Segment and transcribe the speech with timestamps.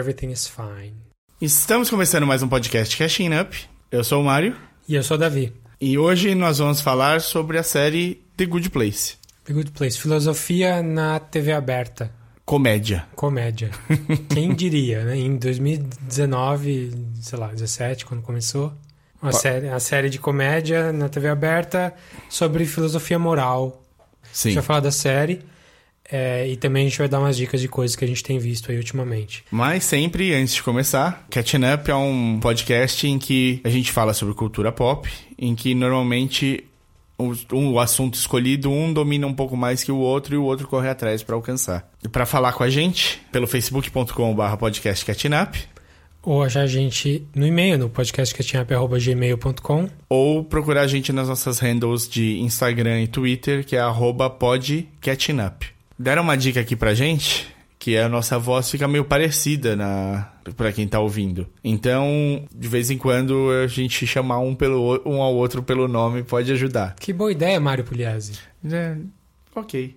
[0.00, 0.94] Everything is Fine.
[1.42, 3.54] Estamos começando mais um podcast Cashing Up.
[3.92, 4.56] Eu sou o Mário
[4.88, 5.52] E eu sou o Davi.
[5.78, 9.16] e hoje nós vamos falar sobre a série The Good Place.
[9.44, 9.98] The Good Place.
[10.00, 12.10] Filosofia na TV aberta.
[12.46, 13.06] Comédia.
[13.14, 13.70] Comédia.
[14.32, 15.16] Quem diria, né?
[15.18, 18.72] Em 2019, sei lá, 17, quando começou.
[19.20, 21.92] Uma série, a série de comédia na TV aberta
[22.30, 23.82] sobre filosofia moral.
[24.00, 24.48] A Sim.
[24.48, 25.42] gente vai falar da série.
[26.10, 28.38] É, e também a gente vai dar umas dicas de coisas que a gente tem
[28.38, 29.44] visto aí ultimamente.
[29.50, 34.12] Mas sempre, antes de começar, Catching Up é um podcast em que a gente fala
[34.14, 36.64] sobre cultura pop, em que normalmente
[37.18, 40.42] o, um- o assunto escolhido, um domina um pouco mais que o outro e o
[40.44, 41.88] outro corre atrás para alcançar.
[42.02, 45.58] E para falar com a gente, pelo facebook.com.br podcast Catching Up,
[46.22, 49.88] Ou achar a gente no e-mail, no podcastcatinhap.gmail.com.
[50.08, 55.64] ou procurar a gente nas nossas handles de Instagram e Twitter, que é arroba podcatchingup.
[56.00, 60.72] Deram uma dica aqui pra gente, que a nossa voz fica meio parecida na para
[60.72, 61.46] quem tá ouvindo.
[61.62, 66.22] Então, de vez em quando, a gente chamar um, pelo, um ao outro pelo nome
[66.22, 66.96] pode ajudar.
[66.98, 68.32] Que boa ideia, Mário Pugliese.
[68.64, 68.96] É,
[69.54, 69.94] ok.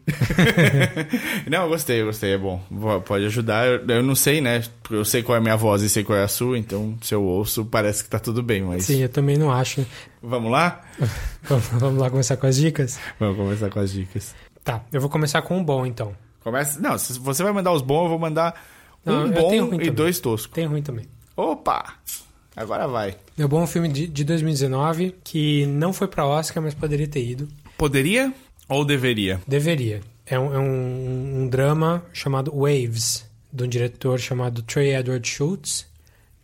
[1.49, 2.61] não, gostei, gostei, é bom.
[3.05, 3.65] Pode ajudar.
[3.65, 4.61] Eu, eu não sei, né?
[4.91, 7.15] Eu sei qual é a minha voz e sei qual é a sua, então se
[7.15, 8.83] eu ouço, parece que tá tudo bem, mas...
[8.83, 9.85] Sim, eu também não acho.
[10.21, 10.81] Vamos lá?
[11.79, 12.99] Vamos lá começar com as dicas?
[13.17, 14.35] Vamos começar com as dicas.
[14.63, 16.15] Tá, eu vou começar com um bom então.
[16.43, 16.79] Começa.
[16.79, 18.53] Não, se você vai mandar os bons, eu vou mandar
[19.05, 19.93] Não, um eu bom ruim e também.
[19.93, 20.53] dois toscos.
[20.53, 21.05] Tem ruim também.
[21.35, 21.93] Opa!
[22.55, 23.15] Agora vai.
[23.37, 27.07] Meu bom é um filme de, de 2019 que não foi pra Oscar, mas poderia
[27.07, 27.47] ter ido.
[27.77, 28.31] Poderia
[28.69, 29.41] ou deveria?
[29.47, 30.01] Deveria.
[30.25, 35.85] É um, é um- um drama chamado Waves, de um diretor chamado Trey Edward Schultz,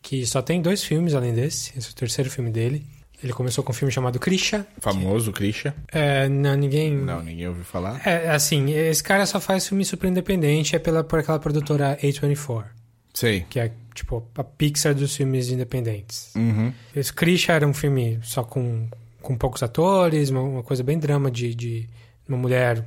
[0.01, 1.77] que só tem dois filmes além desse.
[1.77, 2.85] Esse é o terceiro filme dele.
[3.23, 4.65] Ele começou com um filme chamado Krisha.
[4.79, 5.73] Famoso, Christian.
[5.91, 6.95] É, não, ninguém.
[6.95, 8.01] Não, ninguém ouviu falar.
[8.07, 12.65] É, assim, esse cara só faz filme super independente, é pela, por aquela produtora A24,
[13.13, 13.45] Sei.
[13.49, 16.33] que é tipo a Pixar dos filmes independentes.
[16.35, 16.71] Uhum.
[16.95, 18.87] Esse Krisha era um filme só com,
[19.21, 21.89] com poucos atores, uma, uma coisa bem drama de, de
[22.27, 22.85] uma mulher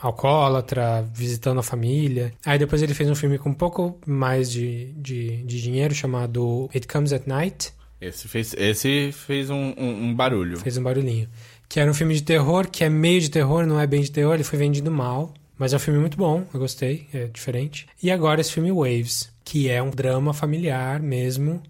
[0.00, 2.32] alcoólatra visitando a família.
[2.44, 6.68] Aí depois ele fez um filme com um pouco mais de, de, de dinheiro chamado
[6.74, 7.72] It Comes at Night.
[8.00, 10.58] Esse fez, esse fez um, um- um barulho.
[10.58, 11.28] Fez um barulhinho.
[11.68, 14.10] Que era um filme de terror, que é meio de terror, não é bem de
[14.10, 15.32] terror, ele foi vendido mal.
[15.56, 17.86] Mas é um filme muito bom, eu gostei, é diferente.
[18.02, 21.62] E agora esse filme Waves, que é um drama familiar mesmo,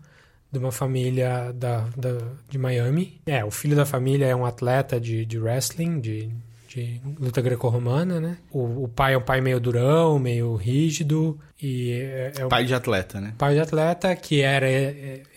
[0.51, 3.21] de uma família da, da- de Miami.
[3.27, 6.31] É, o filho da família é um atleta de, de wrestling, de,
[6.75, 8.39] de luta greco-romana, né?
[8.51, 12.65] O, o pai é um pai meio durão, meio rígido, e é, é um Pai
[12.65, 13.33] de atleta, né?
[13.39, 14.67] pai de atleta, que era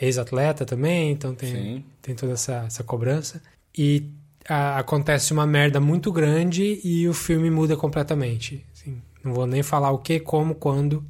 [0.01, 1.83] ex-atleta também, então tem, Sim.
[2.01, 3.41] tem toda essa, essa cobrança.
[3.77, 4.05] E
[4.49, 8.65] a- acontece uma merda muito grande e o filme muda completamente.
[8.73, 8.99] assim.
[9.23, 11.03] não vou nem falar o que, como, quando.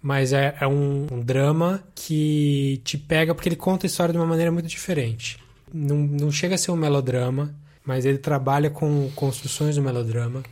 [0.00, 4.18] Mas é, é um, um drama que te pega porque ele conta a história de
[4.18, 5.38] uma maneira muito diferente.
[5.72, 7.54] Não, não chega a ser um melodrama,
[7.84, 10.42] mas ele trabalha com construções do melodrama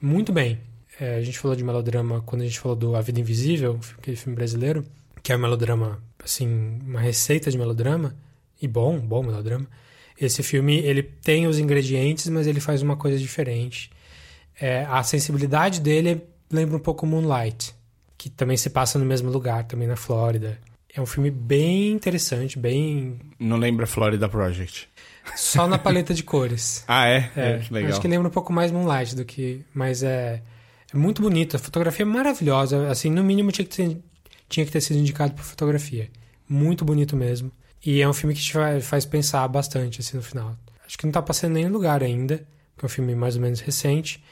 [0.00, 0.60] muito bem.
[1.00, 4.16] É, a gente falou de melodrama quando a gente falou do A Vida Invisível, aquele
[4.16, 4.84] filme brasileiro,
[5.22, 8.14] que é um melodrama, assim, uma receita de melodrama,
[8.60, 9.66] e bom, bom melodrama.
[10.20, 13.90] Esse filme, ele tem os ingredientes, mas ele faz uma coisa diferente.
[14.60, 17.72] É, a sensibilidade dele lembra um pouco Moonlight,
[18.16, 20.58] que também se passa no mesmo lugar, também na Flórida.
[20.92, 23.20] É um filme bem interessante, bem...
[23.38, 24.88] Não lembra Florida Project.
[25.36, 26.84] Só na paleta de cores.
[26.88, 27.30] Ah, é?
[27.36, 27.90] É, legal.
[27.92, 29.64] acho que lembra um pouco mais Moonlight do que.
[29.74, 30.42] Mas é,
[30.92, 31.56] é muito bonito.
[31.56, 32.88] A fotografia é maravilhosa.
[32.90, 33.98] Assim, no mínimo tinha que ter,
[34.48, 36.08] tinha que ter sido indicado por fotografia.
[36.48, 37.50] Muito bonito mesmo.
[37.84, 40.56] E é um filme que te fa- faz pensar bastante assim no final.
[40.86, 42.38] Acho que não tá passando em nenhum lugar ainda,
[42.74, 44.22] porque é um filme mais ou menos recente.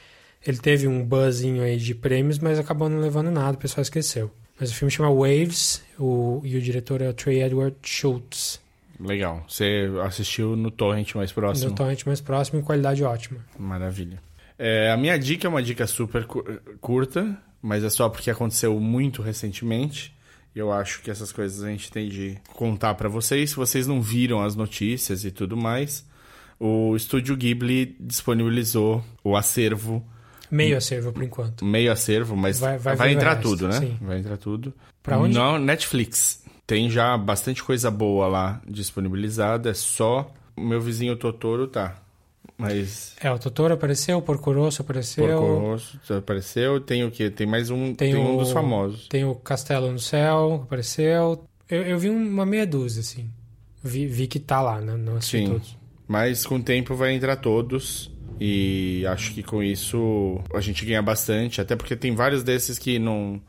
[0.45, 4.31] Ele teve um buzzinho aí de prêmios, mas acabou não levando nada, o pessoal esqueceu.
[4.59, 8.59] Mas o filme chama Waves o, e o diretor é o Trey Edward Schultz.
[8.99, 9.43] Legal.
[9.47, 11.69] Você assistiu no torrent mais próximo.
[11.69, 13.39] No torrent mais próximo em qualidade ótima.
[13.57, 14.19] Maravilha.
[14.57, 16.43] É, a minha dica é uma dica super cu-
[16.81, 20.15] curta, mas é só porque aconteceu muito recentemente.
[20.55, 23.51] E eu acho que essas coisas a gente tem de contar pra vocês.
[23.51, 26.03] Se vocês não viram as notícias e tudo mais,
[26.59, 30.03] o estúdio Ghibli disponibilizou o acervo,
[30.49, 31.63] Meio acervo por enquanto.
[31.63, 33.79] meio acervo, mas Vai- vai, vai entrar resto, tudo, né?
[33.79, 33.97] sim.
[34.01, 34.73] Vai entrar tudo.
[35.03, 35.35] Pra onde?
[35.35, 36.43] Não, Netflix.
[36.67, 41.95] Tem já bastante coisa boa lá disponibilizada, é só o meu vizinho Totoro tá.
[42.57, 46.79] Mas É, o Totoro apareceu, o Porco Rosso apareceu, Porco Rosso apareceu.
[46.81, 47.29] Tem o quê?
[47.29, 47.93] Tem mais um.
[47.93, 49.07] Tem Tem, um o- dos famosos.
[49.07, 51.43] tem o Castelo no Céu, apareceu.
[51.69, 53.29] Eu, eu vi uma meia dúzia, assim.
[53.83, 54.95] Vi, vi que tá lá, né?
[54.97, 55.47] Não assisti Sim.
[55.51, 55.77] todos.
[56.07, 58.11] Mas com o tempo vai entrar todos.
[58.39, 61.61] E acho que com isso a gente ganha bastante.
[61.61, 63.39] Até porque tem vários desses que não,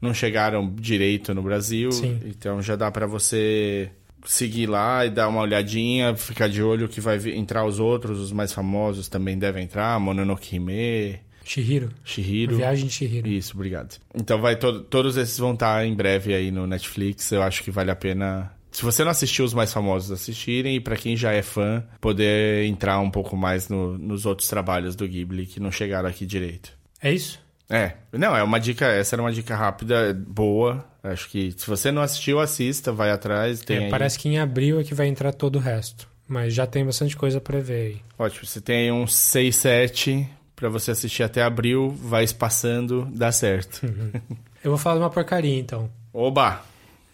[0.00, 1.90] não chegaram direito no Brasil.
[1.92, 2.20] Sim.
[2.24, 3.90] Então já dá pra você
[4.24, 8.32] seguir lá e dar uma olhadinha, ficar de olho que vai entrar os outros, os
[8.32, 11.88] mais famosos também devem entrar, Mononoke Hime, Shihiro.
[12.04, 12.56] Shihiro.
[12.56, 13.26] Viagem de Shihiro.
[13.28, 13.96] Isso, obrigado.
[14.14, 17.30] Então vai to- todos esses vão estar em breve aí no Netflix.
[17.32, 18.52] Eu acho que vale a pena.
[18.70, 20.76] Se você não assistiu os mais famosos, assistirem.
[20.76, 24.94] E pra quem já é fã, poder entrar um pouco mais no- nos outros trabalhos
[24.94, 26.70] do Ghibli que não chegaram aqui direito.
[27.02, 27.40] É isso?
[27.70, 28.86] É, não, é uma dica.
[28.86, 30.84] Essa era uma dica rápida, boa.
[31.02, 33.60] Acho que se você não assistiu, assista, vai atrás.
[33.60, 36.08] Tem É, aí- parece que em abril é que vai entrar todo o resto.
[36.26, 37.96] Mas já tem bastante coisa pra ver aí.
[38.18, 43.30] Ótimo, você tem aí uns 6, 7 pra você assistir até abril, vai espaçando, dá
[43.32, 43.80] certo.
[44.62, 45.88] Eu vou falar de uma porcaria, então.
[46.12, 46.62] Oba!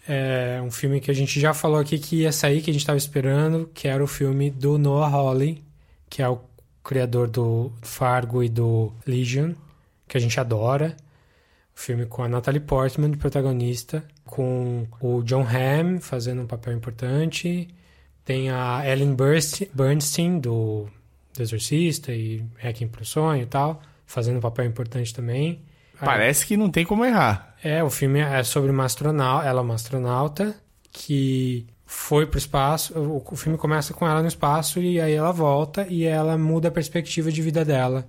[0.07, 2.85] É um filme que a gente já falou aqui que ia sair, que a gente
[2.85, 5.63] tava esperando, que era o filme do Noah Hawley,
[6.09, 6.39] que é o
[6.83, 9.53] criador do Fargo e do Legion,
[10.07, 10.95] que a gente adora.
[11.75, 16.73] O filme com a Natalie Portman de protagonista, com o John Hamm fazendo um papel
[16.73, 17.67] importante,
[18.23, 19.15] tem a Ellen
[19.73, 20.87] Bernstein do,
[21.33, 25.61] do Exorcista e Hacking pro Sonho e tal, fazendo um papel importante também.
[25.99, 27.55] Parece que não tem como errar.
[27.63, 30.55] É, o filme é sobre uma astronauta, ela é uma astronauta
[30.91, 32.97] que foi espaço.
[32.97, 36.67] O, o filme começa com ela no espaço e aí ela volta e ela muda
[36.69, 38.07] a perspectiva de vida dela,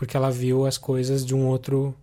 [0.00, 1.94] porque ela viu as coisas de um outro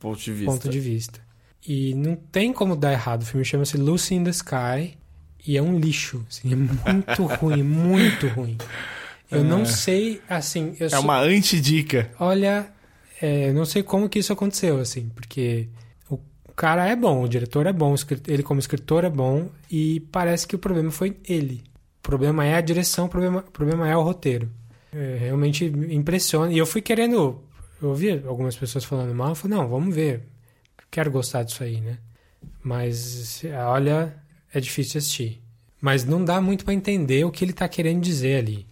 [0.00, 0.50] Ponto de vista.
[0.50, 1.20] ponto de vista.
[1.64, 3.22] E não tem como dar errado.
[3.22, 4.98] O filme chama-se Lucy in the Sky
[5.46, 8.58] e é um lixo, assim, é muito ruim, muito ruim.
[9.30, 12.10] Eu não sei, assim, É sou- uma antidica.
[12.18, 12.66] Olha,
[13.22, 15.68] é, eu não sei como que isso aconteceu, assim, porque
[16.10, 16.18] o
[16.56, 17.94] cara é bom, o diretor é bom,
[18.26, 21.62] ele como escritor é bom, e parece que o problema foi ele.
[22.00, 24.50] O problema é a direção, o problema, o problema é o roteiro.
[24.94, 26.52] É, realmente me impressiona.
[26.52, 27.42] E eu fui querendo.
[27.82, 30.22] Eu ouvi algumas pessoas falando mal, eu falei, não, vamos ver.
[30.90, 31.98] Quero gostar disso aí, né?
[32.62, 34.14] Mas, olha,
[34.52, 35.42] é difícil assistir.
[35.80, 38.66] Mas não dá muito pra entender o que ele tá querendo dizer ali.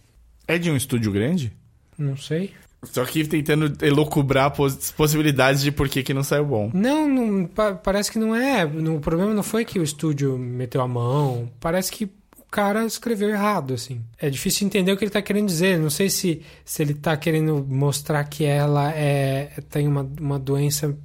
[0.47, 1.51] É de um estúdio grande?
[1.97, 2.53] Não sei.
[2.83, 6.69] Só que tentando elocubrar pos- possibilidades de por que, que não saiu bom.
[6.73, 8.65] Não, não, pa- parece que não é.
[8.65, 11.49] O problema não foi que o estúdio meteu a mão.
[11.59, 12.09] Parece que
[12.53, 14.01] cara escreveu errado, assim.
[14.17, 15.79] É difícil entender o que ele tá querendo dizer.
[15.79, 20.95] Não sei se, se ele tá querendo mostrar que ela é, tem uma, uma doença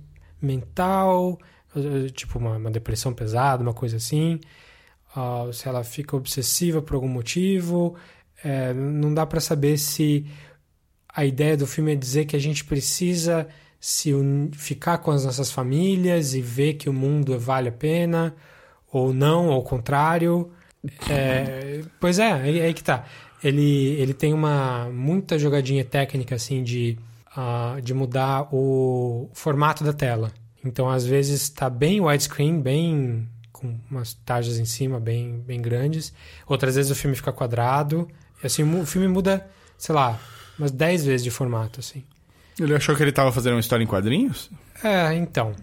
[0.40, 1.38] mental,
[2.12, 4.40] tipo uma, uma depressão pesada, uma coisa assim.
[5.16, 7.94] Ah, se ela fica obsessiva por algum motivo.
[8.44, 10.26] É, não dá pra saber se
[11.08, 13.48] a ideia do filme é dizer que a gente precisa
[13.80, 18.34] se un- ficar com as nossas famílias e ver que o mundo vale a pena,
[18.92, 20.52] ou não, ao contrário.
[21.08, 23.04] É, pois é, aí, aí que tá.
[23.42, 26.98] Ele, ele tem uma muita jogadinha técnica assim de,
[27.36, 30.32] ah, de mudar o formato da tela.
[30.64, 36.12] Então, às vezes, está bem widescreen, bem com umas tajas em cima bem, bem grandes.
[36.46, 38.08] Outras vezes o filme fica quadrado.
[38.42, 40.18] E, assim, o filme muda, sei lá,
[40.58, 42.04] umas 10 vezes de formato, assim.
[42.58, 44.50] Ele achou que ele tava fazendo uma história em quadrinhos?
[44.82, 45.54] É, então.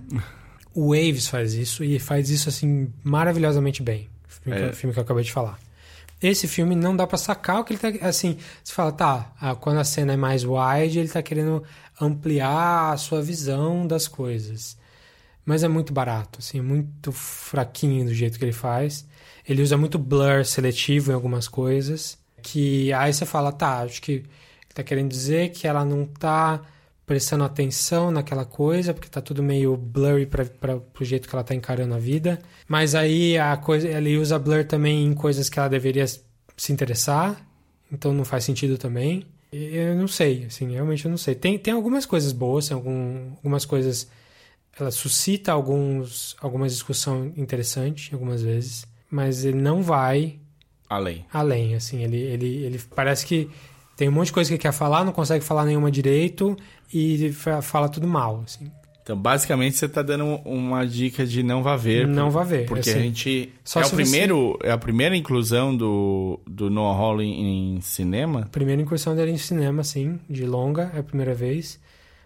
[0.73, 4.09] O Waves faz isso e faz isso assim maravilhosamente bem.
[4.45, 4.69] O filme, que, É.
[4.69, 5.59] o filme que eu acabei de falar.
[6.21, 8.07] Esse filme não dá pra sacar o que ele tá.
[8.07, 11.61] Assim, você fala, tá, quando a cena é mais wide, ele tá querendo
[11.99, 14.77] ampliar a sua visão das coisas.
[15.45, 19.05] Mas é muito barato, assim, é muito fraquinho do jeito que ele faz.
[19.47, 22.17] Ele usa muito blur seletivo em algumas coisas.
[22.41, 24.29] Que aí você fala, tá, acho que ele
[24.73, 26.61] tá querendo dizer que ela não tá
[27.05, 31.53] prestando atenção naquela coisa, porque tá tudo meio blurry para pro jeito que ela tá
[31.53, 32.39] encarando a vida.
[32.67, 37.45] Mas aí a coisa, ele usa blur também em coisas que ela deveria se interessar,
[37.91, 39.25] então não faz sentido também.
[39.51, 41.35] Eu não sei, assim, realmente eu não sei.
[41.35, 44.09] Tem, tem algumas coisas boas, tem algum, algumas coisas
[44.77, 50.39] ela suscita alguns alguma discussão interessante algumas vezes, mas ele não vai
[50.89, 51.25] Além.
[51.31, 53.49] além, assim, ele, ele, ele parece que
[53.95, 56.55] tem um monte de coisa que ele quer falar, não consegue falar nenhuma direito
[56.93, 58.69] e fa- fala tudo mal, assim.
[59.01, 62.07] Então, basicamente, você tá dando uma dica de não vá ver.
[62.07, 62.99] Não vá ver, Porque assim.
[62.99, 63.53] a gente.
[63.63, 67.79] Só é, o se você- primeiro, é a primeira inclusão do, do Noah Hawley em
[67.81, 68.47] cinema.
[68.51, 71.79] Primeira incursão dele em cinema, assim, de longa, é a primeira vez.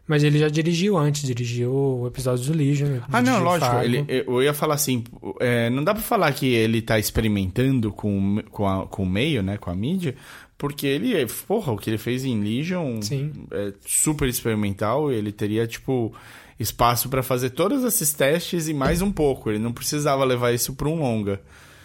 [0.07, 2.97] Mas ele já dirigiu antes, dirigiu o episódio do Legion.
[3.11, 3.75] Ah, não, lógico.
[3.83, 5.03] Ele, eu ia falar assim,
[5.39, 9.43] é, não dá pra falar que ele tá experimentando com, com, a- com o meio,
[9.43, 10.15] né, com a mídia,
[10.59, 13.31] porque ele, é- porra, o que ele fez em Legion Sim.
[13.49, 16.13] é super experimental, ele teria, tipo,
[16.59, 20.73] espaço pra fazer todos esses testes e mais um pouco, ele não precisava levar isso
[20.75, 21.41] pra um longa.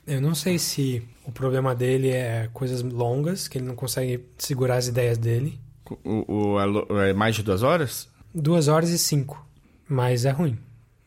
[0.06, 4.76] Eu não sei se o problema dele é coisas longas, que ele não consegue segurar
[4.76, 5.58] as ideias dele.
[6.04, 8.08] O, o- é mais de duas horas?
[8.34, 9.46] Duas horas e cinco.
[9.88, 10.58] Mas é ruim.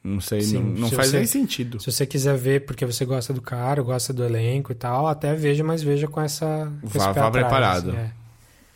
[0.07, 1.79] Não sei, Sim, não, não se faz você- nem sentido.
[1.79, 5.33] Se você quiser ver porque você gosta do cara, gosta do elenco e tal, até
[5.35, 6.71] veja, mas veja com essa.
[6.81, 7.89] Com Vá- vá atrás, preparado.
[7.91, 8.11] assim, é.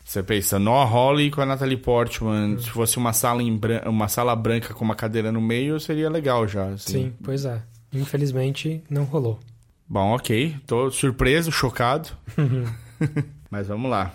[0.03, 1.81] Você pensa, Noah Hawley com a Natalie Hum.
[1.81, 5.79] Portman, se fosse uma sala, em bran- uma sala branca com uma cadeira no meio,
[5.79, 6.65] seria legal já.
[6.69, 6.91] assim.
[6.93, 7.61] Sim, pois é.
[7.93, 9.39] Infelizmente não rolou.
[9.87, 10.55] Bom, ok.
[10.67, 12.09] Tô surpreso, chocado.
[13.49, 14.13] Mas vamos lá.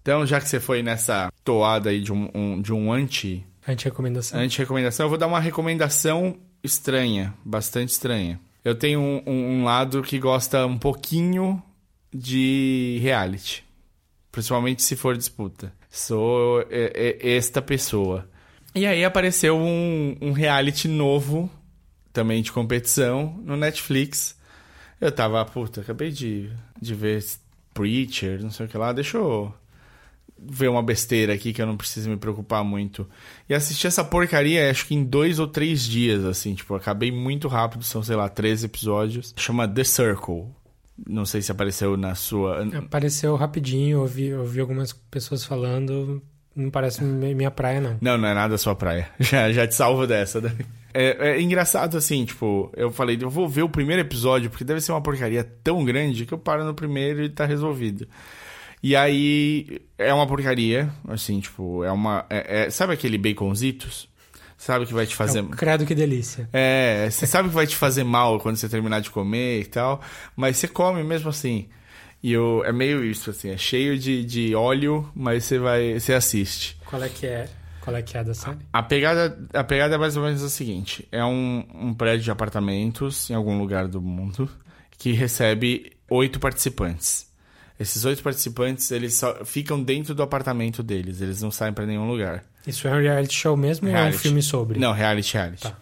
[0.00, 4.40] Então, já que você foi nessa toada aí de um, um- de um anti, Anti-recomendação.
[4.40, 8.40] anti-recomendação, eu vou dar uma recomendação estranha, bastante estranha.
[8.64, 11.62] Eu tenho um, um- um lado que gosta um pouquinho
[12.14, 13.64] de reality.
[14.30, 15.72] Principalmente se for disputa.
[15.90, 16.64] Sou
[17.20, 18.28] esta pessoa.
[18.74, 21.50] E aí apareceu um, um reality novo,
[22.12, 24.34] também de competição, no Netflix.
[25.00, 26.50] Eu tava, puta, acabei de,
[26.80, 27.22] de ver
[27.74, 29.52] Preacher, não sei o que lá, deixa eu
[30.50, 33.06] ver uma besteira aqui que eu não preciso me preocupar muito.
[33.48, 37.48] E assisti essa porcaria, acho que em dois ou três dias, assim, tipo, acabei muito
[37.48, 39.34] rápido, são, sei lá, 13 episódios.
[39.36, 40.46] Chama The Circle.
[41.08, 42.64] Não sei se apareceu na sua.
[42.78, 46.22] Apareceu rapidinho, ouvi, ouvi algumas pessoas falando.
[46.54, 47.96] Não parece mi- minha praia, não.
[48.00, 49.08] Não, não é nada a sua praia.
[49.18, 50.38] Já, já te salvo dessa.
[50.40, 50.54] né?
[50.92, 54.82] É, é engraçado assim, tipo, eu falei, eu vou ver o primeiro episódio, porque deve
[54.82, 58.06] ser uma porcaria tão grande que eu paro no primeiro e tá resolvido.
[58.82, 62.26] E aí é uma porcaria, assim, tipo, é uma.
[62.28, 64.08] é- é- sabe aquele baconzitos?
[64.56, 65.40] Sabe que vai te fazer.
[65.40, 66.48] É um credo que delícia.
[66.52, 70.00] É, você sabe que vai te fazer mal quando você terminar de comer e tal,
[70.36, 71.68] mas você come mesmo assim.
[72.22, 75.98] E eu, é meio isso, assim, é cheio de, de óleo, mas você vai.
[75.98, 76.76] Você assiste.
[76.86, 77.48] Qual é que é?
[77.80, 78.58] Qual é que é da série?
[78.72, 82.30] A pegada, a pegada é mais ou menos a seguinte: é um, um prédio de
[82.30, 84.48] apartamentos em algum lugar do mundo
[84.96, 87.31] que recebe oito participantes.
[87.80, 92.06] Esses oito participantes, eles só ficam dentro do apartamento deles, eles não saem pra nenhum
[92.06, 92.44] lugar.
[92.66, 94.22] Isso é um reality show mesmo ou é um Reality.
[94.22, 94.78] filme sobre?
[94.78, 95.62] Não, reality, reality.
[95.62, 95.76] Tá.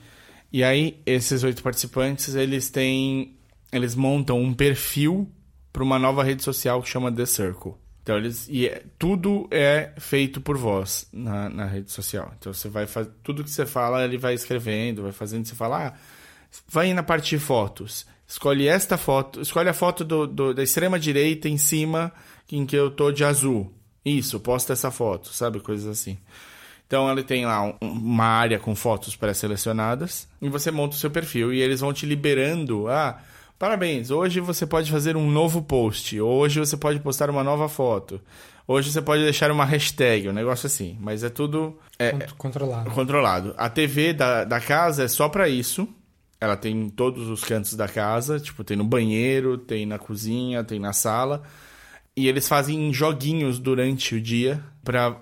[0.52, 3.37] E aí, esses oito participantes, eles têm.
[3.73, 5.30] Eles montam um perfil
[5.73, 7.75] para uma nova rede social que chama The Circle.
[8.02, 8.49] Então, eles.
[8.49, 12.32] E é- tudo é feito por voz na, na rede social.
[12.38, 13.11] Então, você vai fazer.
[13.23, 15.47] Tudo que você fala, ele vai escrevendo, vai fazendo.
[15.47, 15.92] Você fala, ah,
[16.66, 18.06] vai na parte de fotos.
[18.30, 19.40] Escolhe esta foto.
[19.40, 22.12] Escolhe a foto do, do- da extrema direita em cima,
[22.50, 23.72] em que eu tô de azul.
[24.04, 25.58] Isso, posta essa foto, sabe?
[25.58, 26.16] Coisas assim.
[26.87, 31.10] Então ele tem lá um- uma área com fotos pré-selecionadas e você monta o seu
[31.10, 32.87] perfil e eles vão te liberando.
[32.88, 33.18] Ah,
[33.58, 38.20] parabéns, hoje você pode fazer um novo post, hoje você pode postar uma nova foto,
[38.66, 40.96] hoje você pode deixar uma hashtag, um negócio assim.
[41.00, 42.90] Mas é tudo é, Cont- Controlado.
[42.90, 43.54] controlado.
[43.58, 45.88] A TV da, da casa é só pra isso.
[46.40, 50.64] Ela tem em todos os cantos da casa, tipo, tem no banheiro, tem na cozinha,
[50.64, 51.42] tem na sala.
[52.16, 55.16] E eles fazem joguinhos durante o dia pra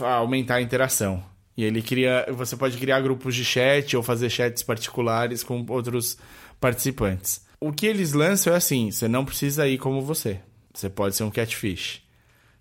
[0.00, 1.22] aumentar a interação.
[1.56, 6.16] E ele cria, você pode criar grupos de chat ou fazer chats particulares com outros
[6.58, 7.44] participantes.
[7.60, 10.40] O que eles lançam é assim, você não precisa ir como você.
[10.72, 12.02] Você pode ser um catfish.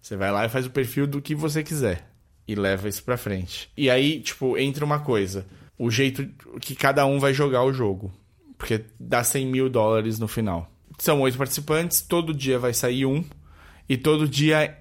[0.01, 2.11] Você vai lá e faz o perfil do que você quiser
[2.47, 3.69] e leva isso pra frente.
[3.77, 5.45] E aí, tipo, entra uma coisa:
[5.81, 8.13] o jeito que cada um vai jogar o jogo.
[8.55, 10.71] Porque dá 100 mil dólares no final.
[10.99, 13.23] São oito participantes, todo dia vai sair um,
[13.89, 14.77] e todo dia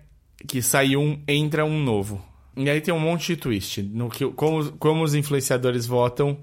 [0.46, 2.22] que sai um, entra um novo.
[2.54, 3.80] E aí tem um monte de twist.
[3.80, 6.38] No que, como, como os influenciadores votam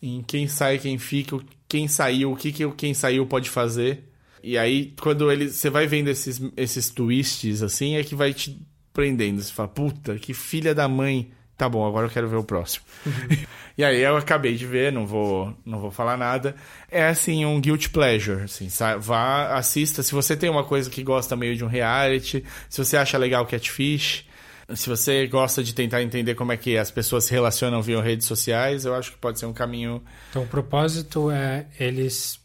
[0.00, 1.38] em quem sai, quem fica,
[1.68, 4.10] quem saiu, o que, que quem saiu pode fazer.
[4.42, 8.58] E aí, quando ele, você vai vendo esses, esses twists, assim, é que vai te
[8.90, 9.42] prendendo.
[9.42, 11.30] Você fala, puta, que filha da mãe.
[11.58, 12.84] Tá bom, agora eu quero ver o próximo.
[13.76, 16.54] e aí eu acabei de ver, não vou, não vou falar nada.
[16.88, 18.68] É assim, um guilty pleasure, assim,
[19.00, 20.02] vá, assista.
[20.04, 23.44] Se você tem uma coisa que gosta meio de um reality, se você acha legal
[23.44, 24.24] Catfish,
[24.72, 28.26] se você gosta de tentar entender como é que as pessoas se relacionam via redes
[28.28, 30.00] sociais, eu acho que pode ser um caminho
[30.30, 32.38] Então o propósito é eles.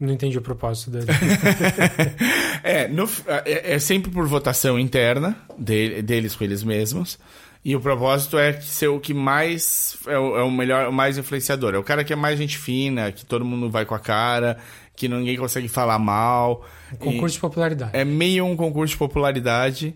[0.00, 1.08] Não entendi o propósito dele.
[2.64, 3.08] é, no-
[3.44, 7.18] é, é sempre por votação interna de- deles com eles mesmos.
[7.64, 11.18] E o propósito é ser o que mais é o, é o melhor, o mais
[11.18, 11.74] influenciador.
[11.74, 14.58] É o cara que é mais gente fina, que todo mundo vai com a cara,
[14.96, 16.64] que ninguém consegue falar mal.
[16.92, 17.90] Um concurso de popularidade.
[17.94, 19.94] É meio um concurso de popularidade,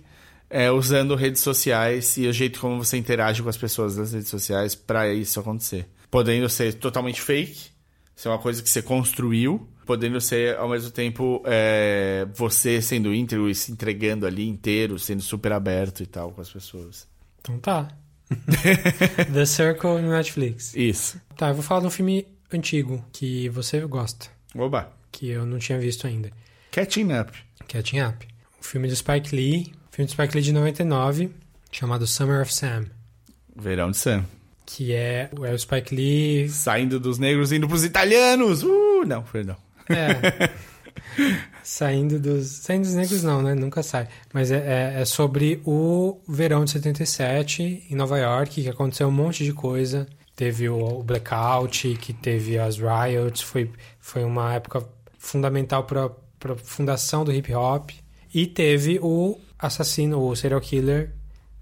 [0.51, 4.29] é, usando redes sociais e o jeito como você interage com as pessoas das redes
[4.29, 5.87] sociais para isso acontecer.
[6.11, 7.71] Podendo ser totalmente fake,
[8.15, 13.49] ser uma coisa que você construiu, podendo ser ao mesmo tempo é, você sendo íntegro
[13.49, 17.14] e se entregando ali inteiro, sendo super aberto e tal com as pessoas.
[17.45, 17.89] Então tá.
[19.33, 20.75] The Circle no Netflix.
[20.75, 21.21] Isso.
[21.37, 24.91] Tá, eu vou falar de um filme antigo que você gosta, Oba.
[25.13, 26.31] que eu não tinha visto ainda.
[26.71, 27.33] Catching Up.
[27.69, 28.27] Catching Up.
[28.59, 31.31] Um filme do Spike Lee, filme do Spike Lee de 99,
[31.71, 32.87] chamado Summer of Sam.
[33.55, 34.25] Verão de Sam.
[34.65, 36.49] que é, é o Spike Lee.
[36.49, 38.63] Saindo dos negros indo pros italianos!
[38.63, 39.57] Uh, não, perdão.
[39.91, 40.51] É.
[41.63, 42.47] saindo dos.
[42.49, 43.55] Saindo dos negros não, né?
[43.55, 44.09] Nunca sai.
[44.33, 49.13] Mas é, é, é sobre o verão de 77 em Nova York, que aconteceu um
[49.13, 50.07] monte de coisa.
[50.37, 54.85] Teve o, o blackout, que teve as riots, foi, foi uma época
[55.19, 57.91] fundamental para a fundação do hip hop.
[58.33, 61.13] E teve o assassino, o serial killer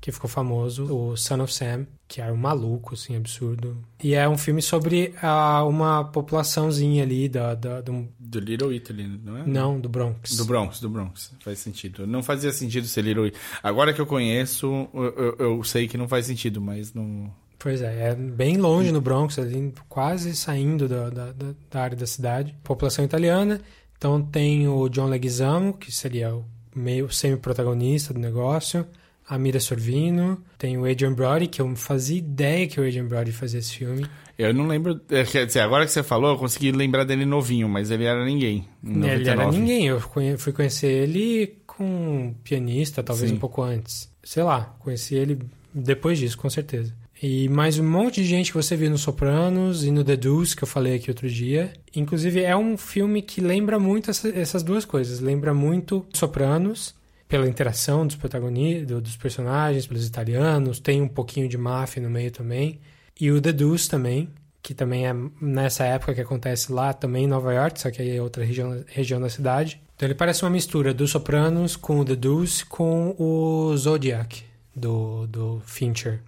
[0.02, 3.74] que ficou famoso, o Son of Sam, que era um maluco, assim, absurdo.
[4.04, 8.06] E é um filme sobre uh, uma populaçãozinha ali da, da, do...
[8.20, 9.46] do Little Italy, não é?
[9.46, 10.36] Não, do Bronx.
[10.36, 11.32] Do Bronx, do Bronx.
[11.40, 12.06] Faz sentido.
[12.06, 13.42] Não fazia sentido ser Little Italy.
[13.62, 17.32] Agora que eu conheço, eu, eu, eu sei que não faz sentido, mas não...
[17.58, 21.32] Pois é, é bem longe no Bronx, ali, quase saindo da, da,
[21.70, 22.54] da área da cidade.
[22.62, 23.58] População italiana.
[23.96, 26.44] Então tem o John Leguizamo, que seria o
[26.76, 28.86] meio semi-protagonista do negócio
[29.32, 33.06] a Mira Sorvino, tem o Adrian Brody, que eu não fazia ideia que o Adrian
[33.06, 34.06] Brody fazia esse filme.
[34.36, 35.00] Eu não lembro.
[35.08, 38.22] É, quer dizer, agora que você falou, eu consegui lembrar dele novinho, mas ele era
[38.26, 38.68] ninguém.
[38.84, 39.86] Ele era ninguém.
[39.86, 40.00] Eu
[40.36, 43.36] fui conhecer ele com um pianista, talvez Sim.
[43.36, 44.10] um pouco antes.
[44.22, 45.38] Sei lá, conheci ele
[45.72, 46.94] depois disso, com certeza.
[47.22, 50.54] E mais um monte de gente que você viu no Sopranos e no The Deuce,
[50.54, 51.72] que eu falei aqui outro dia.
[51.96, 55.20] Inclusive, é um filme que lembra muito essa, essas duas coisas.
[55.20, 56.94] Lembra muito Sopranos
[57.32, 62.30] pela interação dos protagonistas, dos personagens, pelos italianos, tem um pouquinho de máfia no meio
[62.30, 62.78] também.
[63.18, 64.28] E o The Deuce também,
[64.62, 68.18] que também é nessa época que acontece lá também em Nova York, só que aí
[68.18, 69.80] é outra região, região da cidade.
[69.96, 74.44] Então ele parece uma mistura do Sopranos com o The Deuce com o Zodiac
[74.76, 76.20] do, do Fincher,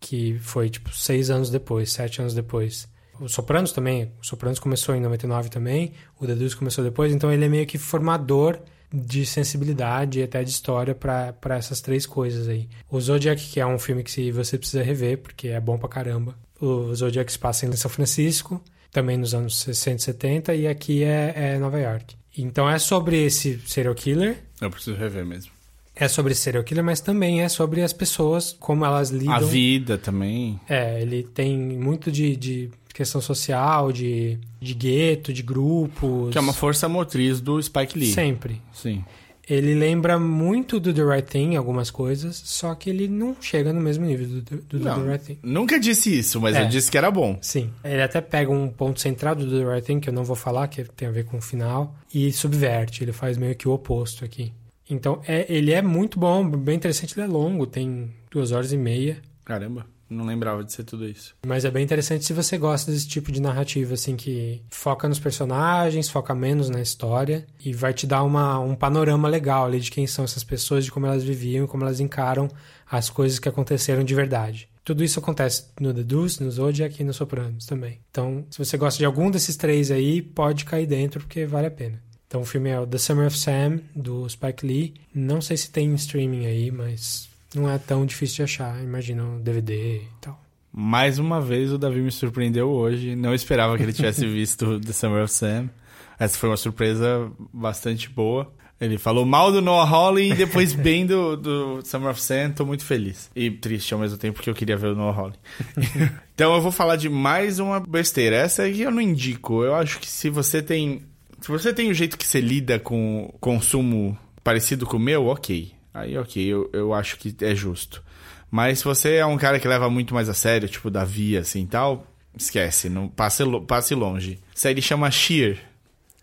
[0.00, 2.88] que foi tipo seis anos depois, sete anos depois.
[3.20, 7.30] O Sopranos também, o Sopranos começou em 99 também, o The Deuce começou depois, então
[7.30, 8.58] ele é meio que formador
[8.92, 12.68] de sensibilidade e até de história para essas três coisas aí.
[12.90, 16.36] O Zodiac, que é um filme que você precisa rever, porque é bom pra caramba.
[16.60, 21.04] O Zodiac se passa em São Francisco, também nos anos 60 e 70, e aqui
[21.04, 22.16] é, é Nova York.
[22.36, 24.38] Então é sobre esse serial killer.
[24.60, 25.52] Eu preciso rever mesmo.
[25.94, 29.34] É sobre serial killer, mas também é sobre as pessoas, como elas lidam.
[29.34, 30.60] A vida também.
[30.68, 36.32] É, ele tem muito de, de questão social, de, de gueto, de grupos.
[36.32, 38.12] Que é uma força motriz do Spike Lee.
[38.12, 38.62] Sempre.
[38.72, 39.04] Sim.
[39.48, 43.80] Ele lembra muito do The Right Thing algumas coisas, só que ele não chega no
[43.80, 45.38] mesmo nível do, do, do não, The Right Thing.
[45.42, 46.62] Nunca disse isso, mas é.
[46.62, 47.38] eu disse que era bom.
[47.40, 47.70] Sim.
[47.84, 50.66] Ele até pega um ponto central do The Right Thing, que eu não vou falar,
[50.66, 53.04] que tem a ver com o final, e subverte.
[53.04, 54.52] Ele faz meio que o oposto aqui.
[54.88, 57.14] Então, é, ele é muito bom, bem interessante.
[57.16, 59.18] Ele é longo, tem duas horas e meia.
[59.44, 59.86] Caramba.
[60.08, 61.34] Não lembrava de ser tudo isso.
[61.46, 65.18] Mas é bem interessante se você gosta desse tipo de narrativa, assim, que foca nos
[65.18, 69.90] personagens, foca menos na história e vai te dar uma, um panorama legal ali de
[69.90, 72.48] quem são essas pessoas, de como elas viviam como elas encaram
[72.90, 74.68] as coisas que aconteceram de verdade.
[74.84, 78.00] Tudo isso acontece no The Deuce, no Zodiac e no Sopranos também.
[78.10, 81.70] Então, se você gosta de algum desses três aí, pode cair dentro porque vale a
[81.70, 82.00] pena.
[82.28, 84.94] Então, o filme é o The Summer of Sam, do Spike Lee.
[85.12, 89.40] Não sei se tem streaming aí, mas não é tão difícil de achar, imagina um
[89.40, 90.40] DVD e tal.
[90.78, 93.16] Mais uma vez o Davi me surpreendeu hoje.
[93.16, 95.70] Não esperava que ele tivesse visto The Summer of Sam.
[96.18, 98.52] Essa foi uma surpresa bastante boa.
[98.78, 102.50] Ele falou mal do Noah Hawley e depois bem do, do Summer of Sam.
[102.50, 103.30] Tô muito feliz.
[103.34, 105.38] E triste ao mesmo tempo porque eu queria ver o Noah Hawley.
[106.34, 108.36] então eu vou falar de mais uma besteira.
[108.36, 109.64] Essa aqui eu não indico.
[109.64, 111.02] Eu acho que se você tem...
[111.40, 115.75] Se você tem o jeito que você lida com consumo parecido com o meu, ok.
[115.96, 118.02] Aí, ok, eu, eu acho que é justo.
[118.50, 121.64] Mas se você é um cara que leva muito mais a sério, tipo Davi, assim
[121.64, 122.06] tal,
[122.36, 124.38] esquece, não passe, passe longe.
[124.54, 125.58] A série chama Sheer.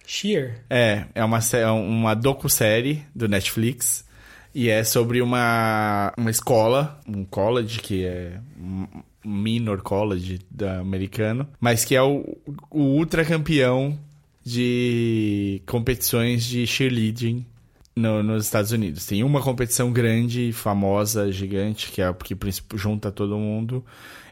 [0.06, 0.64] Sheer?
[0.70, 4.06] É, é uma, é uma docu-série do Netflix.
[4.54, 8.86] E é sobre uma, uma escola, um college, que é um
[9.26, 12.38] minor college da americano, mas que é o,
[12.70, 13.98] o ultra campeão
[14.46, 17.44] de competições de cheerleading
[17.96, 19.06] no, nos Estados Unidos.
[19.06, 22.36] Tem uma competição grande, famosa, gigante, que é a que
[22.76, 23.86] junta todo mundo.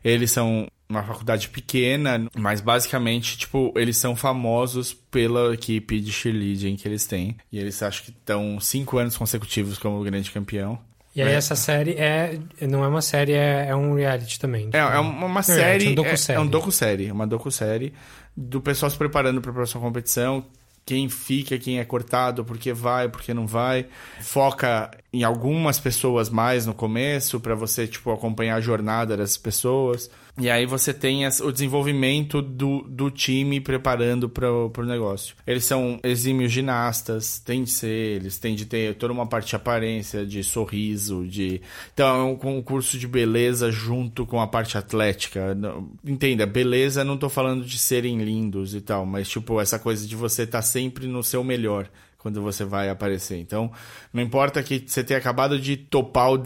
[0.04, 6.76] Eles são uma faculdade pequena, mas basicamente, tipo, eles são famosos pela equipe de cheerleading
[6.76, 7.38] que eles têm.
[7.52, 10.78] E eles acho que estão cinco anos consecutivos como grande campeão.
[11.16, 11.36] E aí é.
[11.36, 12.40] essa série é.
[12.62, 14.70] Não é uma série, é, é um reality também.
[14.72, 15.88] É, é uma, uma série.
[15.88, 16.38] É, um docu-série.
[16.38, 17.12] É, é um docu-série.
[17.12, 17.94] Uma docu-série
[18.36, 20.46] do pessoal se preparando para a próxima competição
[20.86, 23.88] quem fica, quem é cortado, porque vai, porque não vai.
[24.22, 30.10] Foca em algumas pessoas mais no começo, para você, tipo, acompanhar a jornada dessas pessoas.
[30.38, 35.36] E aí você tem o desenvolvimento do, do time preparando para o negócio.
[35.46, 39.56] Eles são exímios ginastas, tem de ser, eles têm de ter toda uma parte de
[39.56, 41.62] aparência, de sorriso, de...
[41.94, 45.58] Então é um concurso de beleza junto com a parte atlética.
[46.04, 50.16] Entenda, beleza, não tô falando de serem lindos e tal, mas tipo, essa coisa de
[50.16, 51.90] você estar tá sempre no seu melhor
[52.22, 53.40] quando você vai aparecer.
[53.40, 53.72] Então,
[54.14, 56.38] não importa que você tenha acabado de topar o,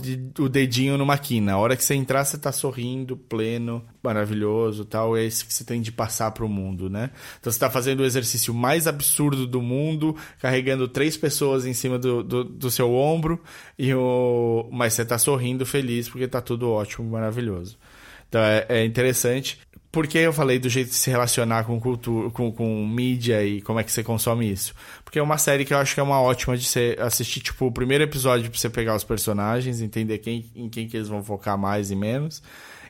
[0.48, 1.52] dedinho numa quina.
[1.52, 5.18] A hora que você entrar, você tá sorrindo, pleno, maravilhoso tal.
[5.18, 7.12] É isso que você tem de passar pro mundo, né?
[7.38, 12.00] Então, você tá fazendo o exercício mais absurdo do mundo, carregando três pessoas em cima
[12.00, 13.44] do, do, do seu ombro,
[13.78, 14.70] e o...
[14.72, 17.78] mas você tá sorrindo, feliz, porque tá tudo ótimo, maravilhoso.
[18.30, 19.60] Então, é, é interessante.
[19.96, 23.62] Por que eu falei do jeito de se relacionar com cultura, com, com mídia e
[23.62, 24.76] como é que você consome isso?
[25.06, 27.68] Porque é uma série que eu acho que é uma ótima de você assistir, tipo,
[27.68, 31.24] o primeiro episódio pra você pegar os personagens, entender quem, em quem que eles vão
[31.24, 32.44] focar mais e menos.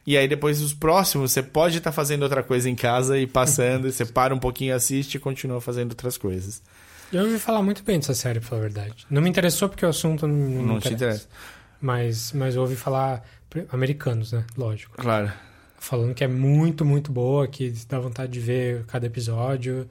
[0.03, 3.27] E aí depois os próximos, você pode estar tá fazendo outra coisa em casa e
[3.27, 6.59] passando, e você para um pouquinho, assiste e continua fazendo outras coisas.
[7.13, 9.05] Eu ouvi falar muito bem dessa série, pra falar a verdade.
[9.11, 11.27] Não me interessou porque o assunto não, não, não te interessa.
[11.79, 13.23] Mas, mas eu ouvi falar
[13.71, 14.43] americanos, né?
[14.57, 14.97] Lógico.
[14.97, 15.31] Claro
[15.85, 19.87] falando que é muito, muito boa, que dá vontade de ver cada episódio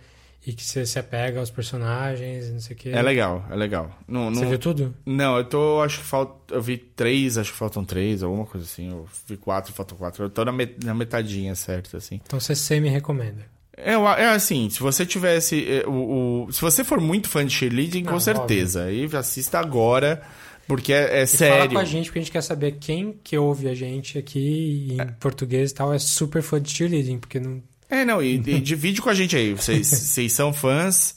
[0.46, 2.90] e que você se apega aos personagens, não sei o quê.
[2.90, 3.90] É legal, é legal.
[4.06, 4.40] Não, não...
[4.40, 4.94] Você viu tudo?
[5.06, 8.66] Não, eu tô, acho que falta, eu vi três, acho que faltam três, alguma coisa
[8.66, 8.90] assim.
[8.90, 10.24] Eu vi quatro, faltam quatro.
[10.24, 10.84] Eu tô na, met...
[10.84, 12.20] na metadinha, certo, assim.
[12.26, 13.46] Então você semi recomenda.
[13.76, 15.64] É, é assim, se você tivesse.
[15.68, 18.82] É, o, o, se você for muito fã de cheerleading, não, com certeza.
[18.82, 19.08] Óbvio.
[19.10, 20.22] Aí assista agora.
[20.66, 21.56] Porque é, é sério.
[21.56, 24.88] Fala com a gente, porque a gente quer saber quem que ouve a gente aqui
[24.92, 25.04] em é.
[25.04, 27.62] português e tal é super fã de cheerleading, porque não...
[27.88, 29.52] É, não, e, e divide com a gente aí.
[29.52, 31.16] Vocês, vocês são fãs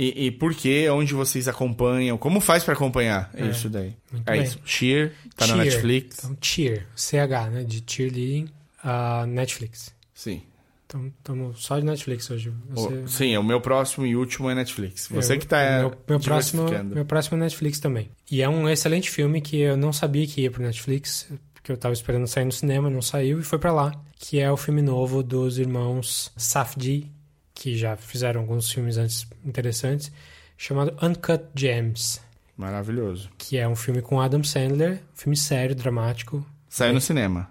[0.00, 3.96] e, e por quê, onde vocês acompanham, como faz para acompanhar é, isso daí.
[4.26, 4.42] é bem.
[4.44, 5.56] isso, Cheer, tá Cheer.
[5.56, 6.18] na Netflix.
[6.18, 8.48] Então, Cheer, CH, né, de cheerleading,
[8.84, 9.92] uh, Netflix.
[10.14, 10.42] Sim.
[10.88, 12.50] Então, estamos só de Netflix hoje.
[12.70, 13.06] Você...
[13.06, 15.06] Sim, o meu próximo e último é Netflix.
[15.08, 18.10] Você eu, que está meu, meu próximo Meu próximo é Netflix também.
[18.30, 21.74] E é um excelente filme que eu não sabia que ia pro Netflix, porque eu
[21.74, 23.92] estava esperando sair no cinema, não saiu e foi para lá.
[24.18, 27.12] Que é o filme novo dos irmãos Safdie,
[27.54, 30.10] que já fizeram alguns filmes antes interessantes,
[30.56, 32.18] chamado Uncut Gems.
[32.56, 33.28] Maravilhoso.
[33.36, 36.44] Que é um filme com Adam Sandler, filme sério, dramático.
[36.66, 37.50] Saiu no cinema.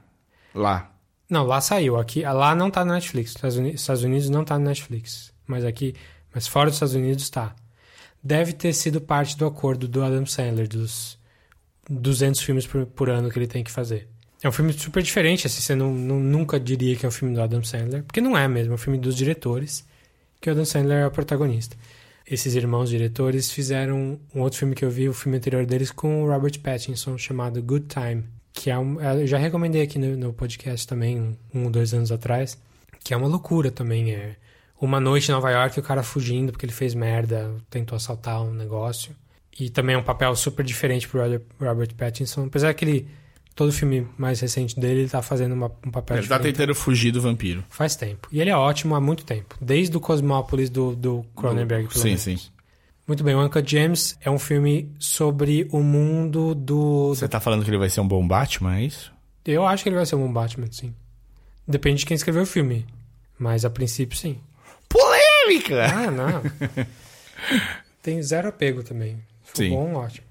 [0.55, 0.91] Lá.
[1.29, 1.97] Não, lá saiu.
[1.97, 3.31] Aqui, lá não tá no Netflix.
[3.31, 5.33] Estados Unidos, Estados Unidos não tá no Netflix.
[5.45, 5.93] Mas aqui,
[6.33, 7.55] mas fora dos Estados Unidos tá.
[8.23, 11.17] Deve ter sido parte do acordo do Adam Sandler, dos
[11.89, 14.07] 200 filmes por, por ano que ele tem que fazer.
[14.41, 17.33] É um filme super diferente, assim, você não, não, nunca diria que é um filme
[17.33, 19.83] do Adam Sandler, porque não é mesmo, é um filme dos diretores,
[20.39, 21.75] que o Adam Sandler é o protagonista.
[22.29, 26.23] Esses irmãos diretores fizeram um outro filme que eu vi, o filme anterior deles, com
[26.23, 28.25] o Robert Pattinson, chamado Good Time
[28.57, 31.93] que é um, eu já recomendei aqui no, no podcast também, um, um ou dois
[31.93, 32.57] anos atrás,
[33.03, 34.11] que é uma loucura também.
[34.11, 34.35] É
[34.81, 38.51] uma noite em Nova York, o cara fugindo porque ele fez merda, tentou assaltar um
[38.51, 39.15] negócio.
[39.59, 41.21] E também é um papel super diferente pro
[41.59, 43.07] Robert Pattinson, apesar que ele
[43.55, 47.11] todo filme mais recente dele, ele tá fazendo uma, um papel Ele tá tentando fugir
[47.11, 47.63] do vampiro.
[47.69, 48.27] Faz tempo.
[48.31, 49.55] E ele é ótimo há muito tempo.
[49.59, 52.21] Desde o Cosmópolis do, do Cronenberg, sim, menos.
[52.21, 52.37] Sim,
[53.07, 57.15] muito bem, o Uncut James é um filme sobre o mundo do...
[57.15, 59.13] Você tá falando que ele vai ser um bom Batman, é isso?
[59.45, 60.93] Eu acho que ele vai ser um bom Batman, sim.
[61.65, 62.85] Depende de quem escreveu o filme.
[63.39, 64.41] Mas a princípio, sim.
[64.89, 65.85] Polêmica!
[65.85, 66.41] Ah, não.
[68.03, 69.23] Tem zero apego também.
[69.41, 69.71] Foi sim.
[69.71, 70.27] bom, ótimo.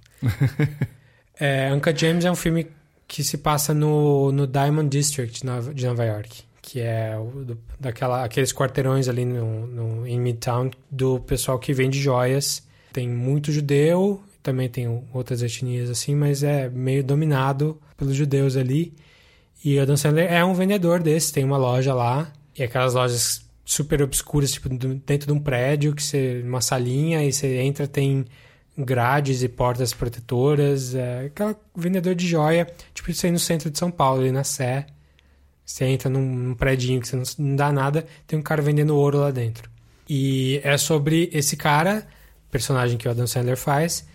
[1.40, 2.66] é, Uncut James é um filme
[3.08, 5.40] que se passa no, no Diamond District
[5.74, 11.20] de Nova York que é o, daquela, aqueles quarteirões ali no, no, em Midtown do
[11.20, 12.65] pessoal que vende joias
[12.96, 18.94] tem muito judeu, também tem outras etnias assim, mas é meio dominado pelos judeus ali.
[19.62, 23.44] E o Adam Sandler é um vendedor desse, tem uma loja lá, e aquelas lojas
[23.66, 28.24] super obscuras, tipo dentro de um prédio, que você uma salinha e você entra tem
[28.78, 33.78] grades e portas protetoras, é aquela vendedor de joia, tipo isso aí no centro de
[33.78, 34.86] São Paulo, ali na Sé.
[35.66, 38.96] Você entra num, num prédio que você não, não dá nada, tem um cara vendendo
[38.96, 39.68] ouro lá dentro.
[40.08, 42.06] E é sobre esse cara
[42.56, 44.06] personagem que o Adam Sandler faz,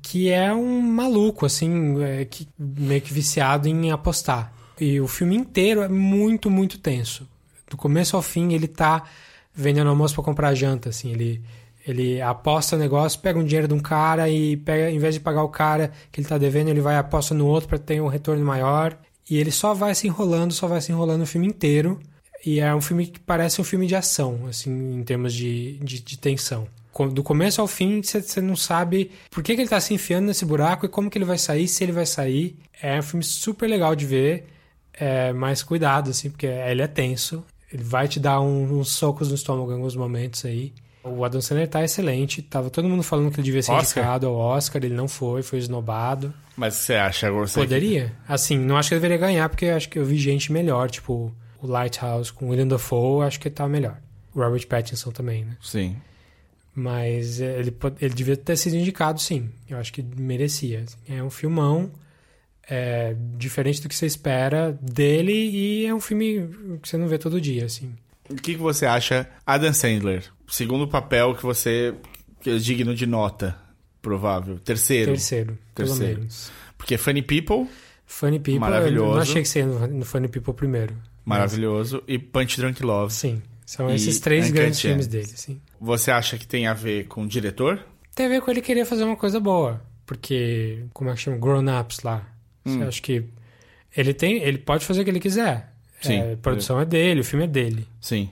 [0.00, 4.52] que é um maluco, assim, é, que, meio que viciado em apostar.
[4.80, 7.28] E o filme inteiro é muito, muito tenso.
[7.68, 9.04] Do começo ao fim, ele tá
[9.52, 11.42] vendendo almoço para comprar janta, assim, ele
[11.84, 15.42] ele aposta negócio, pega um dinheiro de um cara e pega, em vez de pagar
[15.42, 18.06] o cara que ele tá devendo, ele vai e aposta no outro para ter um
[18.06, 18.96] retorno maior.
[19.28, 21.98] E ele só vai se enrolando, só vai se enrolando o filme inteiro.
[22.46, 26.00] E é um filme que parece um filme de ação, assim, em termos de, de,
[26.00, 26.68] de tensão.
[27.12, 30.44] Do começo ao fim, você não sabe por que, que ele tá se enfiando nesse
[30.44, 32.56] buraco e como que ele vai sair, se ele vai sair.
[32.80, 34.46] É um filme super legal de ver,
[34.92, 37.44] é, mas cuidado, assim, porque ele é tenso.
[37.72, 40.72] Ele vai te dar um, uns socos no estômago em alguns momentos aí.
[41.02, 42.42] O Adam Sandler tá excelente.
[42.42, 44.04] Tava todo mundo falando que ele devia ser Oscar?
[44.04, 44.84] indicado ao Oscar.
[44.84, 46.32] Ele não foi, foi esnobado.
[46.56, 48.14] Mas você acha você Poderia.
[48.26, 48.32] Que...
[48.32, 50.90] Assim, não acho que ele deveria ganhar, porque acho que eu vi gente melhor.
[50.90, 53.98] Tipo, o Lighthouse com o William Dafoe, acho que ele tá melhor.
[54.34, 55.56] O Robert Pattinson também, né?
[55.60, 55.96] Sim.
[56.74, 59.50] Mas é, ele, ele devia ter sido indicado, sim.
[59.68, 60.84] Eu acho que merecia.
[61.08, 61.90] É um filmão
[62.68, 66.48] é, diferente do que você espera dele e é um filme
[66.80, 67.92] que você não vê todo dia, assim.
[68.30, 70.24] O que, que você acha, Adam Sandler?
[70.48, 71.94] Segundo papel que você
[72.40, 73.56] que é digno de nota,
[74.00, 74.58] provável.
[74.58, 75.12] Terceiro.
[75.12, 76.00] Terceiro, Terceiro.
[76.00, 76.50] pelo menos.
[76.76, 77.68] Porque Funny People.
[78.06, 78.58] Funny People.
[78.58, 79.10] Maravilhoso.
[79.10, 80.96] Eu não achei que seria no Funny People primeiro.
[81.24, 82.02] Maravilhoso.
[82.06, 82.14] Mas...
[82.14, 83.12] E Punch Drunk Love.
[83.12, 83.42] Sim.
[83.64, 85.60] São esses três grandes filmes dele, sim.
[85.80, 87.84] Você acha que tem a ver com o diretor?
[88.14, 89.80] Tem a ver com ele querer fazer uma coisa boa.
[90.04, 91.38] Porque, como é que chama?
[91.38, 92.26] Grown Ups lá.
[92.66, 92.78] Hum.
[92.78, 93.24] Você acha que
[93.96, 95.72] ele tem, ele pode fazer o que ele quiser.
[96.00, 96.18] Sim.
[96.18, 97.86] É, a produção é dele, o filme é dele.
[98.00, 98.28] Sim.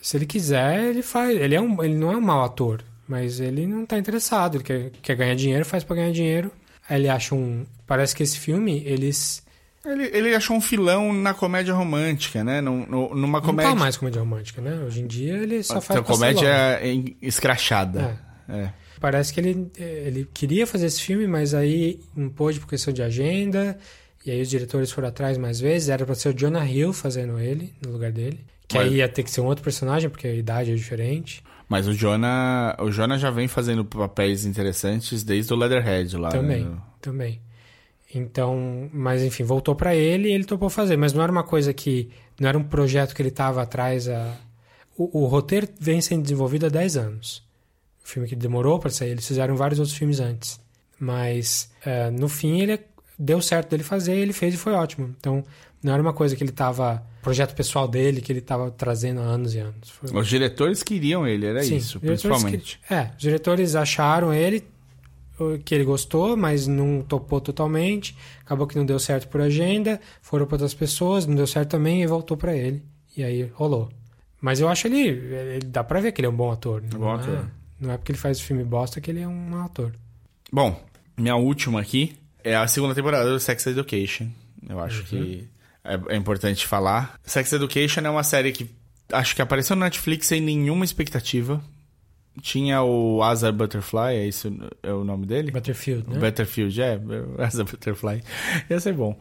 [0.00, 1.38] Se ele quiser, ele faz.
[1.38, 4.56] Ele, é um, ele não é um mau ator, mas ele não tá interessado.
[4.56, 6.52] Ele quer, quer ganhar dinheiro, faz para ganhar dinheiro.
[6.88, 7.64] Aí ele acha um.
[7.86, 9.42] Parece que esse filme, eles.
[9.90, 12.60] Ele, ele achou um filão na comédia romântica, né?
[12.60, 13.70] Num, numa comédia.
[13.70, 14.78] Não tá mais comédia romântica, né?
[14.84, 15.98] Hoje em dia ele só faz.
[15.98, 16.80] Então, comédia
[17.22, 18.20] escrachada.
[18.48, 18.60] É.
[18.60, 18.72] é.
[19.00, 23.02] Parece que ele, ele queria fazer esse filme, mas aí não pôde por questão de
[23.02, 23.78] agenda.
[24.26, 25.88] E aí os diretores foram atrás mais vezes.
[25.88, 28.44] Era pra ser o Jonah Hill fazendo ele, no lugar dele.
[28.66, 28.88] Que mas...
[28.88, 31.42] aí ia ter que ser um outro personagem, porque a idade é diferente.
[31.68, 36.30] Mas o Jonah, o Jonah já vem fazendo papéis interessantes desde o Leatherhead lá.
[36.30, 36.76] Também, né?
[37.00, 37.40] também.
[38.14, 40.96] Então, mas enfim, voltou para ele e ele topou fazer.
[40.96, 42.08] Mas não era uma coisa que.
[42.40, 44.08] Não era um projeto que ele tava atrás.
[44.08, 44.36] A...
[44.96, 47.48] O, o roteiro vem sendo desenvolvido há 10 anos
[48.08, 49.10] filme que demorou para sair.
[49.10, 50.58] Eles fizeram vários outros filmes antes.
[50.98, 52.80] Mas é, no fim ele
[53.18, 55.14] deu certo dele fazer, ele fez e foi ótimo.
[55.18, 55.44] Então
[55.82, 59.24] não era uma coisa que ele estava projeto pessoal dele que ele estava trazendo há
[59.24, 59.90] anos e anos.
[59.90, 60.10] Foi...
[60.18, 62.80] Os diretores queriam ele, era Sim, isso, principalmente.
[62.86, 62.94] Que...
[62.94, 64.64] É, os diretores acharam ele
[65.64, 68.16] que ele gostou, mas não topou totalmente.
[68.44, 72.02] Acabou que não deu certo por agenda, foram para outras pessoas, não deu certo também
[72.02, 72.82] e voltou para ele.
[73.16, 73.88] E aí rolou.
[74.40, 76.82] Mas eu acho ele, ele dá para ver que ele é um bom ator.
[76.94, 77.34] Um bom ator.
[77.34, 77.58] É...
[77.80, 79.92] Não é porque ele faz filme bosta que ele é um ator.
[80.52, 80.80] Bom,
[81.16, 84.28] minha última aqui é a segunda temporada do Sex Education.
[84.68, 85.06] Eu acho uhum.
[85.06, 85.48] que
[85.84, 87.18] é, é, importante falar.
[87.24, 88.68] Sex Education é uma série que
[89.12, 91.62] acho que apareceu no Netflix sem nenhuma expectativa.
[92.40, 95.50] Tinha o Asa Butterfly, é isso é o nome dele?
[95.50, 96.18] Butterfield, né?
[96.18, 97.00] Butterfield, é,
[97.38, 98.22] Asa Butterfly.
[98.70, 99.16] Ia ser bom.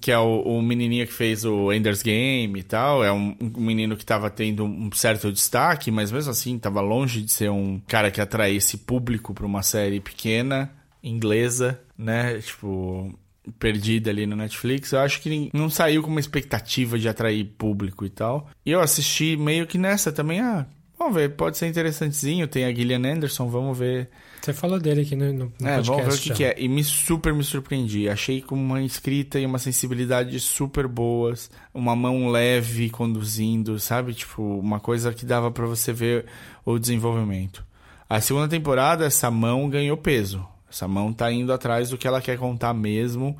[0.00, 3.04] Que é o, o menininho que fez o Ender's Game e tal.
[3.04, 7.22] É um, um menino que estava tendo um certo destaque, mas mesmo assim estava longe
[7.22, 10.70] de ser um cara que atraísse público para uma série pequena,
[11.02, 12.38] inglesa, né?
[12.40, 13.16] Tipo,
[13.58, 18.04] perdida ali no Netflix, eu acho que não saiu com uma expectativa de atrair público
[18.04, 18.48] e tal.
[18.64, 20.66] E eu assisti meio que nessa também, ah,
[20.98, 22.48] Vamos ver, pode ser interessantezinho.
[22.48, 24.08] Tem a Gillian Anderson, vamos ver.
[24.40, 26.54] Você falou dele aqui no, no É, vamos ver o que, que, é.
[26.58, 28.08] E me super me surpreendi.
[28.08, 31.50] Achei com uma escrita e uma sensibilidade super boas.
[31.74, 34.14] Uma mão leve conduzindo, sabe?
[34.14, 36.24] Tipo, uma coisa que dava para você ver
[36.64, 37.64] o desenvolvimento.
[38.08, 40.46] A segunda temporada, essa mão ganhou peso.
[40.70, 43.36] Essa mão tá indo atrás do que ela quer contar mesmo.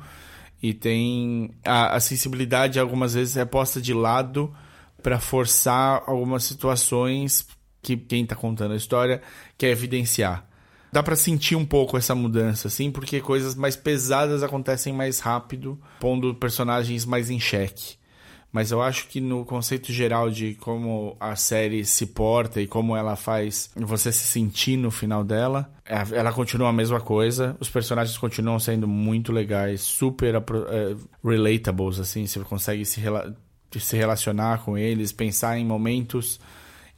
[0.61, 1.51] E tem.
[1.65, 4.53] A, a sensibilidade algumas vezes é posta de lado
[5.01, 7.47] para forçar algumas situações
[7.81, 9.21] que quem está contando a história
[9.57, 10.45] quer evidenciar.
[10.91, 15.79] Dá para sentir um pouco essa mudança, assim, porque coisas mais pesadas acontecem mais rápido,
[15.99, 17.97] pondo personagens mais em xeque.
[18.51, 22.95] Mas eu acho que no conceito geral de como a série se porta e como
[22.95, 27.57] ela faz você se sentir no final dela, é, ela continua a mesma coisa.
[27.59, 30.41] Os personagens continuam sendo muito legais, super uh,
[31.23, 32.25] relatables, assim.
[32.25, 33.01] Você consegue se
[33.69, 36.39] de se relacionar com eles, pensar em momentos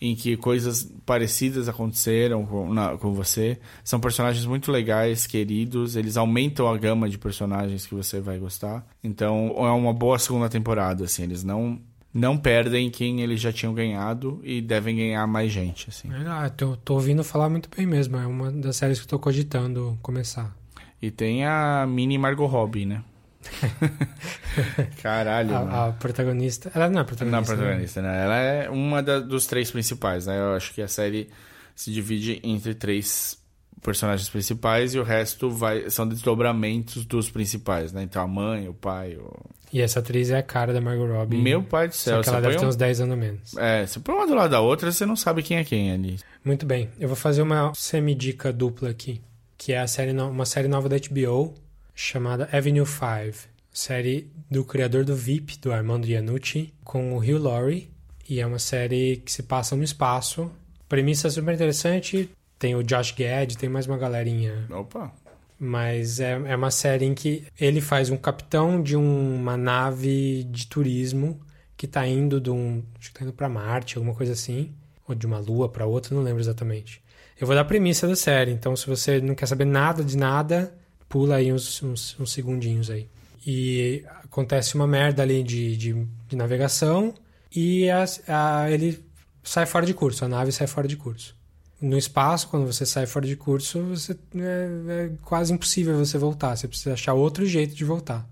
[0.01, 3.59] em que coisas parecidas aconteceram com, na, com você.
[3.83, 8.85] São personagens muito legais, queridos, eles aumentam a gama de personagens que você vai gostar.
[9.03, 11.79] Então é uma boa segunda temporada, assim, eles não
[12.11, 16.09] não perdem quem eles já tinham ganhado e devem ganhar mais gente, assim.
[16.27, 19.19] Ah, tô, tô ouvindo falar muito bem mesmo, é uma das séries que eu tô
[19.19, 20.55] cogitando começar.
[21.01, 23.03] E tem a mini Margot Robbie, né?
[25.01, 25.55] Caralho.
[25.55, 26.71] A, a, protagonista.
[26.73, 27.31] Ela não é protagonista.
[27.31, 28.09] Não é protagonista, né?
[28.11, 28.23] né?
[28.25, 30.37] Ela é uma da, dos três principais, né?
[30.39, 31.29] Eu acho que a série
[31.75, 33.37] se divide entre três
[33.81, 38.03] personagens principais e o resto vai são desdobramentos dos principais, né?
[38.03, 39.33] Então a mãe, o pai, o...
[39.71, 41.37] E essa atriz é a cara da Margot Robbie.
[41.37, 42.21] Meu pai do Só céu.
[42.21, 43.55] que ela deve põe ter um- uns 10 anos menos.
[43.57, 46.17] É, se põe uma do lado da outra, você não sabe quem é quem ali.
[46.43, 49.21] Muito bem, eu vou fazer uma semi-dica dupla aqui,
[49.57, 51.53] que é a série no- uma série nova da HBO
[52.01, 57.91] chamada Avenue 5, série do criador do VIP, do Armando Iannucci, com o Hugh Laurie,
[58.27, 60.49] e é uma série que se passa no espaço.
[60.87, 65.11] Premissa super interessante, tem o Josh Gad, tem mais uma galerinha Opa.
[65.59, 70.67] mas é, é uma série em que ele faz um capitão de uma nave de
[70.67, 71.41] turismo
[71.75, 72.81] que tá indo de um.
[72.97, 74.73] Acho que tá indo pra Marte, alguma coisa assim.
[75.05, 77.03] Ou de uma lua pra outra, não lembro exatamente.
[77.37, 80.15] Eu vou dar a premissa da série, então se você não quer saber nada de
[80.15, 80.73] nada,
[81.09, 83.07] pula aí uns, uns, uns segundinhos aí.
[83.45, 87.13] E acontece uma merda ali de, de, de navegação
[87.53, 89.03] e a- a- ele
[89.43, 91.35] sai fora de curso, a nave sai fora de curso
[91.81, 96.53] no espaço, quando você sai fora de curso, você, é, é quase impossível você voltar.
[96.57, 98.27] Você precisa achar outro jeito de voltar.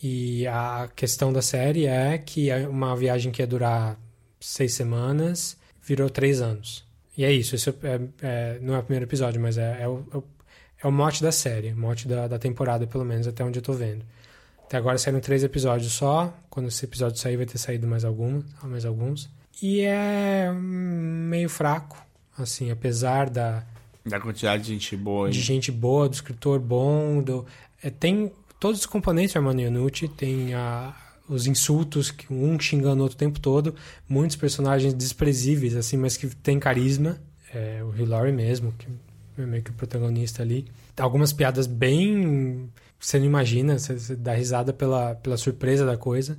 [0.00, 3.98] E a questão da série é que é uma viagem que ia durar
[4.38, 6.84] seis semanas virou três anos.
[7.18, 7.56] E é isso.
[7.56, 10.04] Isso é, é- não é o primeiro episódio, mas é, é o,
[10.82, 13.62] é o- mote da série, o mote da, da temporada, pelo menos, até onde eu
[13.62, 14.04] tô vendo.
[14.66, 16.32] Até agora saíram três episódios só.
[16.48, 18.44] Quando esse episódio sair, vai ter saído mais alguns.
[18.62, 19.28] Mais alguns.
[19.60, 22.02] E é hum, meio fraco,
[22.38, 23.64] assim, apesar da,
[24.04, 25.32] Da quantidade de gente boa aí.
[25.32, 27.44] de gente boa, do escritor bom, do,
[27.82, 30.94] é, tem todos os componentes do Armando Iannucci, tem a,
[31.28, 33.74] os insultos, que um xingando o outro o tempo todo,
[34.08, 37.20] muitos personagens desprezíveis, assim, mas que tem carisma,
[37.54, 38.86] é, o Laurie mesmo, que
[39.44, 40.66] é meio que o protagonista ali.
[40.98, 42.70] Algumas piadas bem...
[42.98, 46.36] Você não imagina, você, você dá risada pela, pela surpresa da coisa.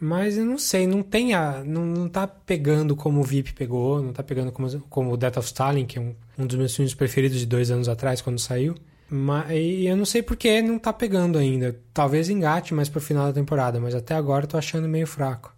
[0.00, 4.00] Mas eu não sei, não tem a, não, não tá pegando como o VIP pegou,
[4.00, 6.74] não tá pegando como, como o Death of Stalin, que é um, um dos meus
[6.74, 8.76] filmes preferidos de dois anos atrás, quando saiu.
[9.10, 11.76] Mas e eu não sei porque não tá pegando ainda.
[11.92, 15.52] Talvez engate mais pro final da temporada, mas até agora eu tô achando meio fraco.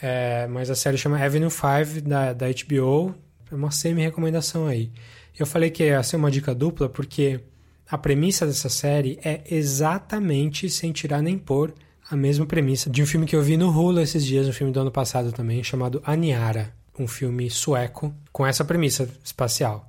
[0.00, 3.14] É, mas a série chama Avenue 5 da, da HBO,
[3.50, 4.92] é uma semi-recomendação aí.
[5.38, 7.40] Eu falei que ia ser uma dica dupla porque
[7.88, 11.74] a premissa dessa série é exatamente, sem tirar nem pôr,
[12.10, 14.72] a mesma premissa de um filme que eu vi no Hulu esses dias, um filme
[14.72, 19.88] do ano passado também, chamado Aniara, um filme sueco com essa premissa espacial.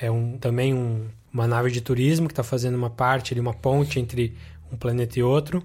[0.00, 3.54] É um, também um, uma nave de turismo que está fazendo uma parte, ali, uma
[3.54, 4.34] ponte entre
[4.72, 5.62] um planeta e outro,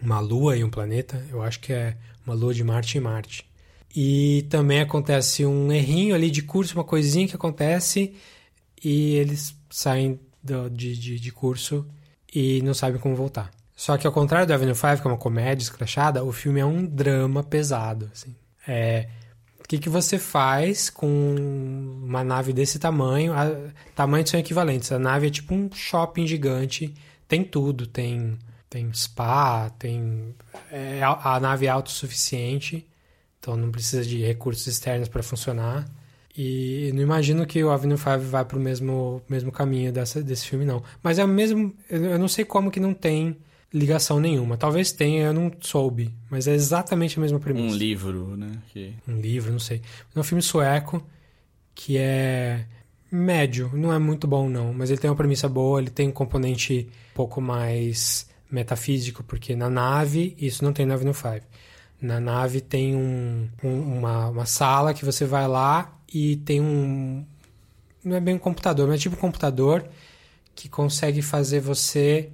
[0.00, 3.51] uma lua e um planeta, eu acho que é uma lua de Marte e Marte.
[3.94, 8.14] E também acontece um errinho ali de curso, uma coisinha que acontece
[8.82, 11.86] e eles saem do- de, de, de curso
[12.34, 13.50] e não sabem como voltar.
[13.76, 16.64] Só que ao contrário do Avenue 5, que é uma comédia escrachada, o filme é
[16.64, 18.08] um drama pesado.
[18.12, 18.34] Assim.
[18.66, 19.08] É,
[19.58, 21.06] o que, que você faz com
[22.02, 23.32] uma nave desse tamanho?
[23.32, 23.50] A,
[23.94, 24.90] tamanhos são equivalentes.
[24.92, 26.94] A nave é tipo um shopping gigante,
[27.28, 28.38] tem tudo, tem,
[28.70, 30.34] tem spa, tem.
[30.70, 32.86] é, a, a nave é autossuficiente,
[33.42, 35.84] então não precisa de recursos externos para funcionar.
[36.38, 40.46] E não imagino que o Avenue 5 vá para o mesmo, mesmo caminho dessa, desse
[40.46, 40.82] filme, não.
[41.02, 41.74] Mas é o mesmo.
[41.90, 43.36] Eu não sei como que não tem
[43.74, 44.56] ligação nenhuma.
[44.56, 46.14] Talvez tenha, eu não soube.
[46.30, 48.52] Mas é exatamente a mesma premissa Um livro, né?
[48.72, 48.94] Que...
[49.08, 49.82] um livro, não sei.
[50.14, 51.04] É um filme sueco
[51.74, 52.64] que é
[53.10, 56.12] médio, não é muito bom não, mas ele tem uma premissa boa, ele tem um
[56.12, 61.46] componente um pouco mais metafísico, porque na nave, isso não tem na Avenue 5.
[62.02, 67.24] Na nave tem um, um- uma, uma sala que você vai lá e tem um...
[68.04, 69.88] Não é bem um computador, mas é tipo um computador
[70.54, 72.30] que consegue fazer você...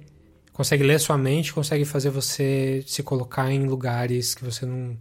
[0.51, 4.97] Consegue ler sua mente, consegue fazer você se colocar em lugares que você não...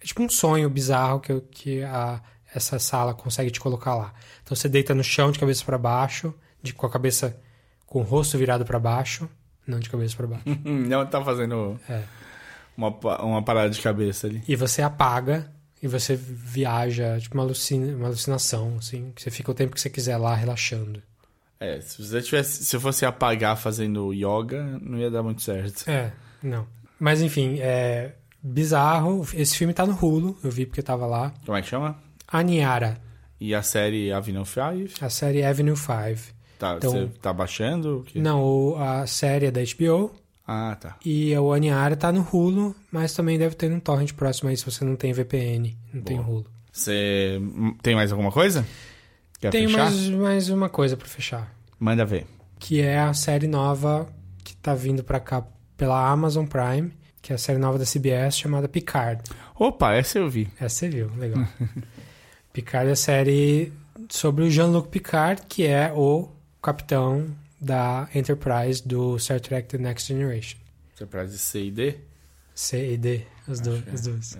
[0.00, 2.20] É tipo um sonho bizarro que, que a,
[2.54, 4.12] essa sala consegue te colocar lá.
[4.42, 7.38] Então você deita no chão de cabeça para baixo, de, com a cabeça
[7.86, 9.28] com o rosto virado para baixo,
[9.66, 10.44] não de cabeça para baixo.
[10.64, 12.02] Não tá fazendo É.
[12.76, 12.88] uma,
[13.22, 14.42] uma parada de cabeça ali.
[14.46, 15.50] E você apaga
[15.82, 19.80] e você viaja, tipo uma, alucina, uma alucinação, assim, que você fica o tempo que
[19.80, 21.02] você quiser lá relaxando.
[21.58, 22.64] É, se você tivesse.
[22.64, 25.88] Se fosse apagar fazendo yoga, não ia dar muito certo.
[25.88, 26.12] É,
[26.42, 26.66] não.
[27.00, 28.12] Mas enfim, é
[28.42, 29.26] bizarro.
[29.34, 31.32] Esse filme tá no Hulu, eu vi porque tava lá.
[31.44, 31.98] Como é que chama?
[32.28, 32.98] Aniara,
[33.40, 35.04] E a série Avenue 5?
[35.04, 36.34] a série Avenue 5.
[36.58, 38.04] Tá, Então- você tá baixando?
[38.14, 40.10] Não, a série é da HBO,
[40.46, 40.96] Ah, tá.
[41.04, 44.64] E o Aniara tá no Hulu, mas também deve ter um torrent próximo aí se
[44.64, 46.28] você não tem VPN, não tem Boa.
[46.28, 46.46] Hulu.
[46.72, 47.40] Você
[47.82, 48.64] tem mais alguma coisa?
[49.40, 49.84] Quer Tem fechar?
[49.84, 52.26] mais, mais uma coisa pra fechar, Manda ver.
[52.58, 54.08] que é a série nova
[54.44, 55.44] que tá vindo pra cá
[55.76, 59.22] pela Amazon Prime, que é a série nova da CBS chamada Picard.
[59.58, 60.48] Opa, essa eu vi.
[60.60, 61.44] Essa você viu, legal.
[62.52, 63.72] Picard é a série
[64.08, 66.28] sobre o Jean-Luc Picard, que é o
[66.62, 67.26] capitão
[67.60, 70.58] da Enterprise do Star Trek The Next Generation.
[70.94, 71.96] Surprise C e D?
[72.54, 74.36] C e D, as, do, as duas.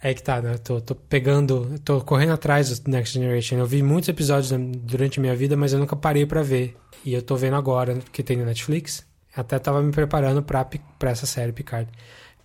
[0.00, 0.10] É.
[0.10, 0.14] é.
[0.14, 0.56] que tá, né?
[0.58, 3.56] Tô, tô pegando, tô correndo atrás do Next Generation.
[3.56, 6.76] Eu vi muitos episódios durante a minha vida, mas eu nunca parei para ver.
[7.04, 9.04] E eu tô vendo agora, que tem no Netflix.
[9.34, 10.64] Até tava me preparando pra,
[10.98, 11.90] pra essa série Picard.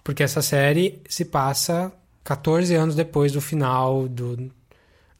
[0.03, 1.91] Porque essa série se passa
[2.23, 4.51] 14 anos depois do final do,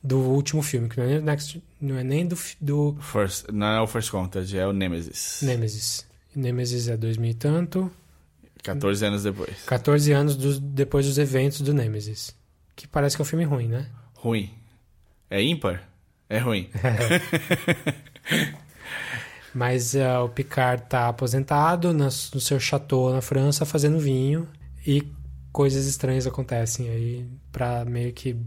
[0.03, 2.97] do último filme, que não é nem, Next, não é nem do, do...
[3.01, 5.39] First, não é o First Contact, é o Nemesis.
[5.43, 6.05] Nemesis.
[6.35, 7.91] Nemesis é 2000 e tanto.
[8.63, 9.63] 14 anos depois.
[9.65, 12.35] 14 anos depois dos eventos do Nemesis.
[12.75, 13.87] Que parece que é um filme ruim, né?
[14.15, 14.49] Ruim.
[15.29, 15.87] É ímpar?
[16.29, 16.69] É ruim.
[19.53, 24.47] Mas uh, o Picard tá aposentado no seu chateau na França fazendo vinho
[24.85, 25.03] e
[25.51, 28.37] coisas estranhas acontecem aí para meio que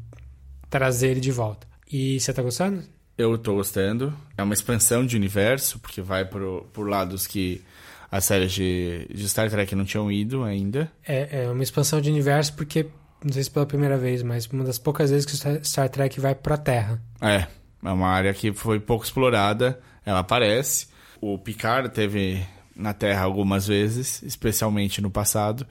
[0.75, 1.69] trazer ele de volta.
[1.91, 2.83] E você tá gostando?
[3.17, 4.13] Eu tô gostando.
[4.37, 7.63] É uma expansão de universo, porque vai por, por lados que
[8.11, 10.91] as séries de, de Star Trek não tinham ido ainda.
[11.07, 12.89] É, é uma expansão de universo porque,
[13.25, 16.35] não sei se pela primeira vez, mas uma das poucas vezes que Star Trek vai
[16.35, 17.01] pra Terra.
[17.21, 17.47] É,
[17.85, 20.89] é uma área que foi pouco explorada, ela aparece.
[21.21, 22.45] O Picard teve
[22.75, 25.65] na Terra algumas vezes, especialmente no passado.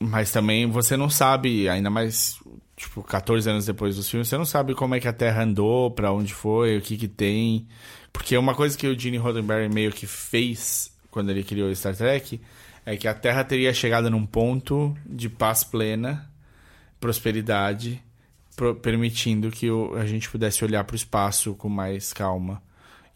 [0.00, 2.38] Mas também você não sabe, ainda mais
[2.78, 5.90] tipo 14 anos depois dos filmes, você não sabe como é que a Terra andou,
[5.90, 7.66] para onde foi, o que que tem.
[8.12, 12.40] Porque uma coisa que o Gene Roddenberry meio que fez quando ele criou Star Trek
[12.86, 16.30] é que a Terra teria chegado num ponto de paz plena,
[17.00, 18.02] prosperidade,
[18.56, 22.62] pro, permitindo que o, a gente pudesse olhar para o espaço com mais calma.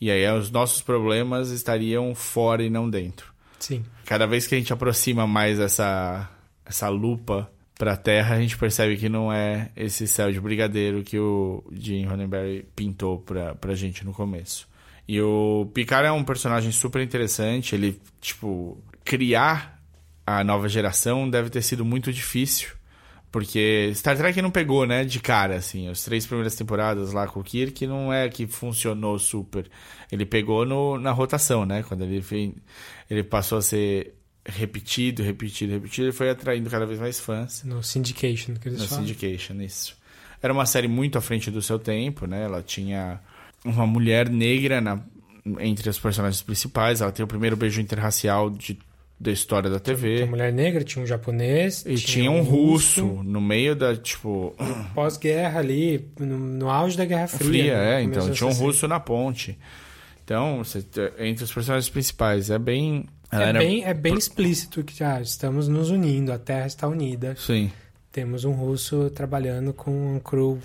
[0.01, 3.33] E aí os nossos problemas estariam fora e não dentro.
[3.61, 3.85] Sim.
[4.05, 6.29] Cada vez que a gente aproxima mais essa
[6.65, 7.51] essa lupa
[7.83, 11.65] para a Terra, a gente percebe que não é esse céu de brigadeiro que o
[11.73, 14.69] Gene Roddenberry pintou para pra gente no começo.
[15.09, 19.83] E o Picard é um personagem super interessante, ele, tipo, criar
[20.25, 22.69] a nova geração deve ter sido muito difícil,
[23.33, 27.41] porque Star Trek não pegou, né, de cara, assim, as três primeiras temporadas lá com
[27.41, 29.69] o Kirk não é que funcionou super.
[30.13, 32.25] Ele pegou no, na rotação, né, quando ele,
[33.11, 37.63] ele passou a ser repetido, repetido, repetido, ele foi atraindo cada vez mais fãs.
[37.65, 39.05] No Syndication, que eles no falam.
[39.05, 39.97] Syndication, isso.
[40.43, 42.45] Era uma série muito à frente do seu tempo, né?
[42.45, 43.21] Ela tinha
[43.65, 45.01] uma mulher negra na,
[45.61, 47.01] entre os personagens principais.
[47.01, 48.77] Ela tem o primeiro beijo interracial de,
[49.21, 50.15] da história da TV.
[50.15, 51.83] Tinha uma mulher negra, tinha um japonês.
[51.87, 54.53] E tinha, tinha um russo, russo, no meio da, tipo...
[54.97, 57.49] Pós-guerra ali, no, no, auge da Guerra Fria.
[57.49, 58.01] Fria, né?
[58.01, 58.03] é.
[58.03, 59.57] Então, tinha um russo na ponte.
[60.25, 60.85] Então, você,
[61.21, 63.59] entre os personagens principais, é bem é, era...
[63.59, 67.35] bem, é bem explícito que já estamos nos unindo, a Terra está unida.
[67.37, 67.73] Sim.
[68.13, 70.59] Temos um russo trabalhando com um crew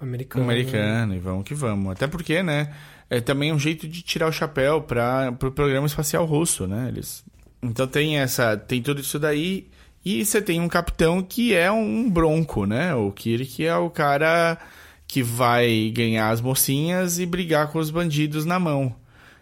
[0.00, 0.44] americano.
[0.44, 1.92] Americano, e vamos que vamos.
[1.92, 2.74] Até porque, né?
[3.08, 6.88] É também um jeito de tirar o chapéu para o pro programa espacial russo, né?
[6.88, 7.24] Eles...
[7.62, 8.56] Então tem essa.
[8.56, 9.68] Tem tudo isso daí.
[10.04, 12.92] E você tem um capitão que é um bronco, né?
[12.94, 14.58] O Kirk é o cara
[15.06, 18.96] que vai ganhar as mocinhas e brigar com os bandidos na mão.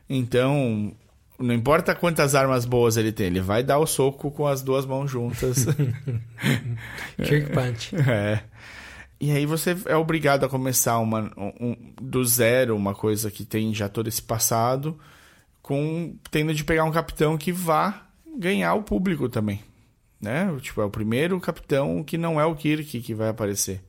[0.08, 0.92] Então,
[1.40, 4.84] não importa quantas armas boas ele tem, ele vai dar o soco com as duas
[4.84, 5.64] mãos juntas.
[7.16, 7.96] Kirk Punch.
[7.96, 8.42] É.
[9.18, 13.74] E aí você é obrigado a começar uma, um, do zero, uma coisa que tem
[13.74, 14.98] já todo esse passado,
[15.60, 18.06] com tendo de pegar um capitão que vá
[18.38, 19.60] ganhar o público também.
[20.20, 20.54] Né?
[20.60, 23.82] Tipo, é o primeiro capitão que não é o Kirk que vai aparecer.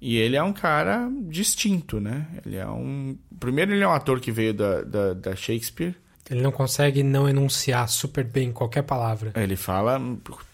[0.00, 2.26] E ele é um cara distinto, né?
[2.44, 3.18] Ele é um.
[3.38, 5.94] Primeiro, ele é um ator que veio da, da, da Shakespeare.
[6.28, 9.32] Ele não consegue não enunciar super bem qualquer palavra.
[9.34, 10.00] Ele fala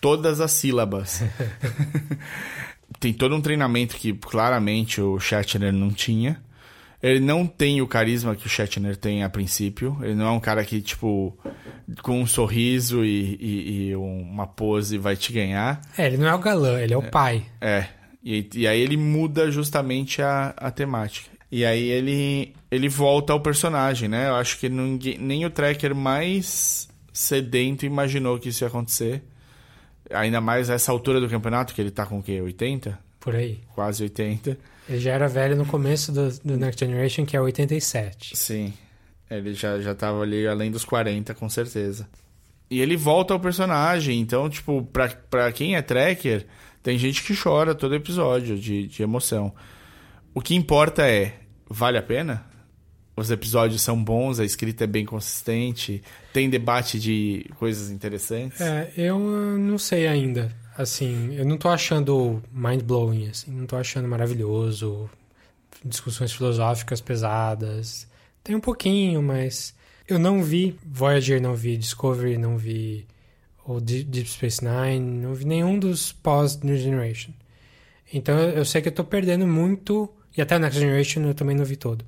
[0.00, 1.22] todas as sílabas.
[3.00, 6.40] tem todo um treinamento que claramente o Shatner não tinha.
[7.02, 9.98] Ele não tem o carisma que o Shatner tem a princípio.
[10.02, 11.36] Ele não é um cara que, tipo,
[12.02, 15.80] com um sorriso e, e, e uma pose vai te ganhar.
[15.96, 17.44] É, ele não é o galã, ele é o é, pai.
[17.60, 17.86] É.
[18.24, 21.35] E, e aí ele muda justamente a, a temática.
[21.50, 24.28] E aí ele, ele volta ao personagem, né?
[24.28, 29.22] Eu acho que ninguém, nem o tracker mais sedento imaginou que isso ia acontecer.
[30.10, 32.40] Ainda mais essa altura do campeonato, que ele tá com o quê?
[32.40, 32.98] 80?
[33.20, 33.60] Por aí.
[33.74, 34.58] Quase 80.
[34.88, 38.36] Ele já era velho no começo do, do Next Generation, que é 87.
[38.36, 38.72] Sim.
[39.28, 42.08] Ele já, já tava ali além dos 40, com certeza.
[42.70, 46.46] E ele volta ao personagem, então, tipo, pra, pra quem é tracker,
[46.82, 49.52] tem gente que chora todo episódio de, de emoção.
[50.36, 51.32] O que importa é,
[51.66, 52.44] vale a pena?
[53.16, 58.60] Os episódios são bons, a escrita é bem consistente, tem debate de coisas interessantes?
[58.60, 60.54] É, eu não sei ainda.
[60.76, 65.08] Assim, eu não tô achando mind-blowing, assim, não tô achando maravilhoso.
[65.82, 68.06] Discussões filosóficas pesadas.
[68.44, 69.74] Tem um pouquinho, mas
[70.06, 73.06] eu não vi Voyager, não vi Discovery, não vi
[73.64, 77.32] ou Deep Space Nine, não vi nenhum dos pós New Generation.
[78.12, 81.56] Então eu sei que eu tô perdendo muito, e até o Next Generation eu também
[81.56, 82.04] não vi todo.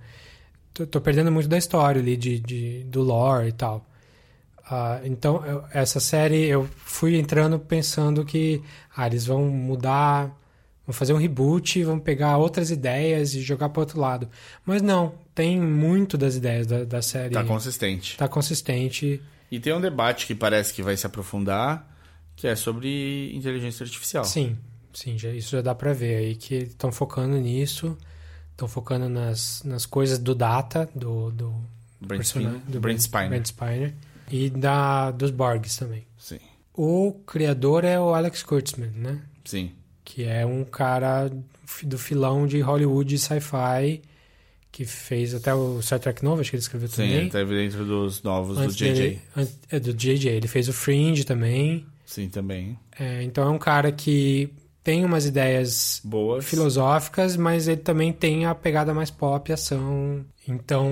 [0.75, 3.87] Tô, tô perdendo muito da história ali, de, de do lore e tal.
[4.71, 8.63] Uh, então, eu, essa série eu fui entrando pensando que
[8.95, 10.27] ah, eles vão mudar,
[10.87, 14.29] vão fazer um reboot, vão pegar outras ideias e jogar para outro lado.
[14.67, 17.33] Mas não, tem muito das ideias da, da série.
[17.33, 18.17] Tá consistente.
[18.19, 19.23] Tá consistente.
[19.51, 21.89] E tem um debate que parece que vai se aprofundar,
[22.37, 24.25] que é sobre inteligência artificial.
[24.25, 24.57] Sim,
[24.93, 27.97] sim, já, isso já dá para ver aí que estão focando nisso,
[28.59, 31.55] estão focando nas, nas coisas do data, do, do,
[32.01, 33.29] Brent, Spiner, do Brent Spiner.
[33.29, 33.95] Brent Spiner.
[34.31, 36.05] E da, dos Borgs também.
[36.19, 36.41] Sim.
[36.75, 39.23] O criador é o Alex Kurtzman, né?
[39.45, 39.71] Sim.
[40.05, 41.31] Que é um cara
[41.85, 44.03] do filão de Hollywood sci-fi
[44.73, 47.21] que fez até o Star Trek novo, acho que ele escreveu também.
[47.21, 48.93] Sim, esteve dentro dos novos antes do JJ.
[48.93, 49.21] Dele,
[49.71, 50.29] é, do JJ.
[50.31, 51.87] Ele fez o Fringe também.
[52.05, 52.79] Sim, também.
[52.99, 54.53] É, então é um cara que
[54.89, 60.91] tem umas ideias boas filosóficas, mas ele também tem a pegada mais pop, ação então,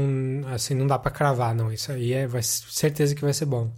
[0.53, 1.73] assim, não dá para cravar, não.
[1.73, 3.71] Isso aí é vai, certeza que vai ser bom.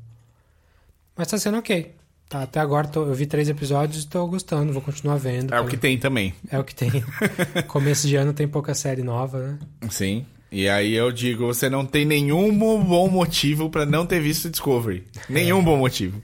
[1.16, 1.94] Mas tá sendo ok.
[2.28, 5.54] Tá, até agora tô, eu vi três episódios e tô gostando, vou continuar vendo.
[5.54, 6.34] É o que tem também.
[6.50, 6.90] É o que tem.
[7.68, 9.58] Começo de ano tem pouca série nova, né?
[9.88, 10.26] Sim.
[10.50, 15.04] E aí eu digo, você não tem nenhum bom motivo para não ter visto Discovery.
[15.28, 15.62] Nenhum é.
[15.62, 16.20] bom motivo.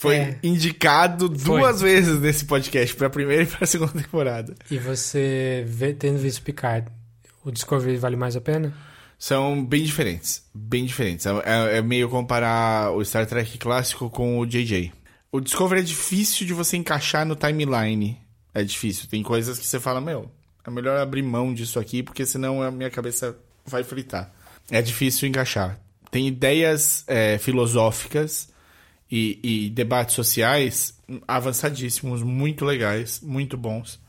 [0.00, 0.38] Foi é.
[0.42, 1.60] indicado Foi.
[1.60, 4.54] duas vezes nesse podcast, pra primeira e pra segunda temporada.
[4.70, 6.90] E você, vê, tendo visto Picard,
[7.44, 8.72] o Discovery vale mais a pena?
[9.18, 10.42] São bem diferentes.
[10.54, 11.26] Bem diferentes.
[11.26, 14.90] É, é, é meio comparar o Star Trek clássico com o JJ.
[15.30, 18.16] O Discovery é difícil de você encaixar no timeline.
[18.54, 19.06] É difícil.
[19.06, 20.30] Tem coisas que você fala, meu,
[20.66, 23.36] é melhor abrir mão disso aqui, porque senão a minha cabeça
[23.66, 24.32] vai fritar.
[24.70, 25.78] É difícil encaixar.
[26.10, 28.48] Tem ideias é, filosóficas
[29.10, 34.00] e, e debates sociais avançadíssimos, muito legais, muito bons.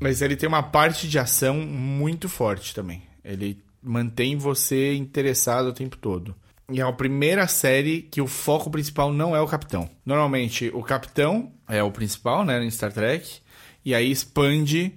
[0.00, 3.02] Mas ele tem uma parte de ação muito forte também.
[3.24, 6.34] Ele mantém você interessado o tempo todo.
[6.70, 9.90] E é a primeira série que o foco principal não é o capitão.
[10.06, 13.40] Normalmente, o capitão é o principal, né, em Star Trek,
[13.84, 14.92] e aí expande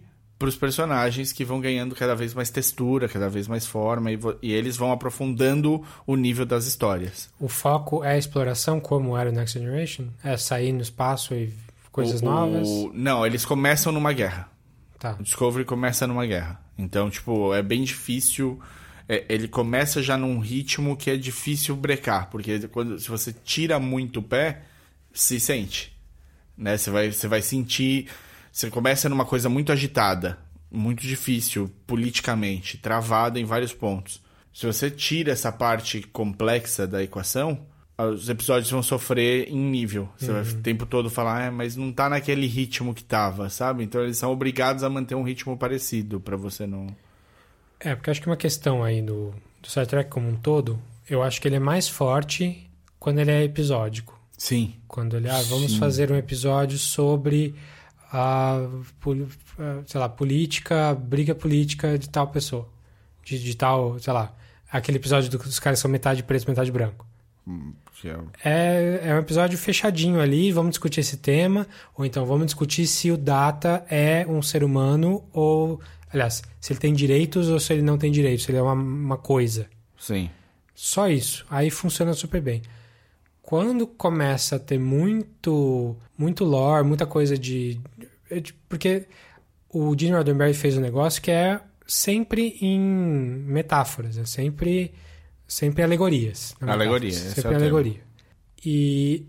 [0.45, 4.19] para os personagens que vão ganhando cada vez mais textura, cada vez mais forma, e,
[4.43, 7.31] e, eles vão aprofundando o nível das histórias.
[7.39, 10.05] O foco é a exploração, como era o Next Generation?
[10.23, 11.51] É sair no espaço e
[11.91, 12.67] coisas o, novas?
[12.67, 12.91] O...
[12.93, 14.47] Não, eles começam numa guerra.
[14.99, 15.15] Tá.
[15.19, 16.61] O Discovery começa numa guerra.
[16.77, 18.59] Então, tipo, é bem difícil.
[19.09, 23.79] É, ele começa já num ritmo que é difícil brecar, porque quando, se você tira
[23.79, 24.61] muito o pé,
[25.11, 25.91] se sente.
[26.55, 26.77] Né?
[26.77, 28.09] Você, vai, você vai sentir.
[28.55, 30.37] Você começa numa coisa muito agitada,
[30.71, 34.23] muito difícil politicamente, travada em vários pontos.
[34.53, 37.65] Se você tira essa parte complexa da equação,
[37.97, 40.07] os episódios vão sofrer em nível.
[40.15, 40.41] Você uhum.
[40.41, 43.83] vai o tempo todo falar, ah, mas não tá naquele ritmo que tava, sabe?
[43.83, 46.87] Então eles são obrigados a manter um ritmo parecido para você não.
[47.77, 51.21] É, porque acho que uma questão aí do, do Star Trek como um todo, eu
[51.21, 54.17] acho que ele é mais forte quando ele é episódico.
[54.37, 54.75] Sim.
[54.87, 55.77] Quando ele, ah, vamos Sim.
[55.77, 57.53] fazer um episódio sobre
[58.11, 58.59] a,
[59.85, 62.67] sei lá, política, briga política de tal pessoa.
[63.23, 64.33] De, de tal, sei lá,
[64.71, 67.05] aquele episódio do, dos caras são metade preto, metade branco.
[67.47, 67.73] Hum,
[68.43, 73.09] é, é um episódio fechadinho ali, vamos discutir esse tema, ou então vamos discutir se
[73.11, 75.79] o Data é um ser humano, ou,
[76.11, 78.73] aliás, se ele tem direitos ou se ele não tem direitos, se ele é uma,
[78.73, 79.67] uma coisa.
[79.97, 80.29] Sim.
[80.73, 81.45] Só isso.
[81.49, 82.61] Aí funciona super bem.
[83.41, 87.79] Quando começa a ter muito, muito lore, muita coisa de.
[88.67, 89.07] Porque
[89.69, 94.93] o Gene Roddenberry fez um negócio que é sempre em metáforas, é sempre
[95.47, 96.55] Sempre alegorias.
[96.59, 98.01] Alegoria, Sempre é alegoria.
[98.65, 99.25] E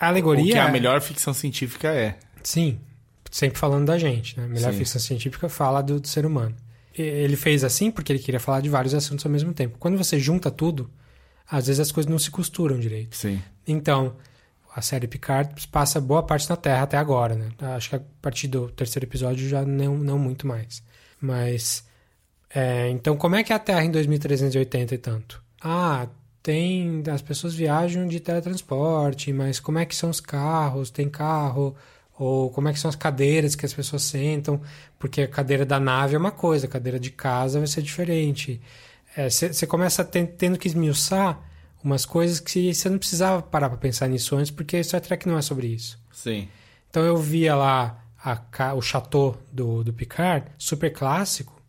[0.00, 0.44] a alegoria.
[0.44, 2.18] O que a melhor ficção científica é.
[2.42, 2.80] Sim,
[3.30, 4.36] sempre falando da gente.
[4.38, 4.46] Né?
[4.46, 4.78] A melhor Sim.
[4.78, 6.56] ficção científica fala do, do ser humano.
[6.94, 9.76] Ele fez assim porque ele queria falar de vários assuntos ao mesmo tempo.
[9.78, 10.90] Quando você junta tudo,
[11.48, 13.16] às vezes as coisas não se costuram direito.
[13.16, 13.40] Sim.
[13.66, 14.16] Então,
[14.74, 17.50] a série Picard passa boa parte na Terra até agora, né?
[17.76, 20.82] Acho que a partir do terceiro episódio já não, não muito mais.
[21.20, 21.84] Mas.
[22.54, 25.42] É, então, como é que é a Terra em 2380 e tanto?
[25.62, 26.08] ah,
[26.42, 30.90] tem as pessoas viajam de teletransporte, mas como é que são os carros?
[30.90, 31.76] Tem carro?
[32.18, 34.60] Ou como é que são as cadeiras que as pessoas sentam?
[34.98, 38.60] Porque a cadeira da nave é uma coisa, a cadeira de casa vai ser diferente.
[39.16, 41.40] Você é, começa tendo que esmiuçar
[41.82, 45.36] umas coisas que você não precisava parar para pensar nisso antes, porque Star Trek não
[45.38, 45.98] é sobre isso.
[46.12, 46.48] Sim.
[46.90, 51.60] Então eu via lá a, o chateau do, do Picard, super clássico,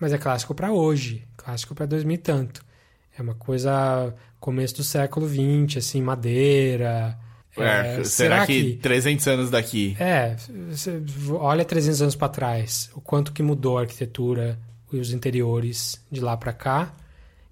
[0.00, 2.64] mas é clássico para hoje, clássico para 2000 e tanto.
[3.16, 7.18] É uma coisa começo do século XX, assim, madeira.
[7.56, 9.96] É, É, será, será que, que- 300 anos daqui?
[10.00, 10.36] É,
[11.38, 14.58] olha 300 anos para trás, o quanto que mudou a arquitetura
[14.92, 16.92] e os interiores de lá para cá.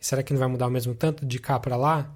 [0.03, 2.11] Será que não vai mudar o mesmo tanto de cá para lá?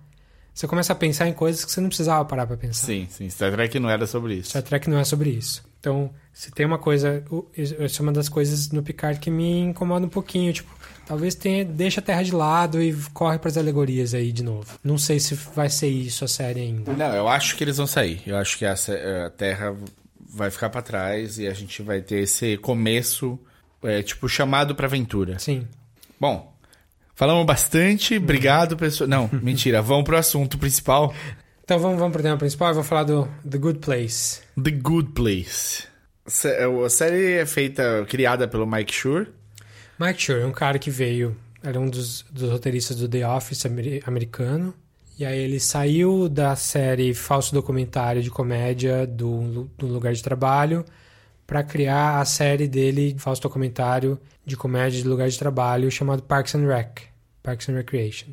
[0.53, 2.87] Você começa a pensar em coisas que você não precisava parar para pensar.
[2.87, 3.28] Sim, sim.
[3.30, 4.51] Star Trek não era sobre isso.
[4.51, 5.62] Star Trek não é sobre isso.
[5.78, 7.22] Então, se tem uma coisa,
[7.57, 10.74] isso é uma das coisas no Picard que me incomoda um pouquinho, tipo,
[11.07, 14.66] talvez tenha, deixa a Terra de lado e corre para as alegorias aí de novo.
[14.82, 16.93] Não sei se vai ser isso a série ainda.
[16.95, 18.22] Não, eu acho que eles vão sair.
[18.26, 19.76] Eu acho que a, se- a Terra
[20.28, 23.39] vai ficar pra trás e a gente vai ter esse começo,
[23.82, 25.39] é, tipo, chamado pra aventura.
[25.39, 25.68] Sim.
[26.18, 26.56] Bom,
[27.17, 28.17] falamos bastante.
[28.19, 29.09] Obrigado, pessoal.
[29.09, 29.83] Não, mentira.
[29.83, 31.12] Vamos pro assunto principal.
[31.64, 32.69] Então vamos, vamos pro tema principal.
[32.69, 34.41] Eu vou falar do The Good Place.
[34.62, 35.85] The Good Place.
[36.27, 39.27] Se- A série é feita, criada pelo Mike Schur.
[39.99, 43.64] Mike Schur é um cara que veio, era um dos, dos roteiristas do The Office
[43.67, 44.73] ameri- americano.
[45.19, 50.85] E aí ele saiu da série falso documentário de comédia do, do lugar de trabalho
[51.47, 56.55] para criar a série dele falso documentário de comédia de lugar de trabalho chamado Parks
[56.55, 57.01] and Rec,
[57.43, 58.29] Parks and Recreation,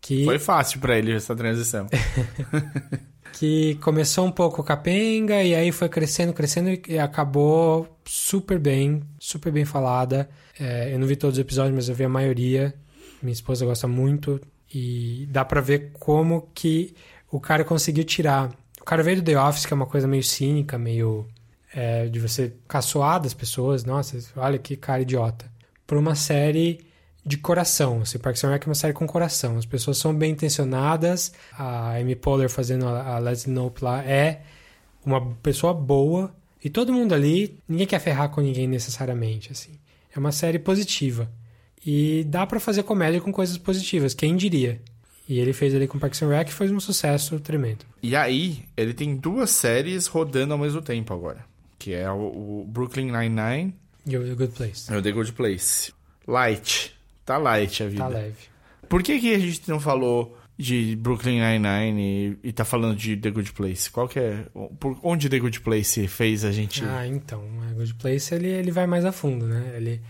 [0.00, 1.86] que Foi fácil pra ele essa transição.
[3.32, 9.50] que começou um pouco capenga e aí foi crescendo, crescendo e acabou super bem, super
[9.50, 10.28] bem falada.
[10.58, 12.74] É, eu não vi todos os episódios, mas eu vi a maioria.
[13.22, 14.40] Minha esposa gosta muito
[14.72, 16.94] e dá pra ver como que
[17.30, 18.52] o cara conseguiu tirar.
[18.80, 21.26] O cara veio do The Office, que é uma coisa meio cínica, meio
[21.74, 23.84] é, de você caçoar das pessoas.
[23.84, 25.50] Nossa, olha que cara idiota.
[25.86, 26.80] Por uma série
[27.24, 28.02] de coração.
[28.02, 29.56] Assim, Parks and Rec é uma série com coração.
[29.56, 31.32] As pessoas são bem intencionadas.
[31.52, 34.42] A Amy Poehler fazendo a, Leslie Knope lá é
[35.04, 36.34] uma pessoa boa.
[36.62, 39.72] E todo mundo ali, ninguém quer ferrar com ninguém necessariamente, assim.
[40.14, 41.30] É uma série positiva.
[41.84, 44.80] E dá pra fazer comédia com coisas positivas, quem diria?
[45.28, 47.84] E ele fez ali com Parks and Rec e foi um sucesso tremendo.
[48.02, 51.44] E aí, ele tem duas séries rodando ao mesmo tempo agora.
[51.78, 53.74] Que é o Brooklyn Nine-Nine
[54.06, 54.92] E o The Good Place.
[54.92, 55.92] e o The Good Place.
[56.26, 56.94] Light.
[57.24, 58.02] Tá light a vida.
[58.02, 58.34] Tá leve.
[58.88, 63.16] Por que, que a gente não falou de Brooklyn Nine-Nine e, e tá falando de
[63.16, 63.90] The Good Place?
[63.90, 64.44] Qual que é...
[64.78, 66.84] Por onde The Good Place fez a gente...
[66.84, 67.42] Ah, então,
[67.72, 69.72] o Good Place ele, ele vai mais a fundo, né?
[69.76, 70.00] Ele,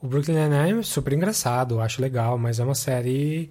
[0.00, 3.50] o Brooklyn Nine-Nine é super engraçado, eu acho legal, mas é uma série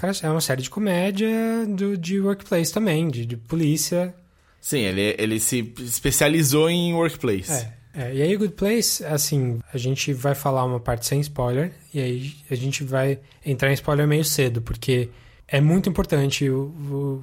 [0.00, 1.30] caras- é uma série de comédia
[1.68, 4.14] do, de workplace também, de, de polícia.
[4.60, 7.50] Sim, ele, ele se especializou em Workplace.
[7.50, 8.14] É, é.
[8.14, 12.32] E aí, Good Place, assim, a gente vai falar uma parte sem spoiler, e aí
[12.50, 15.08] a gente vai entrar em spoiler meio cedo, porque
[15.48, 16.74] é muito importante o,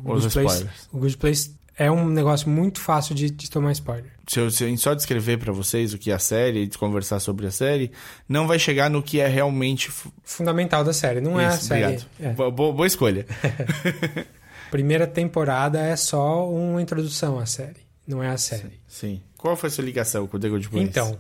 [0.06, 0.56] o, Os Good Place.
[0.58, 0.90] spoilers.
[0.92, 4.12] O Good Place é um negócio muito fácil de, de tomar spoiler.
[4.28, 7.20] Se eu, se eu só descrever pra vocês o que é a série e conversar
[7.20, 7.90] sobre a série,
[8.28, 9.90] não vai chegar no que é realmente...
[10.24, 11.84] Fundamental da série, não é a Isso, série.
[11.86, 12.06] obrigado.
[12.20, 12.34] é.
[12.34, 13.26] Boa, boa- boa escolha.
[14.70, 18.80] Primeira temporada é só uma introdução à série, não é a série.
[18.88, 19.22] Sim.
[19.40, 20.86] Qual foi a sua ligação com o The Good Place?
[20.86, 21.18] Então,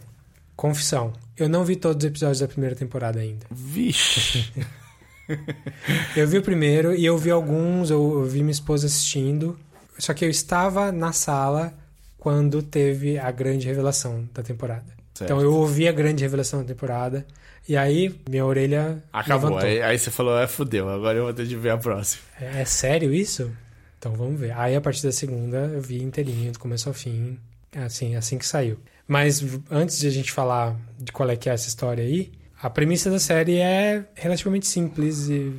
[0.53, 3.45] confissão, eu não vi todos os episódios da primeira temporada ainda.
[3.49, 4.51] Vixe.
[6.15, 9.55] Eu vi o primeiro e eu vi alguns, eu, eu vi minha esposa assistindo.
[9.99, 11.71] Só que eu estava na sala
[12.17, 14.87] quando teve a grande revelação da temporada.
[15.13, 15.29] Certo.
[15.29, 17.27] Então eu ouvi a grande revelação da temporada
[17.67, 19.59] e aí minha orelha Acabou.
[19.59, 22.23] Aí, aí você falou, é, fudeu, agora eu vou ter de ver a próxima.
[22.41, 23.51] É, é sério isso?
[23.99, 24.51] Então vamos ver.
[24.57, 27.37] Aí a partir da segunda eu vi inteirinho, do começo ao fim,
[27.75, 28.79] assim, assim que saiu.
[29.07, 32.69] Mas antes de a gente falar de qual é que é essa história aí, a
[32.69, 35.53] premissa da série é relativamente simples e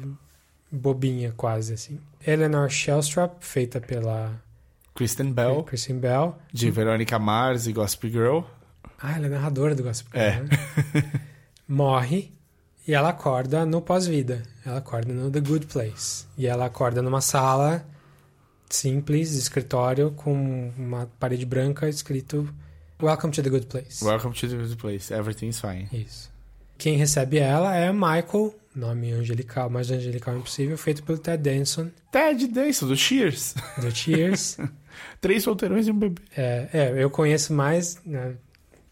[0.70, 1.98] bobinha quase, assim.
[2.26, 4.40] Eleanor Shellstrop, feita pela
[4.94, 6.36] Kristen Bell, Kristen Bell.
[6.52, 8.40] de Veronica Mars e Gossip Girl.
[9.02, 10.40] Ah, ela é narradora do Gossip Girl, É.
[10.42, 10.48] né?
[11.66, 12.32] Morre
[12.86, 14.42] e ela acorda no pós-vida.
[14.64, 16.26] Ela acorda no The Good Place.
[16.36, 17.84] E ela acorda numa sala
[18.70, 22.48] simples, escritório, com uma parede branca escrito
[23.02, 24.04] Welcome to the Good Place.
[24.04, 25.88] Welcome to the Good Place, everything's fine.
[25.92, 26.30] Isso.
[26.78, 32.46] Quem recebe ela é Michael, nome angelical, mais angelical impossível, feito pelo Ted Danson, Ted
[32.48, 33.54] Danson, do Cheers.
[33.80, 34.58] do Cheers.
[35.20, 36.22] Três solteirões e um bebê.
[36.36, 38.34] é, é, eu conheço mais, né,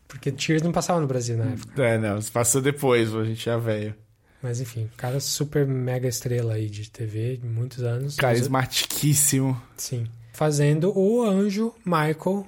[0.07, 1.83] porque Cheers não passava no Brasil na época.
[1.83, 3.95] É, não, passou depois, a gente já veio.
[4.43, 8.16] Mas enfim, cara super mega estrela aí de TV, de muitos anos.
[8.16, 9.61] Carismatiquíssimo.
[9.76, 10.07] Sim.
[10.32, 12.47] Fazendo o anjo Michael,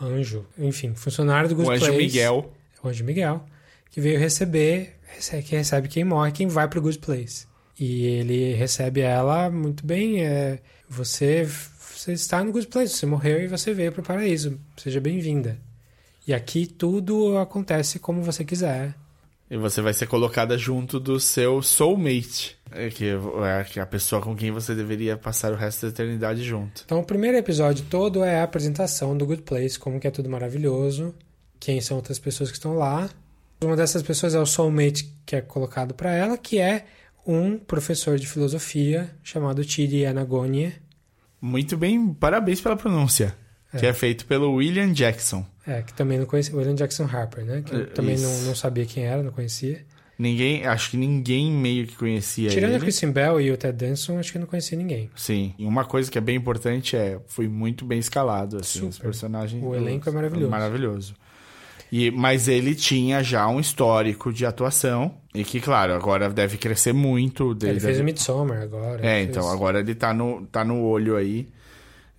[0.00, 1.98] anjo, enfim, funcionário do Good O anjo Place.
[1.98, 2.52] Miguel.
[2.82, 3.44] O anjo Miguel,
[3.90, 7.46] que veio receber, recebe, que recebe quem morre, quem vai pro Good Place.
[7.78, 10.58] E ele recebe ela muito bem, é,
[10.88, 15.60] você, você está no Good Place, você morreu e você veio pro paraíso, seja bem-vinda.
[16.26, 18.94] E aqui tudo acontece como você quiser.
[19.50, 24.20] E você vai ser colocada junto do seu soulmate, é, que é é a pessoa
[24.20, 26.82] com quem você deveria passar o resto da eternidade junto.
[26.84, 30.28] Então, o primeiro episódio todo é a apresentação do Good Place, como que é tudo
[30.28, 31.14] maravilhoso,
[31.58, 33.08] quem são outras pessoas que estão lá.
[33.62, 36.84] Uma dessas pessoas é o soulmate que é colocado para ela, que é
[37.26, 40.74] um professor de filosofia chamado Chidi Anagonie.
[41.40, 43.34] Muito bem, parabéns pela pronúncia.
[43.76, 45.44] Que é feito pelo William Jackson.
[45.68, 46.56] É, que também não conhecia.
[46.56, 47.62] William Jackson Harper, né?
[47.64, 48.46] Que eu É, também não, isso.
[48.46, 49.84] não sabia quem era, não conhecia.
[50.18, 52.80] Ninguém, acho que ninguém meio que conhecia Tirando ele.
[52.80, 55.08] Kristen Bell e o Ted Danson, acho que eu não conhecia ninguém.
[55.14, 55.54] Sim.
[55.56, 59.06] E uma coisa que é bem importante é foi muito bem escalado assim, os Super.
[59.08, 59.62] personagens.
[59.62, 60.50] O elenco é maravilhoso.
[60.50, 61.14] Maravilhoso.
[61.92, 66.92] E, mas ele tinha já um histórico de atuação e que, claro, agora deve crescer
[66.92, 67.50] muito.
[67.52, 69.06] Ele Dele, fez o Midsommar agora.
[69.06, 71.46] É, ele então, fez- agora ele tá no, tá no olho aí.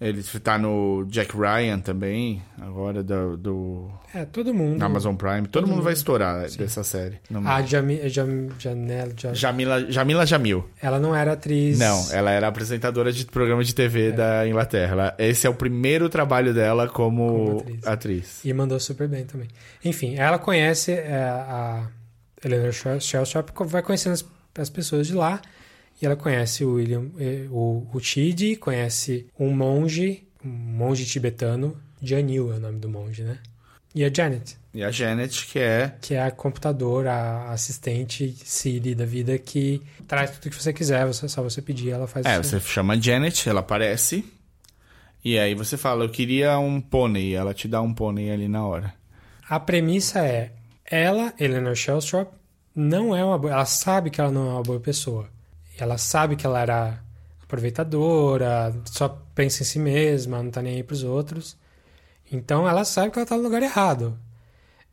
[0.02, 4.78] Ele tá no Jack Ryan também, agora do, do É, todo mundo.
[4.80, 5.46] na Amazon Prime.
[5.46, 5.84] Todo, mundo, mundo.
[5.84, 7.18] vai estourar dessa série.
[7.30, 10.70] Não- A Jami, Jam, Janelle, Jam- Jamila, Jamila Jamil.
[10.82, 11.78] ela não era atriz.
[11.78, 14.92] Não, ela era apresentadora de programa de TV da Inglaterra.
[14.94, 17.88] Ela- esse é o primeiro trabalho dela como, Como atriz.
[17.88, 18.46] atriz.
[18.46, 19.50] E mandou super bem também.
[19.84, 21.88] Enfim, ela conhece é, a
[22.42, 24.26] Eleanor Shell- Shellstrop, vai conhecendo as,
[24.58, 25.42] as pessoas de lá.
[26.02, 31.76] E ela conhece o William, eh, o, o Chidi, conhece um monge, um monge tibetano,
[32.02, 33.38] Janil é o nome do monge, né?
[33.94, 35.96] E a Janet, E a Janet, que é.
[36.00, 41.06] que é a computadora, a assistente Siri da vida que traz tudo que você quiser,
[41.08, 42.44] você, só você pedir, ela faz É, isso.
[42.52, 44.24] você chama Janet, ela aparece.
[45.26, 47.36] E aí você fala, eu queria um pônei.
[47.36, 48.94] Ela te dá um pônei ali na hora.
[49.50, 50.52] A premissa é,
[50.86, 52.32] ela, Eleanor Shellstrop,
[52.76, 55.28] não é uma boa, ela sabe que ela não é uma boa pessoa.
[55.84, 57.04] Ela sabe que ela era
[57.44, 61.58] aproveitadora, só pensa em si mesma, não tá nem aí pros outros.
[62.32, 64.18] Então ela sabe que ela tá no lugar errado.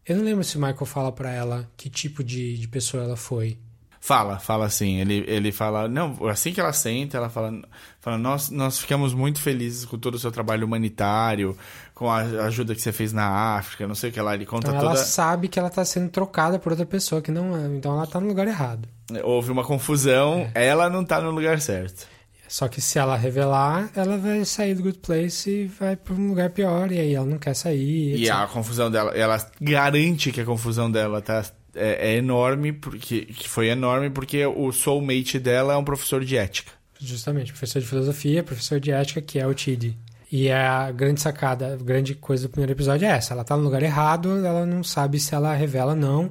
[0.06, 3.16] Eu não lembro se o Michael fala pra ela que tipo de, de pessoa ela
[3.16, 3.58] foi.
[4.06, 5.00] Fala, fala assim.
[5.00, 5.88] Ele, ele fala.
[5.88, 7.60] Não, assim que ela senta, ela fala.
[8.00, 11.58] fala nós, nós ficamos muito felizes com todo o seu trabalho humanitário,
[11.96, 14.34] com a ajuda que você fez na África, não sei o que lá.
[14.34, 15.02] Ele conta Então ela toda.
[15.02, 17.66] sabe que ela tá sendo trocada por outra pessoa que não é.
[17.74, 18.86] Então ela tá no lugar errado.
[19.24, 20.66] Houve uma confusão, É.
[20.66, 22.06] ela não tá no lugar certo.
[22.46, 26.28] Só que se ela revelar, ela vai sair do Good Place e vai pra um
[26.28, 26.92] lugar pior.
[26.92, 28.14] E aí ela não quer sair.
[28.18, 28.34] E etc.
[28.34, 31.44] a confusão dela, ela garante que a confusão dela tá,
[31.74, 36.36] é, é enorme, porque, que foi enorme porque o soulmate dela é um professor de
[36.36, 36.70] ética.
[37.00, 39.96] Justamente, professor de filosofia, professor de ética, que é o Tid.
[40.30, 43.32] E é a grande sacada, a grande coisa do primeiro episódio é essa.
[43.32, 46.30] Ela tá no lugar errado, ela não sabe se ela revela ou não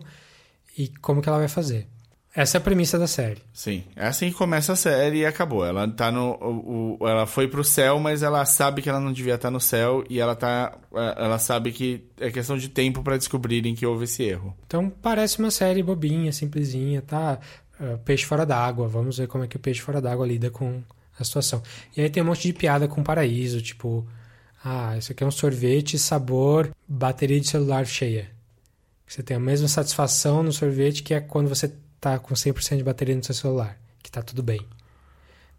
[0.77, 1.87] e como que ela vai fazer.
[2.35, 3.41] Essa é a premissa da série.
[3.53, 5.65] Sim, é assim que começa a série e acabou.
[5.65, 6.31] Ela tá no.
[6.41, 9.61] O, o- ela foi pro céu, mas ela sabe que ela não devia estar no
[9.61, 10.77] céu e ela tá.
[11.15, 14.53] Ela sabe que é questão de tempo pra descobrirem que houve esse erro.
[14.67, 17.39] Então parece uma série bobinha, simplesinha, tá?
[17.79, 18.85] Ah, peixe fora d'água.
[18.89, 20.83] Vamos ver como é que o peixe fora d'água lida com
[21.19, 21.61] a situação.
[21.95, 24.07] E aí tem um monte de piada com paraíso, tipo,
[24.63, 28.29] ah, isso aqui é um sorvete sabor bateria de celular cheia.
[29.07, 32.83] Você tem a mesma satisfação no sorvete que é quando você tá com 100% de
[32.83, 34.61] bateria no seu celular, que tá tudo bem.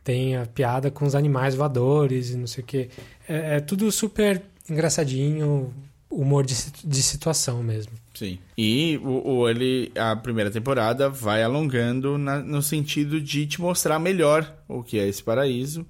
[0.03, 2.91] Tem a piada com os animais voadores e não sei o que.
[3.29, 5.73] É, é tudo super engraçadinho,
[6.21, 6.55] humor de,
[6.85, 7.93] de situação mesmo.
[8.15, 8.39] Sim.
[8.57, 13.99] E o, o- ele, a primeira temporada vai alongando na- no sentido de te mostrar
[13.99, 15.87] melhor o que é esse paraíso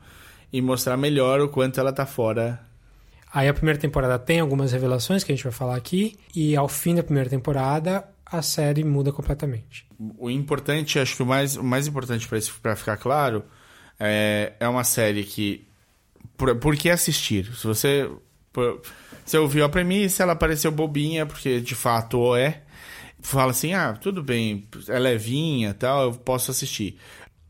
[0.53, 2.61] e mostrar melhor o quanto ela tá fora.
[3.33, 6.69] Aí a primeira temporada tem algumas revelações que a gente vai falar aqui, e ao
[6.69, 9.87] fim da primeira temporada a série muda completamente.
[10.19, 12.27] O importante, acho que o mais, o mais importante
[12.63, 13.45] pra ficar claro
[14.01, 15.67] é, é uma série que.
[16.37, 17.47] Por, por que assistir?
[17.55, 18.11] Se você.
[18.53, 18.81] por-
[19.27, 22.63] você ouviu a premissa, ela pareceu bobinha, porque de fato é.
[23.21, 26.97] Fala assim: ah, tudo bem, é levinha tal, eu posso assistir.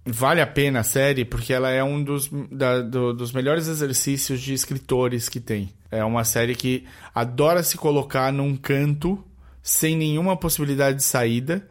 [0.09, 4.41] Vale a pena a série porque ela é um dos, da- do- dos melhores exercícios
[4.41, 5.70] de escritores que tem.
[5.91, 9.22] É uma série que adora se colocar num canto
[9.62, 11.68] sem nenhuma possibilidade de saída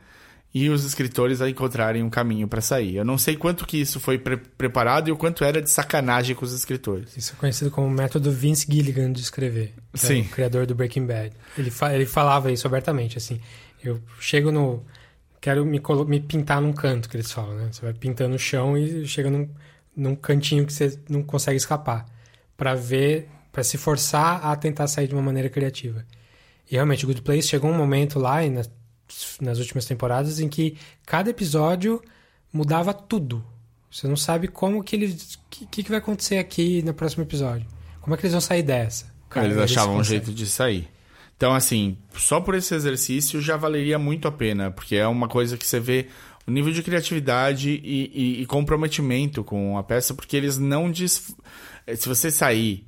[0.57, 2.95] e os escritores a encontrarem um caminho para sair.
[2.95, 6.33] Eu não sei quanto que isso foi pre- preparado e o quanto era de sacanagem
[6.33, 7.17] com os escritores.
[7.17, 10.21] Isso é conhecido como método Vince Gilligan de escrever, que é Sim.
[10.21, 11.33] o criador do Breaking Bad.
[11.57, 13.37] Ele, fa- ele falava isso abertamente, assim,
[13.83, 14.81] eu chego no...
[15.41, 17.67] quero me, me pintar num canto, que eles falam, né?
[17.69, 19.49] Você vai pintando o chão e chega num,
[19.93, 22.05] num cantinho que você não consegue escapar,
[22.55, 26.05] Pra ver, para se forçar a tentar sair de uma maneira criativa.
[26.71, 28.71] E realmente, o Good Place chegou um momento lá, e nas,
[29.41, 32.01] nas últimas temporadas, em que cada episódio
[32.51, 33.43] mudava tudo.
[33.91, 35.35] Você não sabe como que eles.
[35.35, 37.65] O que, que vai acontecer aqui no próximo episódio?
[38.01, 39.13] Como é que eles vão sair dessa?
[39.29, 40.87] Cara, eles achavam um jeito de sair.
[41.37, 45.57] Então, assim, só por esse exercício já valeria muito a pena, porque é uma coisa
[45.57, 46.07] que você vê
[46.47, 51.35] o nível de criatividade e, e, e comprometimento com a peça, porque eles não diz.
[51.95, 52.85] Se você sair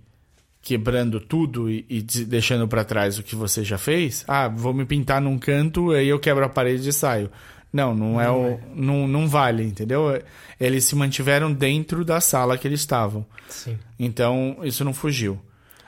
[0.67, 4.83] quebrando tudo e, e deixando para trás o que você já fez, ah, vou me
[4.83, 7.31] pintar num canto, aí eu quebro a parede e saio.
[7.71, 8.47] Não, não, é não é o.
[8.47, 8.59] É.
[8.75, 10.21] Não, não vale, entendeu?
[10.59, 13.25] Eles se mantiveram dentro da sala que eles estavam.
[13.47, 13.79] Sim.
[13.97, 15.39] Então, isso não fugiu.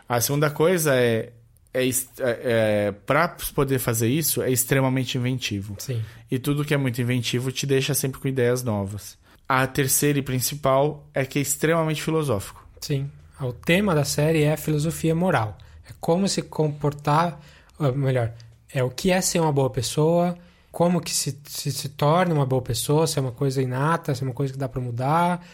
[0.08, 1.34] A segunda coisa é.
[1.72, 5.76] É, é, é para poder fazer isso é extremamente inventivo.
[5.78, 6.02] Sim.
[6.32, 9.18] E tudo que é muito inventivo te deixa sempre com ideias novas.
[9.48, 12.66] A terceira e principal é que é extremamente filosófico.
[12.82, 13.10] Sim.
[13.42, 15.58] O tema da série é a filosofia moral.
[15.90, 17.40] É como se comportar,
[17.78, 18.34] ou melhor,
[18.72, 20.38] é o que é ser uma boa pessoa,
[20.72, 24.24] como que se, se, se torna uma boa pessoa, se é uma coisa inata, se
[24.24, 25.46] é uma coisa que dá para mudar.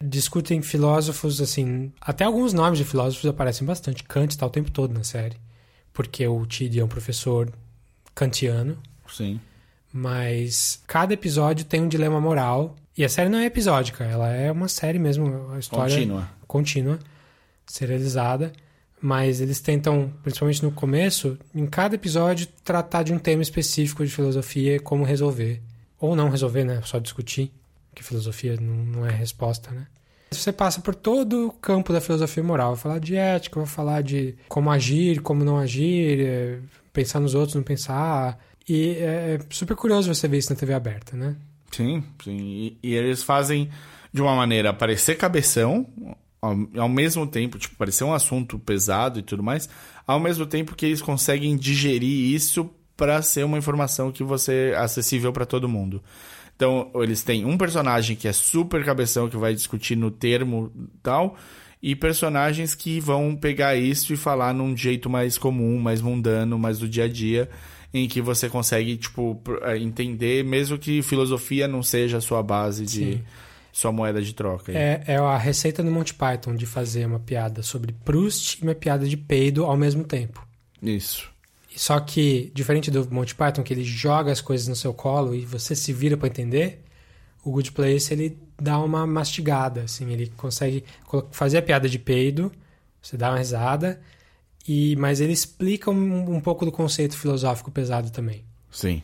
[0.00, 4.02] Discutem filósofos, assim, até alguns nomes de filósofos aparecem bastante.
[4.04, 5.36] Kant está o tempo todo na série,
[5.92, 7.52] porque o Tid é um professor
[8.14, 8.78] kantiano.
[9.08, 9.40] Sim.
[9.92, 12.74] Mas cada episódio tem um dilema moral.
[12.96, 16.30] E a série não é episódica, ela é uma série mesmo, a história contínua.
[16.46, 16.98] contínua
[17.66, 18.52] serializada,
[19.00, 24.12] mas eles tentam, principalmente no começo, em cada episódio, tratar de um tema específico de
[24.12, 25.60] filosofia e como resolver.
[25.98, 26.80] Ou não resolver, né?
[26.84, 27.52] Só discutir,
[27.94, 29.86] que filosofia não, é resposta, né?
[30.30, 32.74] Você passa por todo o campo da filosofia moral.
[32.74, 36.58] Vai falar de ética, vai falar de como agir, como não agir, é,
[36.92, 38.38] pensar nos outros, não pensar.
[38.68, 41.36] E é, é super curioso você ver isso na TV aberta, né?
[41.70, 42.36] Sim, sim.
[42.38, 43.68] E, e eles fazem
[44.12, 45.86] de uma maneira parecer cabeção,
[46.42, 49.68] ao, ao mesmo tempo, tipo, parecer um assunto pesado e tudo mais,
[50.04, 54.76] ao mesmo tempo que eles conseguem digerir isso para ser uma informação que você é
[54.76, 56.02] acessível para todo mundo.
[56.54, 60.70] Então, eles têm um personagem que é super cabeção, que vai discutir no termo
[61.02, 61.36] tal,
[61.80, 66.78] e personagens que vão pegar isso e falar num jeito mais comum, mais mundano, mais
[66.78, 67.48] do dia a dia,
[67.94, 72.84] em que você consegue, tipo, é, entender, mesmo que filosofia não seja a sua base
[72.84, 73.14] de.
[73.14, 73.22] Sim
[73.72, 74.70] sua moeda de troca.
[74.70, 78.74] É, é a receita do Monty Python de fazer uma piada sobre Proust e uma
[78.74, 80.46] piada de peido ao mesmo tempo.
[80.82, 81.32] Isso.
[81.74, 85.46] Só que, diferente do Monty Python, que ele joga as coisas no seu colo e
[85.46, 86.84] você se vira para entender,
[87.42, 90.84] o Good Place ele dá uma mastigada, assim, ele consegue
[91.30, 92.52] fazer a piada de peido,
[93.00, 94.00] você dá uma risada,
[94.68, 98.44] e mas ele explica um, um pouco do conceito filosófico pesado também.
[98.70, 99.02] Sim.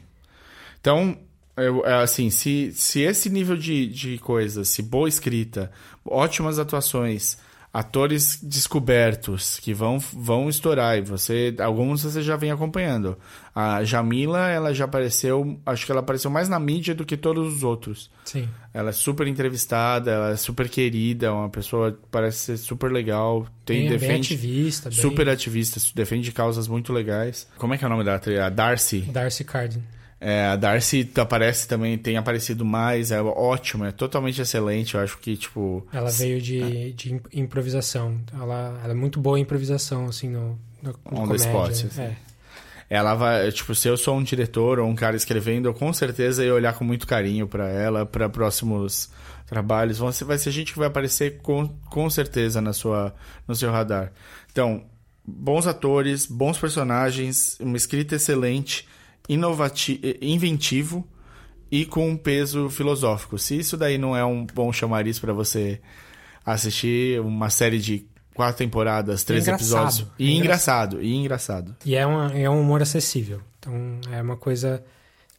[0.81, 1.19] Então,
[1.59, 5.71] eu, é, assim, se, se esse nível de, de coisa, se boa escrita,
[6.05, 7.37] ótimas atuações,
[7.73, 13.17] atores descobertos que vão, vão estourar e você alguns você já vem acompanhando.
[13.55, 17.55] A Jamila, ela já apareceu, acho que ela apareceu mais na mídia do que todos
[17.55, 18.11] os outros.
[18.25, 18.49] Sim.
[18.73, 23.83] Ela é super entrevistada, ela é super querida, uma pessoa parece ser super legal, tem
[23.83, 24.99] bem, defende bem ativista, bem...
[24.99, 27.49] super ativista, defende causas muito legais.
[27.59, 28.39] Como é que é o nome da atriz?
[28.39, 29.01] A Darcy.
[29.01, 29.83] Darcy Carden.
[30.21, 34.95] É, a Darcy aparece também, tem aparecido mais, é ótima, é totalmente excelente.
[34.95, 35.87] Eu acho que, tipo.
[35.93, 36.91] Ela veio de, é.
[36.91, 38.21] de improvisação.
[38.33, 41.71] Ela, ela, é muito boa em improvisação, assim, no, no, the spot.
[41.71, 42.01] Assim.
[42.01, 42.17] É.
[42.91, 46.45] Ela vai, tipo, se eu sou um diretor ou um cara escrevendo, eu com certeza
[46.45, 49.11] ia olhar com muito carinho para ela, para próximos
[49.47, 49.99] trabalhos.
[50.17, 53.15] Ser, vai ser gente que vai aparecer com, com certeza na sua,
[53.47, 54.11] no seu radar.
[54.51, 54.85] Então,
[55.25, 58.89] bons atores, bons personagens, uma escrita excelente
[59.29, 61.07] inovativo, inventivo
[61.71, 63.39] e com um peso filosófico.
[63.39, 65.81] Se isso daí não é um bom chamariz para você
[66.45, 70.07] assistir uma série de quatro temporadas, três episódios.
[70.19, 71.77] E engraçado, e engraçado.
[71.85, 73.41] E é, uma, é um humor acessível.
[73.59, 74.83] Então é uma coisa.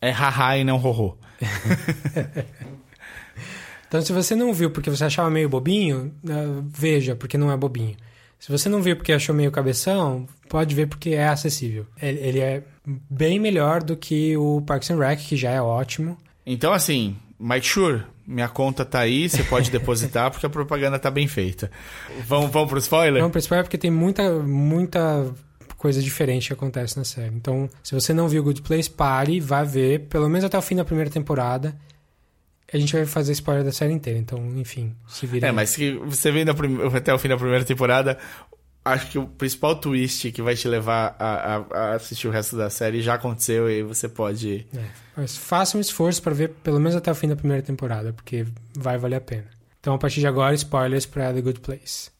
[0.01, 1.17] É haha e não rorô.
[3.87, 7.57] então se você não viu porque você achava meio bobinho, uh, veja porque não é
[7.57, 7.97] bobinho.
[8.37, 11.85] Se você não viu porque achou meio cabeção, pode ver porque é acessível.
[12.01, 12.63] Ele é
[13.09, 16.17] bem melhor do que o Parks and Rec, que já é ótimo.
[16.45, 21.09] Então, assim, Mike Shure, minha conta tá aí, você pode depositar porque a propaganda tá
[21.09, 21.71] bem feita.
[22.25, 23.21] Vamos, vamos pro spoiler?
[23.21, 25.33] Vamos pro spoiler porque tem muita, muita
[25.77, 27.33] coisa diferente que acontece na série.
[27.33, 30.75] Então, se você não viu Good Place, pare, vá ver, pelo menos até o fim
[30.75, 31.75] da primeira temporada.
[32.71, 35.47] A gente vai fazer spoiler da série inteira, então, enfim, se vira.
[35.47, 36.45] É, mas se você vem
[36.95, 38.19] até o fim da primeira temporada,
[38.83, 42.57] acho que o principal twist que vai te levar a, a, a, assistir o resto
[42.57, 44.65] da série já aconteceu e você pode.
[44.75, 48.13] É, mas faça um esforço para ver pelo menos até o fim da primeira temporada,
[48.13, 49.47] porque vai valer a pena.
[49.79, 52.11] Então, a partir de agora, spoilers para The Good Place.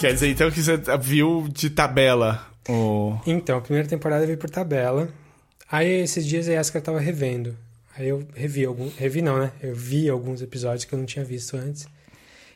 [0.00, 3.18] Quer dizer, então, que você viu de tabela o...
[3.26, 5.08] Então, a primeira temporada veio por tabela.
[5.70, 7.56] Aí esses dias a Yaskar tava revendo.
[7.96, 8.94] Aí eu revi alguns.
[8.96, 9.52] Revi não, né?
[9.60, 11.86] Eu vi alguns episódios que eu não tinha visto antes.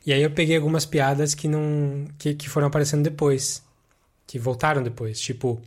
[0.07, 2.07] E aí eu peguei algumas piadas que não.
[2.19, 3.63] que, que foram aparecendo depois.
[4.27, 5.21] Que voltaram depois.
[5.21, 5.61] Tipo,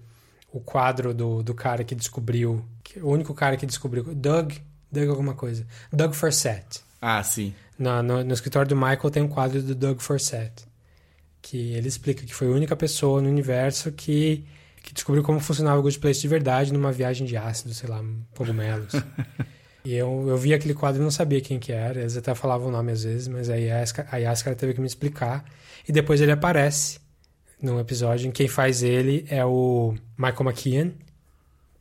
[0.51, 2.63] o quadro do, do cara que descobriu.
[2.83, 4.03] Que, o único cara que descobriu.
[4.03, 4.53] Doug.
[4.91, 5.67] Doug alguma coisa.
[5.91, 6.81] Doug Forsett.
[7.01, 7.53] Ah, sim.
[7.77, 10.65] No, no, no escritório do Michael tem um quadro do Doug Forsett.
[11.47, 14.43] Que ele explica que foi a única pessoa no universo que,
[14.81, 18.03] que descobriu como funcionava o Good Place de verdade numa viagem de ácido, sei lá,
[18.35, 18.93] cogumelos.
[19.85, 21.99] e eu, eu vi aquele quadro e não sabia quem que era.
[21.99, 24.81] Eles até falavam o nome às vezes, mas aí a Yaskar, a Yaskar teve que
[24.81, 25.45] me explicar.
[25.87, 26.99] E depois ele aparece
[27.61, 30.93] num episódio em quem faz ele é o Michael McKean,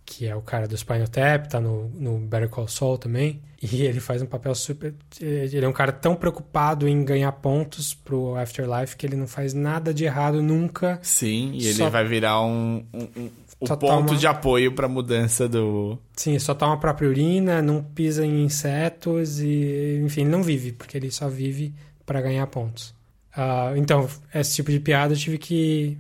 [0.05, 3.41] que é o cara do Spinal Tap, tá no, no Better Call Saul também.
[3.63, 4.95] E ele faz um papel super.
[5.21, 9.55] Ele é um cara tão preocupado em ganhar pontos pro Afterlife que ele não faz
[9.55, 10.99] nada de errado nunca.
[11.03, 11.89] Sim, e ele só...
[11.89, 13.31] vai virar um, um, um
[13.61, 14.17] o ponto toma...
[14.17, 15.99] de apoio pra mudança do.
[16.15, 20.01] Sim, só toma a própria urina, não pisa em insetos e.
[20.05, 21.75] Enfim, ele não vive, porque ele só vive
[22.05, 22.95] para ganhar pontos.
[23.37, 25.97] Uh, então, esse tipo de piada eu tive que,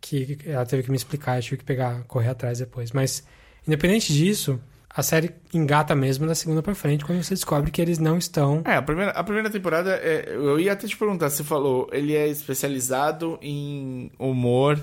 [0.00, 0.38] que.
[0.44, 2.92] Ela teve que me explicar, eu tive que pegar, correr atrás depois.
[2.92, 3.24] Mas
[3.66, 4.60] Independente disso,
[4.96, 8.62] a série engata mesmo da segunda pra frente quando você descobre que eles não estão.
[8.64, 12.14] É, a primeira, a primeira temporada, é, eu ia até te perguntar, você falou, ele
[12.14, 14.80] é especializado em humor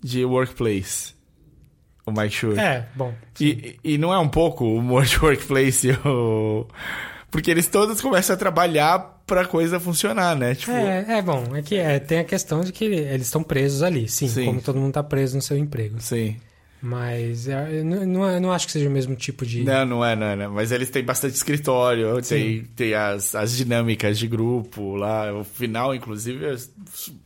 [0.00, 1.14] de workplace.
[2.06, 2.60] O Mike Shure.
[2.60, 3.12] É, bom.
[3.40, 6.66] E, e não é um pouco o humor de workplace, o...
[7.28, 10.54] porque eles todos começam a trabalhar pra coisa funcionar, né?
[10.54, 10.72] Tipo...
[10.72, 11.56] É, é bom.
[11.56, 14.62] É que é, tem a questão de que eles estão presos ali, sim, sim, como
[14.62, 16.00] todo mundo tá preso no seu emprego.
[16.00, 16.36] Sim.
[16.82, 19.62] Mas é, eu não, eu não acho que seja o mesmo tipo de.
[19.62, 20.36] Não, não é, não é.
[20.36, 20.54] Não.
[20.54, 25.30] Mas eles têm bastante escritório, tem, tem as, as dinâmicas de grupo lá.
[25.32, 26.56] O final, inclusive, é,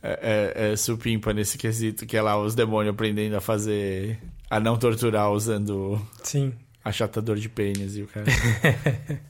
[0.03, 4.19] é, é supimpa nesse quesito, que é lá os demônios aprendendo a fazer.
[4.49, 6.01] a não torturar usando.
[6.21, 6.53] Sim.
[6.83, 8.25] Achatador de pênis e o cara.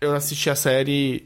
[0.00, 1.24] eu assisti a série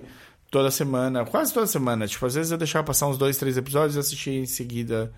[0.50, 2.06] toda semana, quase toda semana.
[2.06, 5.10] Tipo, às vezes eu deixava passar uns dois, três episódios e assistia em seguida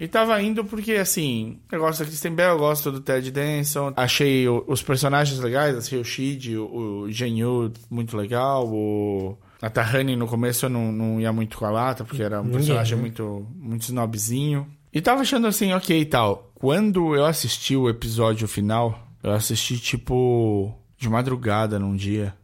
[0.00, 3.92] e tava indo porque, assim, eu gosto da Kristen Bell, eu gosto do Ted Danson.
[3.96, 9.36] Achei o, os personagens legais, achei o Shid, o, o Genyu muito legal, o...
[9.60, 12.44] A Tahani no começo eu não, não ia muito com a lata, porque era um
[12.44, 13.00] Ninguém, personagem né?
[13.00, 14.68] muito, muito snobzinho.
[14.92, 16.52] E tava achando assim, ok e tal.
[16.54, 22.34] Quando eu assisti o episódio final, eu assisti tipo de madrugada num dia.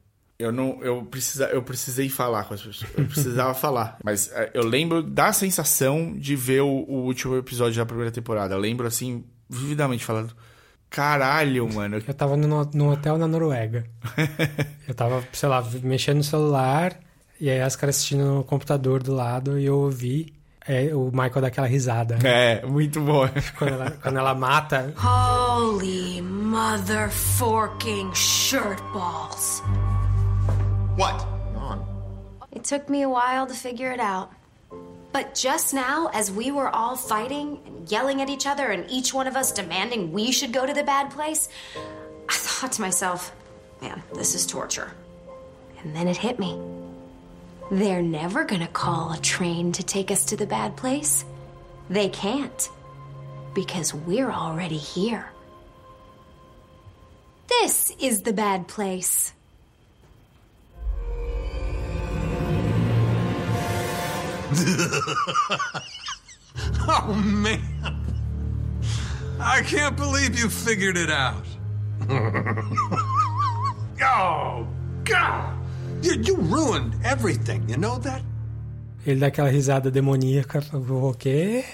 [0.44, 2.90] Eu não, eu precisa, eu precisei falar com as pessoas.
[2.96, 7.76] Eu precisava falar, mas é, eu lembro da sensação de ver o, o, último episódio
[7.76, 8.54] da primeira temporada.
[8.54, 10.34] Eu lembro assim vividamente falando,
[10.90, 12.02] caralho, mano.
[12.06, 13.84] Eu tava no, no hotel na Noruega.
[14.86, 16.98] eu tava, sei lá, mexendo no celular
[17.40, 20.34] e aí as caras assistindo no computador do lado e eu ouvi
[20.66, 22.18] é, o Michael dá aquela risada.
[22.26, 23.28] É, muito bom.
[23.58, 24.94] quando, ela, quando ela mata.
[24.96, 29.62] Holy mother forking shirt balls.
[30.96, 31.26] What?
[31.56, 31.84] On.
[32.52, 34.32] It took me a while to figure it out.
[35.12, 39.12] But just now, as we were all fighting and yelling at each other, and each
[39.12, 41.48] one of us demanding we should go to the bad place,
[42.28, 43.34] I thought to myself,
[43.80, 44.92] man, this is torture.
[45.82, 46.60] And then it hit me.
[47.70, 51.24] They're never gonna call a train to take us to the bad place.
[51.90, 52.68] They can't.
[53.52, 55.26] Because we're already here.
[57.48, 59.32] This is the bad place.
[66.88, 67.60] oh, man.
[69.40, 71.44] I can't believe you figured it out.
[74.02, 74.66] oh,
[75.04, 75.58] God.
[76.02, 78.22] You, you ruined everything, you know that?
[79.06, 80.62] Ele dá aquela risada demoníaca.
[80.72, 81.64] O quê?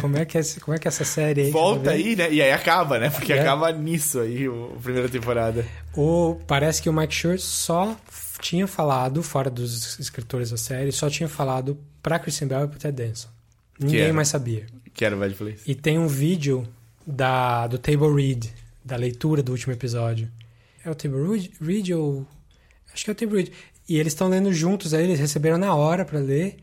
[0.00, 1.50] Como é que é, como é que é essa série aí?
[1.50, 2.30] Volta aí, né?
[2.30, 3.10] E aí acaba, né?
[3.10, 3.40] Porque é.
[3.40, 5.64] acaba nisso aí, a primeira temporada.
[5.94, 7.96] O, parece que o Mike Schur só
[8.40, 12.78] tinha falado, fora dos escritores da série, só tinha falado pra Kristen Bell e pro
[12.78, 13.28] Ted Danson.
[13.78, 14.66] Ninguém mais sabia.
[14.94, 15.60] Que era o Bad Place.
[15.66, 16.66] E tem um vídeo
[17.06, 18.52] da, do Table Read,
[18.84, 20.30] da leitura do último episódio.
[20.84, 22.26] É o Table Read, ou...
[22.92, 23.52] Acho que é o Table Read.
[23.88, 26.56] E eles estão lendo juntos, aí eles receberam na hora para ler.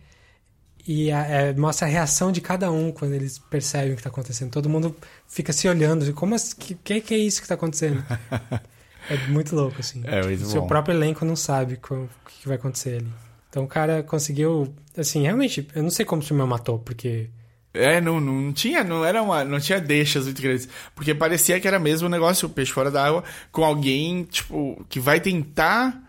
[0.86, 4.10] E a, é, mostra a reação de cada um quando eles percebem o que está
[4.10, 4.52] acontecendo.
[4.52, 4.96] Todo mundo
[5.28, 6.12] fica se olhando.
[6.14, 8.04] Como o que, que, que é isso que está acontecendo?
[9.10, 10.02] É muito louco, assim.
[10.06, 10.68] É muito Seu bom.
[10.68, 13.14] próprio elenco não sabe o que vai acontecer ali.
[13.50, 14.74] Então o cara conseguiu.
[14.98, 17.30] Assim, realmente, eu não sei como o filme matou, porque.
[17.74, 21.68] É, não, não tinha, não era uma, não tinha deixas muito grandes, porque parecia que
[21.68, 26.00] era mesmo um negócio, o peixe fora d'água, com alguém, tipo, que vai tentar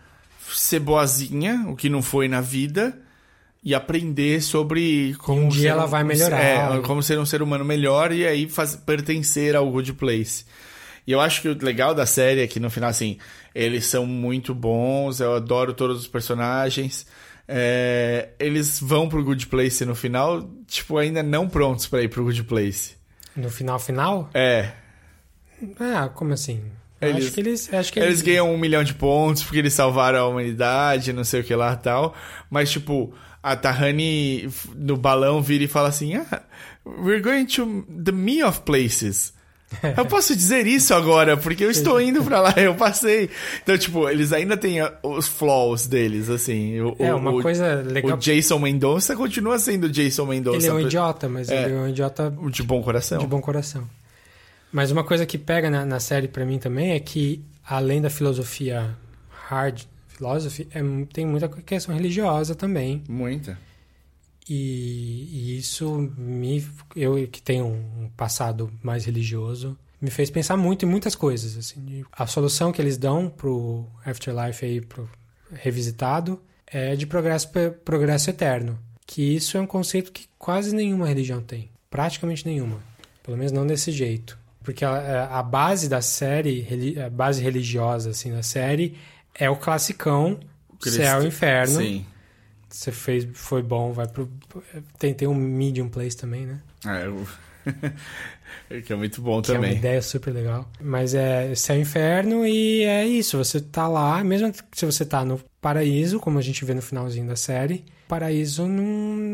[0.53, 2.95] ser boazinha, o que não foi na vida,
[3.63, 6.39] e aprender sobre como um dia ela vai melhorar.
[6.39, 10.45] É, como ser um ser humano melhor e aí faz, pertencer ao Good Place.
[11.07, 13.17] E eu acho que o legal da série é que no final, assim,
[13.53, 17.05] eles são muito bons, eu adoro todos os personagens.
[17.47, 22.23] É, eles vão pro Good Place no final, tipo, ainda não prontos pra ir pro
[22.23, 22.95] Good Place.
[23.35, 24.29] No final, final?
[24.33, 24.71] É.
[25.79, 26.63] Ah, como assim?
[26.99, 27.73] Eles- acho que eles.
[27.73, 31.41] Acho que Eles ganham um milhão de pontos porque eles salvaram a humanidade, não sei
[31.41, 32.15] o que lá e tal.
[32.49, 36.41] Mas, tipo, a Tahani no balão vira e fala assim: Ah,
[36.85, 39.34] we're going to the me of places.
[39.97, 43.29] Eu posso dizer isso agora, porque eu estou indo pra lá, eu passei.
[43.63, 46.79] Então, tipo, eles ainda têm a- os flaws deles, assim.
[46.81, 48.15] O, É, uma o- coisa legal.
[48.15, 50.57] O Jason Mendonça continua sendo Jason Mendonça.
[50.57, 51.63] Ele é um idiota, mas É.
[51.65, 53.17] ele é um idiota De bom coração.
[53.17, 53.83] de bom coração.
[54.71, 58.09] Mas uma coisa que pega na, na série pra mim também é que, além da
[58.09, 58.95] filosofia
[59.49, 60.79] hard philosophy, é,
[61.11, 63.03] tem muita questão religiosa também.
[63.09, 63.57] Muita.
[64.47, 66.65] E, e isso me.
[66.95, 71.57] Eu que tenho um passado mais religioso, me fez pensar muito em muitas coisas.
[71.57, 75.09] Assim, a solução que eles dão pro Afterlife aí, pro
[75.51, 77.49] revisitado, é de progresso,
[77.83, 78.77] progresso eterno.
[79.07, 81.69] Que isso é um conceito que quase nenhuma religião tem.
[81.89, 82.79] Praticamente nenhuma.
[83.23, 84.37] Pelo menos não desse jeito.
[84.63, 86.67] Porque a, a base da série,
[86.99, 88.97] a base religiosa assim, da série,
[89.33, 90.39] é o classicão
[90.79, 91.79] Cristo- céu e inferno.
[91.81, 92.05] Sim.
[92.75, 94.29] Você fez, foi bom, vai pro.
[94.99, 96.59] Tem, tem um medium place também, né?
[96.85, 97.25] É, o-
[98.83, 99.77] que é muito bom Que é uma também.
[99.77, 100.69] ideia super legal.
[100.81, 103.37] Mas é céu inferno e é isso.
[103.37, 107.27] Você tá lá, mesmo se você tá no paraíso, como a gente vê no finalzinho
[107.27, 108.83] da série, paraíso não,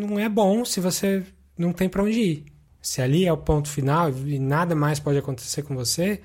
[0.08, 1.24] não é bom se você
[1.58, 2.46] não tem pra onde ir.
[2.82, 6.22] Se ali é o ponto final e nada mais pode acontecer com você,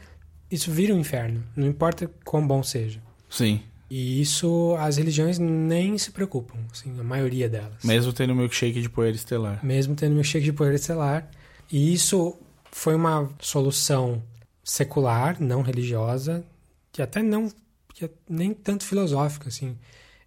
[0.51, 1.43] isso vira um inferno.
[1.57, 3.01] Não importa quão bom seja.
[3.29, 3.63] Sim.
[3.89, 7.85] E isso as religiões nem se preocupam, assim, a maioria delas.
[7.85, 9.65] Mesmo tendo milkshake de poeira estelar.
[9.65, 11.31] mesmo tendo meu cheque de poeira estelar.
[11.71, 12.37] E isso
[12.73, 14.23] foi uma solução
[14.65, 16.45] secular, não religiosa,
[16.93, 17.51] que até não,
[17.95, 19.79] que nem tanto filosófica, assim.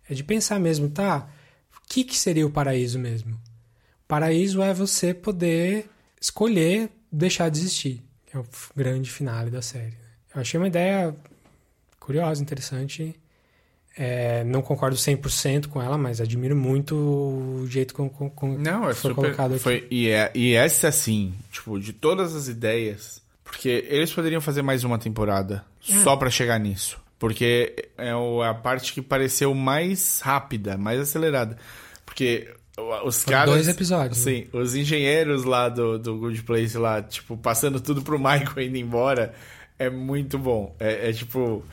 [0.10, 1.30] É de pensar mesmo, tá?
[1.76, 3.34] O que, que seria o paraíso mesmo?
[3.34, 5.90] O paraíso é você poder
[6.20, 8.04] escolher deixar de existir.
[8.34, 8.46] É o
[8.76, 9.92] grande finale da série.
[9.92, 10.08] né?
[10.36, 11.16] Eu achei uma ideia
[12.00, 13.20] curiosa, interessante.
[14.02, 18.86] É, não concordo 100% com ela, mas admiro muito o jeito com, com, com Não,
[18.86, 19.16] é que foi super.
[19.16, 19.60] colocado aqui.
[19.60, 23.22] Foi, e, é, e essa, assim, tipo, de todas as ideias.
[23.44, 26.02] Porque eles poderiam fazer mais uma temporada Hum.
[26.04, 26.98] só pra chegar nisso.
[27.18, 31.58] Porque é o- a parte que pareceu mais rápida, mais acelerada.
[32.06, 32.48] Porque
[33.04, 33.54] os Foram caras.
[33.56, 34.32] dois episódios, né?
[34.32, 38.78] Sim, os engenheiros lá do, do Good Place lá, tipo, passando tudo pro Michael indo
[38.78, 39.34] embora,
[39.78, 40.74] é muito bom.
[40.80, 41.66] É, é tipo.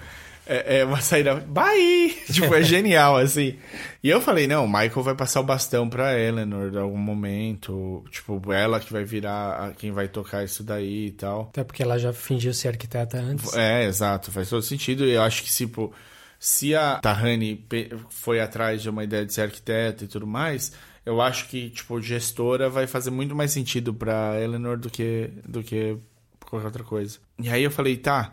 [0.47, 1.35] É, é uma saída.
[1.35, 2.17] Bye!
[2.33, 3.59] tipo, é genial, assim.
[4.03, 8.05] E eu falei, não, o Michael vai passar o bastão pra Eleanor em algum momento.
[8.11, 11.49] Tipo, ela que vai virar quem vai tocar isso daí e tal.
[11.51, 13.53] Até porque ela já fingiu ser arquiteta antes.
[13.55, 15.05] É, exato, faz todo sentido.
[15.05, 15.93] E eu acho que, tipo,
[16.39, 17.67] se a Tahani
[18.09, 20.73] foi atrás de uma ideia de ser arquiteta e tudo mais,
[21.05, 25.63] eu acho que, tipo, gestora vai fazer muito mais sentido pra Eleanor do que, do
[25.63, 25.97] que
[26.45, 27.19] qualquer outra coisa.
[27.39, 28.33] E aí eu falei, tá,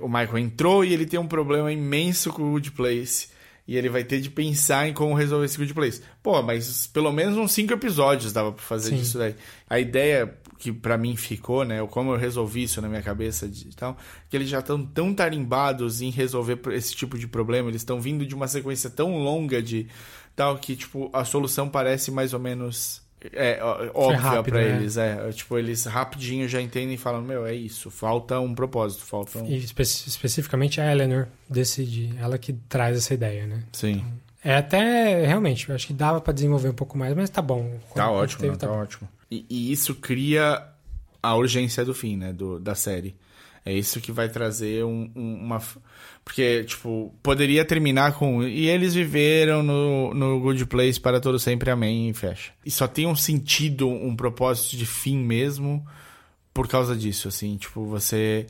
[0.00, 3.28] o Michael entrou e ele tem um problema imenso com o Good Place.
[3.66, 6.00] E ele vai ter de pensar em como resolver esse Good Place.
[6.22, 8.96] Pô, mas pelo menos uns cinco episódios dava pra fazer Sim.
[8.96, 9.34] disso daí.
[9.68, 11.86] A ideia que pra mim ficou, né?
[11.86, 13.96] Como eu resolvi isso na minha cabeça e tal,
[14.28, 17.68] que eles já estão tão tarimbados em resolver esse tipo de problema.
[17.68, 19.86] Eles estão vindo de uma sequência tão longa de
[20.34, 23.02] tal que, tipo, a solução parece mais ou menos
[23.32, 23.58] é,
[23.94, 24.76] óbvia rápido, pra né?
[24.76, 24.96] eles.
[24.96, 27.90] É, tipo, eles rapidinho já entendem e falam, meu, é isso.
[27.90, 29.46] Falta um propósito, falta um...
[29.46, 33.64] E espe- especificamente a Eleanor decide, ela que traz essa ideia, né?
[33.72, 34.04] Sim.
[34.44, 37.78] É até, realmente, eu acho que dava pra desenvolver um pouco mais, mas tá bom.
[37.94, 38.58] Tá ótimo, teve, né?
[38.58, 39.08] tá ótimo.
[39.30, 40.62] E, e isso cria
[41.22, 42.32] a urgência do fim, né?
[42.32, 43.16] Do, da série.
[43.68, 45.60] É isso que vai trazer um- um- uma.
[46.24, 48.42] Porque, tipo, poderia terminar com.
[48.42, 52.52] E eles viveram no, no Good Place para todo sempre, amém, e fecha.
[52.64, 55.86] E só tem um sentido, um propósito de fim mesmo
[56.52, 57.56] por causa disso, assim.
[57.56, 58.46] Tipo, você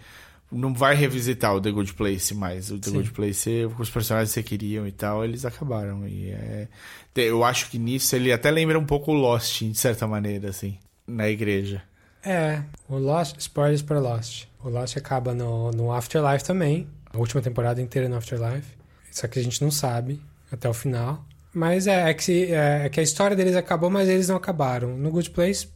[0.51, 2.70] não vai revisitar o The Good Place mais.
[2.70, 2.97] O The Sim.
[2.97, 6.07] Good Place, os personagens que você queriam e tal, eles acabaram.
[6.09, 6.69] E é...
[7.15, 10.78] Eu acho que nisso ele até lembra um pouco o Lost, de certa maneira, assim,
[11.07, 11.82] na igreja.
[12.24, 14.48] É, o Lost, spoilers para Lost.
[14.62, 18.76] O Lost acaba no, no Afterlife também, a última temporada inteira no Afterlife.
[19.10, 20.20] Só que a gente não sabe
[20.51, 21.24] até o final.
[21.55, 24.36] Mas é, é que, se- é, é que a história deles acabou, mas eles não
[24.36, 24.97] acabaram.
[24.97, 25.68] No Good Place,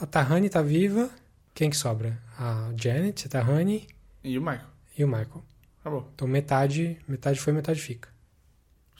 [0.00, 1.10] a- Tahani tá viva.
[1.54, 2.18] Quem que sobra?
[2.38, 3.86] A Janet, a Tahani
[4.24, 4.66] E o Michael?
[4.96, 5.42] e o Michael.
[5.80, 6.08] Acabou.
[6.14, 8.08] Então metade, metade foi, metade fica.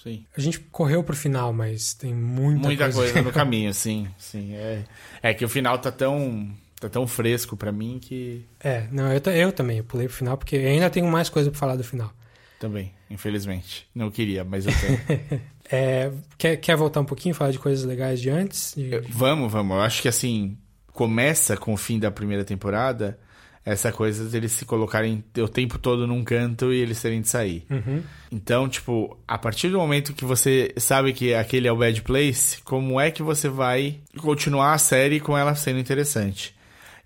[0.03, 0.27] Sim.
[0.37, 4.09] A gente correu pro final, mas tem muita, Muita coisa, no caminho, sim.
[4.19, 4.53] sim.
[4.55, 4.83] É,
[5.23, 6.53] é que o final tá tão
[6.83, 8.45] tá tão fresco pra mim que.
[8.61, 11.51] É, não, eu, eu também, eu pulei pro final, porque eu ainda tenho mais coisa
[11.51, 12.13] pra falar do final.
[12.59, 13.89] Também, infelizmente.
[13.95, 15.41] Não queria, mas eu tenho.
[15.75, 18.75] É, quer, quer voltar um pouquinho, falar de coisas legais de antes?
[18.77, 19.75] De- vamos, vamos.
[19.75, 20.59] Eu acho que assim,
[20.93, 23.19] começa com o fim da primeira temporada,
[23.65, 27.65] essa coisa deles se colocarem o tempo todo num canto e eles terem de sair.
[27.71, 28.03] Uhum.
[28.31, 32.61] Então, tipo, a partir do momento que você sabe que aquele é o Bad Place,
[32.63, 36.55] como é que você vai continuar a série com ela sendo interessante?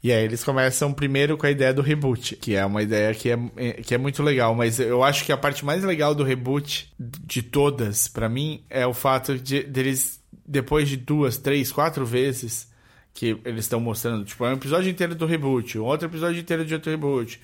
[0.02, 3.30] E aí eles começam primeiro com a ideia do reboot, que é uma ideia que
[3.30, 6.22] é, é- que é muito legal, mas eu acho que a parte mais legal do
[6.22, 12.04] reboot de todas, pra mim, é o fato de deles, depois de duas, três, quatro
[12.06, 12.70] vezes
[13.14, 16.64] que eles estão mostrando, tipo, é um episódio inteiro do reboot, um outro episódio inteiro
[16.64, 17.40] de outro reboot.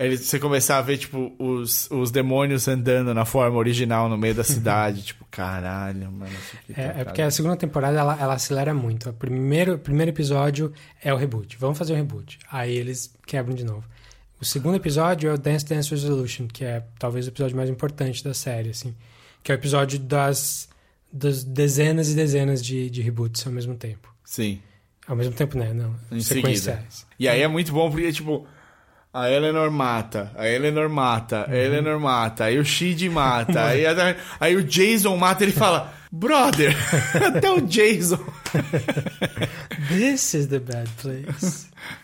[0.00, 4.34] Eles, você começar a ver, tipo, os, os demônios andando na forma original no meio
[4.34, 5.02] da cidade.
[5.02, 6.32] tipo, caralho, mano.
[6.54, 9.10] Aqui tá É, é porque a segunda temporada ela, ela acelera muito.
[9.10, 10.72] O primeiro, primeiro episódio
[11.02, 11.54] é o reboot.
[11.58, 12.38] Vamos fazer o reboot.
[12.50, 13.84] Aí eles quebram de novo.
[14.40, 18.24] O segundo episódio é o Dance Dance Resolution, que é talvez o episódio mais importante
[18.24, 18.96] da série, assim.
[19.42, 20.66] Que é o episódio das,
[21.12, 24.08] das dezenas e dezenas de, de reboots ao mesmo tempo.
[24.24, 24.60] Sim,
[25.06, 25.74] Ao mesmo tempo, né?
[25.74, 25.94] Não.
[26.10, 26.84] em sequenciais.
[26.88, 27.14] seguida.
[27.18, 28.46] E aí é muito bom porque, tipo,
[29.12, 34.16] a Eleanor mata, a Eleanor mata, a Eleanor mata, aí o Shid mata, aí, até-
[34.38, 36.74] aí o Jason mata ele fala, brother,
[37.36, 38.18] até o Jason.
[39.88, 41.68] This is the bad place.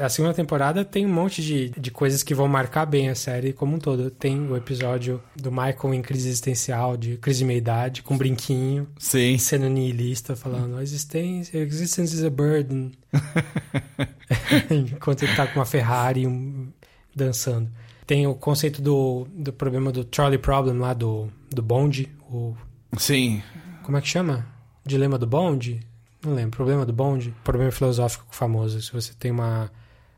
[0.00, 3.52] A segunda temporada tem um monte de, de coisas que vão marcar bem a série
[3.52, 4.10] como um todo.
[4.10, 8.88] Tem o episódio do Michael em crise existencial, de crise de meia-idade, com um brinquinho,
[8.98, 12.90] Sim, sendo nihilista, falando existência, existence is a burden.
[14.68, 16.72] Enquanto ele tá com uma Ferrari um,
[17.14, 17.70] dançando.
[18.04, 22.56] Tem o conceito do, do problema do Charlie Problem lá do, do bonde, o
[22.98, 23.40] sim,
[23.84, 24.44] como é que chama?
[24.84, 25.80] Dilema do bonde?
[26.24, 26.56] Não lembro.
[26.56, 27.34] Problema do bonde?
[27.42, 28.80] Problema filosófico famoso.
[28.80, 29.70] Se você tem uma.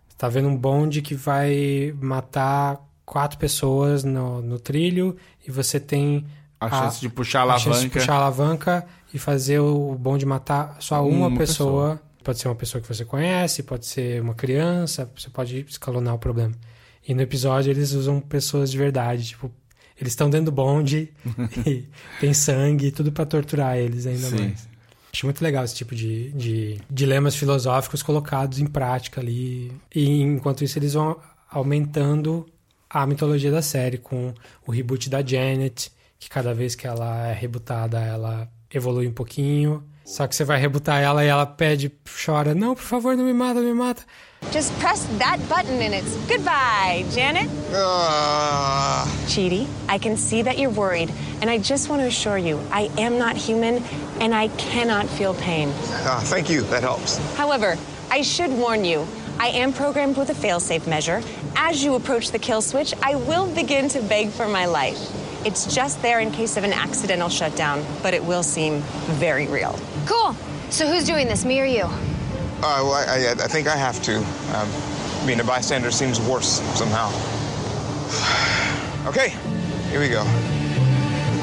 [0.08, 5.16] Você tá vendo um bonde que vai matar quatro pessoas no, no trilho
[5.46, 6.26] e você tem
[6.60, 7.98] a, chance de puxar a a chance de alavanca.
[7.98, 12.00] puxar a alavanca e fazer o bonde matar só uma, Uma pessoa.
[12.22, 16.18] Pode ser uma pessoa que você conhece, pode ser uma criança, você pode escalonar o
[16.18, 16.54] problema.
[17.06, 19.52] E no episódio eles usam pessoas de verdade, tipo,
[20.00, 21.12] eles estão dentro do bonde
[21.66, 21.86] e
[22.20, 24.38] tem sangue, tudo pra torturar eles ainda Sim.
[24.38, 24.73] mais.
[25.14, 29.70] Acho muito legal esse tipo de, de dilemas filosóficos colocados em prática ali.
[29.94, 31.16] E enquanto isso eles vão
[31.48, 32.44] aumentando
[32.90, 34.34] a mitologia da série com
[34.66, 39.84] o reboot da Janet, que cada vez que ela é rebootada, ela evolui um pouquinho.
[40.04, 41.92] Só que você vai rebootar ela e ela pede,
[42.24, 44.02] chora, não, por favor, não me mata, não me mata.
[44.52, 47.50] Just press that button and it's goodbye, Janet.
[47.72, 52.60] Uh, Chidi, I can see that you're worried, and I just want to assure you,
[52.70, 53.82] I am not human,
[54.20, 55.70] and I cannot feel pain.
[55.74, 56.62] ah, thank you.
[56.62, 57.18] That helps.
[57.36, 57.76] However,
[58.10, 59.06] I should warn you,
[59.40, 61.20] I am programmed with a failsafe measure.
[61.56, 64.98] As you approach the kill switch, I will begin to beg for my life.
[65.44, 68.80] It's just there in case of an accidental shutdown, but it will seem
[69.18, 69.78] very real.
[70.06, 70.34] Cool.
[70.70, 71.88] So who's doing this, me or you?
[72.58, 74.18] Uh, well, I, I, I think I have to.
[74.56, 74.70] Um,
[75.26, 77.08] being a bystander seems worse somehow.
[79.08, 79.30] okay,
[79.90, 80.22] here we go.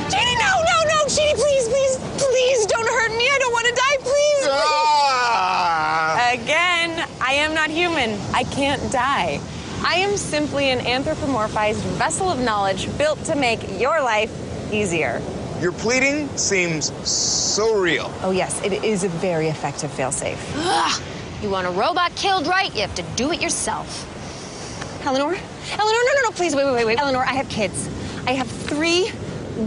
[0.09, 1.05] Chidi, no, no, no!
[1.05, 3.29] Chidi, please, please, please don't hurt me.
[3.29, 4.47] I don't want to die, please.
[4.49, 6.31] Ah!
[6.33, 8.17] Again, I am not human.
[8.33, 9.41] I can't die.
[9.83, 14.31] I am simply an anthropomorphized vessel of knowledge built to make your life
[14.71, 15.21] easier.
[15.61, 18.11] Your pleading seems so real.
[18.23, 20.39] Oh, yes, it is a very effective failsafe.
[20.55, 21.01] Ugh.
[21.43, 24.07] You want a robot killed right, you have to do it yourself.
[25.05, 25.35] Eleanor?
[25.35, 25.39] Eleanor,
[25.77, 26.99] no, no, no, please, wait, wait, wait, wait.
[26.99, 27.88] Eleanor, I have kids.
[28.25, 29.11] I have three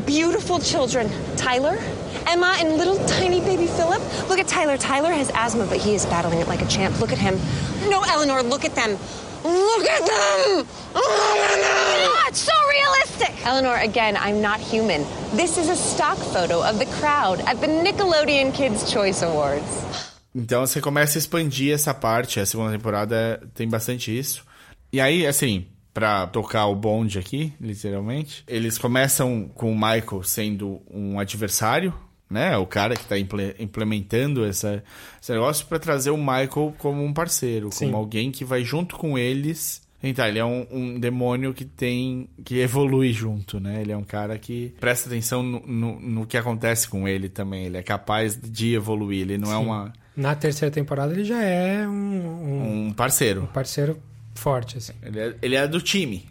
[0.05, 1.79] beautiful children Tyler,
[2.27, 4.03] Emma, and little tiny baby Philip.
[4.29, 4.77] Look at Tyler.
[4.77, 7.01] Tyler has asthma, but he is battling it like a champ.
[7.01, 7.39] Look at him.
[7.89, 8.99] No, Eleanor, look at them.
[9.45, 10.67] Look at them!
[10.97, 13.47] Ah, it's so realistic.
[13.47, 15.05] Eleanor, again, I'm not human.
[15.37, 19.85] This is a stock photo of the crowd at the Nickelodeon Kids' Choice Awards.
[20.35, 22.41] Então você começa a expandir essa parte.
[22.41, 24.45] A segunda temporada tem bastante isso.
[24.91, 30.81] E aí, assim, pra tocar o bonde aqui, literalmente, eles começam com o Michael sendo
[30.91, 31.93] um adversário,
[32.35, 32.57] né?
[32.59, 34.83] O cara que tá imple- implementando essa,
[35.23, 37.87] esse negócio pra trazer o Michael como um parceiro, Sim.
[37.87, 39.83] como alguém que vai junto com eles.
[40.03, 42.29] Então, ele é um, um demônio que tem.
[42.45, 43.81] que evolui junto, né?
[43.81, 47.65] Ele é um cara que presta atenção no, no, no que acontece com ele também.
[47.65, 49.23] Ele é capaz de evoluir.
[49.23, 49.65] Ele não é Sim.
[49.65, 53.49] uma, Na terceira temporada ele já é um, um um parceiro.
[53.55, 53.99] parceiro
[54.35, 54.93] forte, assim.
[55.03, 56.27] Ele é, ele é do time.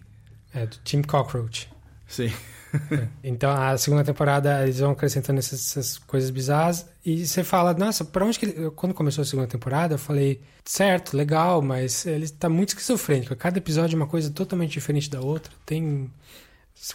[0.53, 1.67] É, do Team Cockroach.
[2.07, 2.31] Sim.
[3.23, 6.85] Então, a segunda temporada, eles vão acrescentando essas, essas coisas bizarras.
[7.05, 8.71] E você fala, nossa, pra onde que ele...
[8.71, 13.35] Quando começou a segunda temporada, eu falei, certo, legal, mas ele tá muito esquizofrênico.
[13.35, 15.51] Cada episódio é uma coisa totalmente diferente da outra.
[15.65, 16.09] Tem...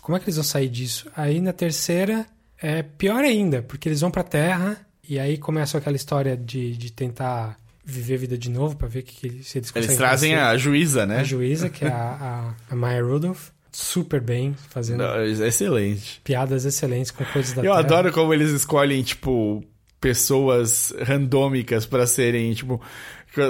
[0.03, 1.09] Como é que eles vão sair disso?
[1.17, 2.27] Aí, na terceira,
[2.61, 4.77] é pior ainda, porque eles vão pra Terra
[5.09, 9.03] e aí começa aquela história de, de tentar viver a vida de novo pra ver
[9.03, 10.47] que, que se eles Eles trazem vencer.
[10.47, 11.21] a juíza, né?
[11.21, 16.21] a juíza, que é a, a, a Maya Rudolph, super bem, fazendo Não, excelente.
[16.25, 17.79] piadas excelentes com coisas da Eu Terra.
[17.79, 19.63] adoro como eles escolhem, tipo,
[20.01, 22.81] pessoas randômicas pra serem, tipo.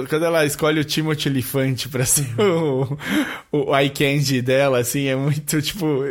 [0.09, 2.97] Quando ela escolhe o Timothy Elefante pra ser o,
[3.51, 6.03] o eye candy dela, assim, é muito, tipo.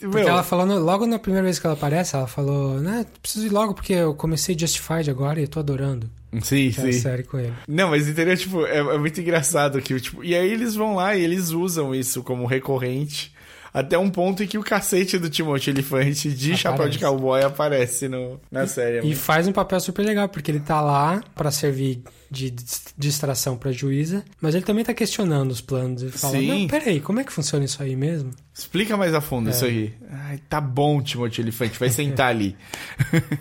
[0.00, 3.46] Porque meu, ela falou, logo na primeira vez que ela aparece, ela falou, né, preciso
[3.46, 6.10] ir logo porque eu comecei Justified agora e eu tô adorando
[6.42, 7.00] Sim, que é sim.
[7.00, 7.54] série com ele.
[7.68, 8.36] Não, mas entendeu?
[8.36, 11.94] Tipo, é, é muito engraçado que, tipo, e aí eles vão lá e eles usam
[11.94, 13.32] isso como recorrente.
[13.78, 16.98] Até um ponto em que o cacete do Timothy Elefante de chapéu de Aparece.
[16.98, 18.98] cowboy aparece no, na série.
[18.98, 22.86] É E faz um papel super legal, porque ele tá lá pra servir de dis-
[22.96, 26.02] distração pra juíza, mas ele também tá questionando os planos.
[26.02, 26.46] Ele fala, Sim.
[26.62, 28.30] não, peraí, como é que funciona isso aí mesmo?
[28.54, 29.94] Explica mais a fundo isso aí.
[30.10, 32.56] Ai, tá bom, Timothy Elefante, vai sentar ali.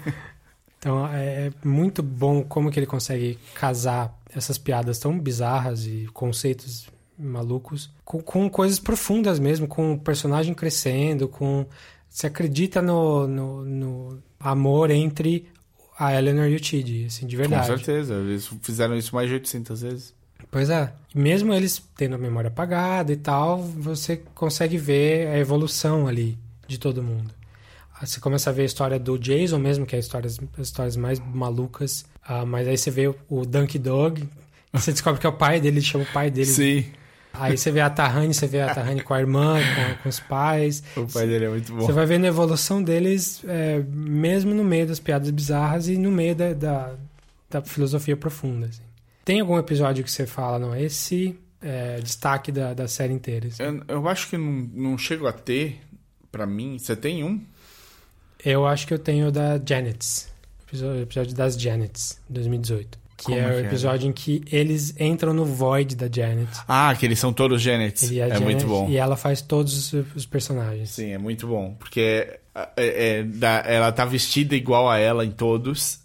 [0.78, 6.07] Então é é muito bom como que ele consegue casar essas piadas tão bizarras e
[6.14, 6.86] conceitos
[7.18, 11.66] malucos com, com coisas profundas mesmo, com o personagem crescendo, com
[12.10, 15.48] você acredita no, no, no amor entre
[15.98, 17.68] a Eleanor e o Tid, assim, de Com verdade.
[17.68, 20.14] certeza, eles fizeram isso mais de 800 vezes.
[20.52, 20.94] Pois é.
[21.14, 26.38] Mesmo eles tendo a memória apagada e tal, você consegue ver a evolução ali
[26.68, 27.34] de todo mundo.
[28.02, 30.98] Você começa a ver a história do Jason mesmo, que é a história, as histórias
[30.98, 32.06] mais malucas.
[32.24, 34.28] Ah, mas aí você vê o, o Dunk Dog,
[34.72, 36.48] você descobre que é o pai dele, ele chama o pai dele.
[36.48, 36.86] Sim,
[37.40, 40.20] Aí você vê a Tahani, você vê a Tahani com a irmã, com, com os
[40.20, 40.84] pais.
[40.95, 41.82] o pai dele é muito bom.
[41.82, 46.12] Você vai vendo a evolução deles, é, mesmo no meio das piadas bizarras e no
[46.12, 46.95] meio da, da,
[47.49, 48.68] da filosofia profunda.
[48.68, 48.82] assim.
[49.24, 53.48] Tem algum episódio que você fala, não, esse é destaque da, da série inteira?
[53.48, 53.64] assim?
[53.64, 55.82] Eu, eu acho que não, não chego a ter,
[56.32, 56.78] pra mim.
[56.78, 57.41] Você tem um?
[58.44, 60.30] Eu acho que eu tenho o da Janets,
[60.68, 63.05] episódio, episódio das Janets, 2018.
[63.18, 63.62] Que Como é é o é?
[63.62, 66.50] episódio em que eles entram no void da Janet.
[66.68, 68.04] Ah, que eles são todos Janets.
[68.04, 68.90] Ele e a É Janet, muito bom.
[68.90, 70.90] E ela faz todos os, personagens.
[70.90, 71.76] Sim, é muito bom.
[71.80, 72.00] Porque
[72.54, 73.26] é- é-
[73.66, 76.00] é ela tá vestida igual a ela em todos.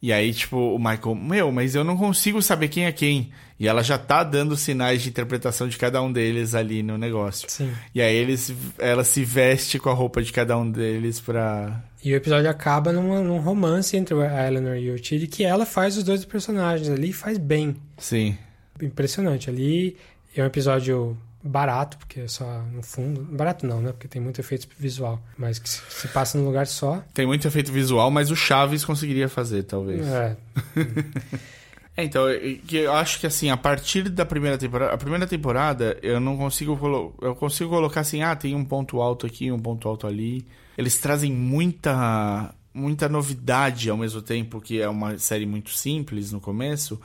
[0.00, 3.30] E aí, tipo, o Michael, meu, mas eu não consigo saber quem é quem.
[3.58, 7.48] E ela já tá dando sinais de interpretação de cada um deles ali no negócio.
[7.48, 7.72] Sim.
[7.94, 11.80] E aí eles, ela se veste com a roupa de cada um deles pra.
[12.04, 15.64] E o episódio acaba numa- num romance entre a Eleanor e o Tilly, que ela
[15.64, 17.76] faz os dois personagens ali e faz bem.
[17.96, 18.36] Sim.
[18.82, 19.48] Impressionante.
[19.48, 19.96] Ali
[20.36, 23.22] é um episódio barato, porque é só no fundo.
[23.22, 23.92] Barato não, né?
[23.92, 25.22] Porque tem muito efeito visual.
[25.38, 27.02] Mas que se, se passa num lugar só.
[27.14, 30.04] Tem muito efeito visual, mas o Chaves conseguiria fazer, talvez.
[30.06, 30.36] É,
[31.96, 36.18] É, então, eu, acho que assim, a partir da primeira temporada, a primeira temporada, eu
[36.18, 39.88] não consigo colo eu consigo colocar assim, ah, tem um ponto alto aqui, um ponto
[39.88, 40.44] alto ali.
[40.76, 46.40] Eles trazem muita muita novidade ao mesmo tempo que é uma série muito simples no
[46.40, 47.00] começo,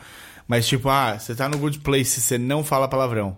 [0.48, 3.38] mas tipo, ah, você tá no Good Place, você não fala palavrão.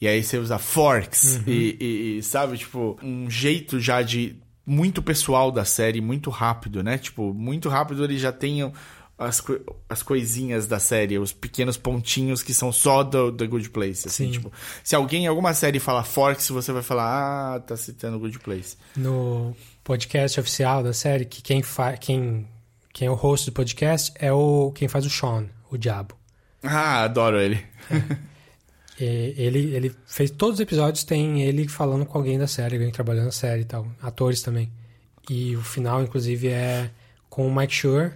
[0.00, 4.36] E aí você usa forks e, e- e, sabe, tipo, um jeito já de
[4.66, 6.98] muito pessoal da série, muito rápido, né?
[6.98, 8.72] Tipo, muito rápido eles já tenham
[9.18, 13.70] as, co- as coisinhas da série, os pequenos pontinhos que são só do The Good
[13.70, 14.08] Place.
[14.08, 14.30] Assim, Sim.
[14.32, 18.38] tipo, se alguém em alguma série fala forks, você vai falar, ah, tá citando Good
[18.40, 18.76] Place.
[18.96, 19.54] no
[19.84, 21.62] podcast oficial da série, que quem,
[22.00, 22.48] quem,
[22.92, 26.14] quem é o host do podcast é o quem faz o Sean, o diabo.
[26.62, 27.62] Ah, adoro ele.
[28.98, 32.90] E ele, ele fez todos os episódios, tem ele falando com alguém da série, alguém
[32.92, 34.70] trabalhando na série e tal, atores também.
[35.28, 36.90] E o final, inclusive, é
[37.28, 38.12] com o Mike Schur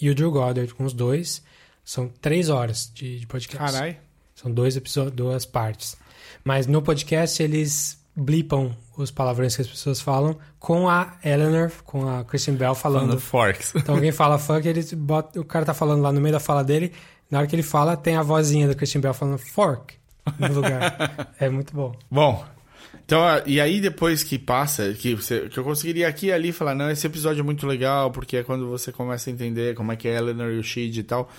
[0.00, 1.42] e o Drew Goddard, com os dois.
[1.84, 3.72] São três horas de, de podcast.
[3.72, 3.98] Carai.
[4.34, 5.96] São dois episódios, duas partes.
[6.44, 12.08] Mas no podcast eles blipam os palavrões que as pessoas falam com a Eleanor, com
[12.08, 13.02] a Kristen Bell falando.
[13.02, 13.72] Falando forks.
[13.76, 16.64] Então alguém fala fuck, ele bota, o cara tá falando lá no meio da fala
[16.64, 16.92] dele,
[17.30, 19.94] na hora que ele fala, tem a vozinha da Christian Bell falando fork
[20.38, 21.32] no lugar.
[21.38, 21.94] é muito bom.
[22.10, 22.44] Bom,
[23.08, 26.74] então, e aí depois que passa, que, você, que eu conseguiria aqui e ali falar,
[26.74, 29.96] não, esse episódio é muito legal, porque é quando você começa a entender como é
[29.96, 31.30] que é Eleanor e o Shid e tal.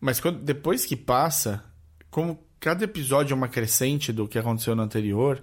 [0.00, 1.62] Mas quando, depois que passa,
[2.10, 5.40] como cada episódio é uma crescente do que aconteceu no anterior,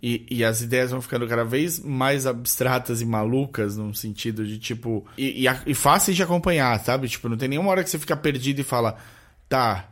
[0.00, 4.60] e, e as ideias vão ficando cada vez mais abstratas e malucas, num sentido de
[4.60, 5.04] tipo.
[5.18, 7.08] E, e, e de acompanhar, sabe?
[7.08, 8.96] Tipo, não tem nenhuma hora que você fica perdido e fala,
[9.48, 9.88] tá,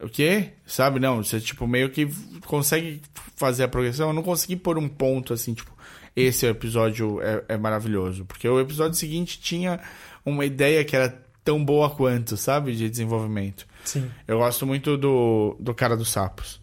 [0.00, 0.50] o quê?
[0.66, 1.00] Sabe?
[1.00, 2.06] Não, você, tipo, meio que
[2.46, 3.00] consegue
[3.36, 4.08] fazer a progressão.
[4.08, 5.70] Eu não consegui pôr um ponto, assim, tipo,
[6.14, 8.24] esse episódio é, é maravilhoso.
[8.24, 9.80] Porque o episódio seguinte tinha
[10.24, 11.08] uma ideia que era
[11.44, 12.74] tão boa quanto, sabe?
[12.76, 13.66] De desenvolvimento.
[13.84, 14.10] Sim.
[14.26, 16.60] Eu gosto muito do, do cara dos sapos.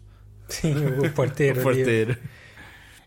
[0.48, 1.58] Sim, o porteiro.
[1.62, 1.76] o ali.
[1.76, 2.16] porteiro.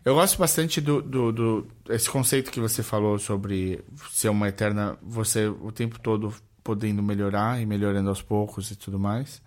[0.04, 4.96] Eu gosto bastante do, do, do- esse conceito que você falou sobre ser uma eterna.
[5.02, 6.32] Você o tempo todo
[6.64, 9.42] podendo melhorar e melhorando aos poucos e tudo mais.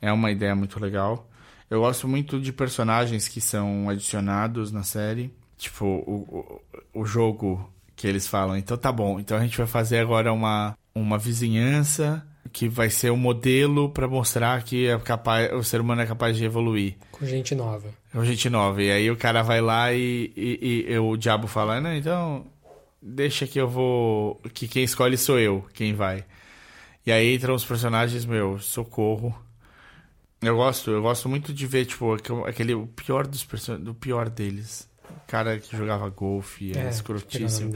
[0.00, 1.28] É uma ideia muito legal.
[1.70, 5.32] Eu gosto muito de personagens que são adicionados na série.
[5.56, 6.60] Tipo, o,
[6.94, 8.56] o, o jogo que eles falam.
[8.56, 9.18] Então tá bom.
[9.20, 14.08] Então a gente vai fazer agora uma, uma vizinhança que vai ser o modelo para
[14.08, 16.94] mostrar que é capaz, o ser humano é capaz de evoluir.
[17.12, 17.88] Com gente nova.
[18.14, 18.82] Um gente nova.
[18.82, 22.46] E aí o cara vai lá e, e- e o diabo fala, não, então
[23.02, 24.40] deixa que eu vou.
[24.54, 26.24] Que quem escolhe sou eu, quem vai.
[27.04, 29.34] E aí entram os personagens, meu, socorro.
[30.40, 32.12] Eu gosto, eu gosto muito de ver, tipo,
[32.46, 33.78] aquele- o pior dos person...
[33.80, 34.88] do pior deles.
[35.10, 37.72] O cara que jogava golfe, é, escrotíssimo.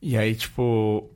[0.00, 1.10] E aí, tipo,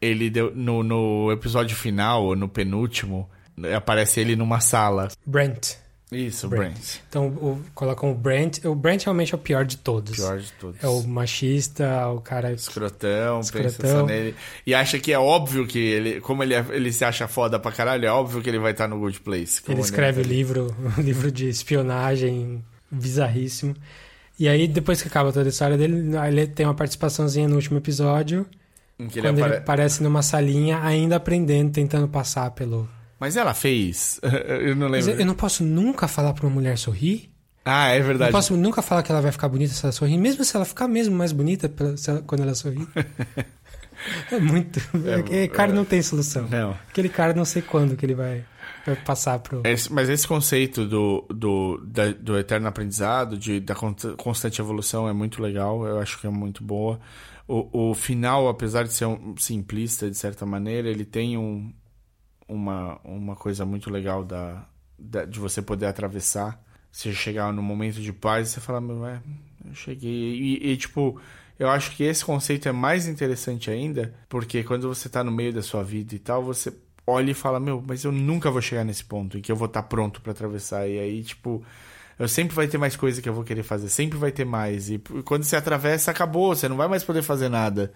[0.00, 0.54] ele deu.
[0.54, 3.28] No, no episódio final, ou no penúltimo,
[3.76, 5.08] aparece ele numa sala.
[5.26, 5.74] Brent.
[6.10, 6.72] Isso, Brent.
[6.72, 6.78] Brent.
[7.08, 8.64] Então, o, colocam o Brent.
[8.64, 10.16] O Brent realmente é o pior de todos.
[10.16, 10.82] Pior de todos.
[10.82, 12.50] É o machista, o cara.
[12.52, 14.00] Escrotão, pensa Escrotão.
[14.00, 14.34] só nele.
[14.66, 16.20] E acha que é óbvio que ele.
[16.22, 18.88] Como ele, é- ele se acha foda pra caralho, é óbvio que ele vai estar
[18.88, 19.60] no Good Place.
[19.68, 23.74] Ele escreve o vai- livro, um livro de espionagem bizarríssimo.
[24.40, 27.76] E aí, depois que acaba toda a história dele, ele tem uma participaçãozinha no último
[27.76, 28.46] episódio.
[28.98, 32.88] em que ele quando ele apare- aparece numa salinha, ainda aprendendo, tentando passar pelo.
[33.20, 34.20] Mas ela fez.
[34.60, 35.10] eu não Mas lembro.
[35.18, 37.30] eu, eu não posso nunca falar pra uma mulher sorrir.
[37.64, 38.32] Ah, é Não verdade.
[38.32, 40.88] posso nunca falar que ela vai ficar bonita se ela sorrir, mesmo se ela ficar
[40.88, 42.86] mesmo mais bonita se ela- quando ela sorrir.
[44.32, 44.80] é muito.
[45.18, 46.48] Aquele cara não tem solução.
[46.48, 46.70] Não.
[46.88, 48.44] Aquele cara não sei quando que ele vai,
[48.86, 49.62] vai passar pro.
[49.66, 55.08] Esse- mas esse conceito do, do, da- do eterno aprendizado, de, da con- constante evolução,
[55.08, 55.84] é muito legal.
[55.86, 56.98] Eu acho que é muito boa.
[57.46, 61.72] O, o final, apesar de ser um simplista de certa maneira, ele tem um,
[62.48, 64.66] uma, uma coisa muito legal da,
[64.98, 66.62] da- de você poder atravessar.
[66.90, 69.20] Você chegar no momento de paz e você falar, meu, é,
[69.66, 70.10] eu cheguei.
[70.10, 71.20] E, e, tipo,
[71.58, 75.52] eu acho que esse conceito é mais interessante ainda, porque quando você tá no meio
[75.52, 76.72] da sua vida e tal, você
[77.06, 79.66] olha e fala, meu, mas eu nunca vou chegar nesse ponto em que eu vou
[79.66, 80.88] estar pronto pra atravessar.
[80.88, 81.64] E aí, tipo,
[82.18, 84.90] eu sempre vai ter mais coisa que eu vou querer fazer, sempre vai ter mais.
[84.90, 87.92] E quando você atravessa, acabou, você não vai mais poder fazer nada.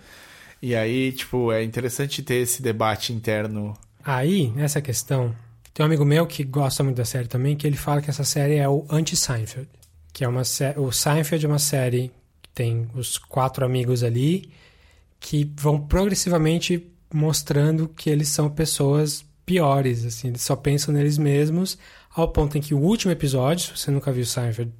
[0.60, 3.74] E aí, tipo, é interessante ter esse debate interno.
[4.04, 5.34] Aí, nessa questão,
[5.72, 8.24] tem um amigo meu que gosta muito da série também, que ele fala que essa
[8.24, 9.68] série é o anti-Seinfeld.
[10.12, 12.10] Que é uma sé- O Seinfeld é uma série
[12.42, 14.50] que tem os quatro amigos ali
[15.20, 21.76] que vão progressivamente mostrando que eles são pessoas piores, assim, eles só pensam neles mesmos,
[22.14, 24.72] ao ponto em que o último episódio, se você nunca viu Seinfeld,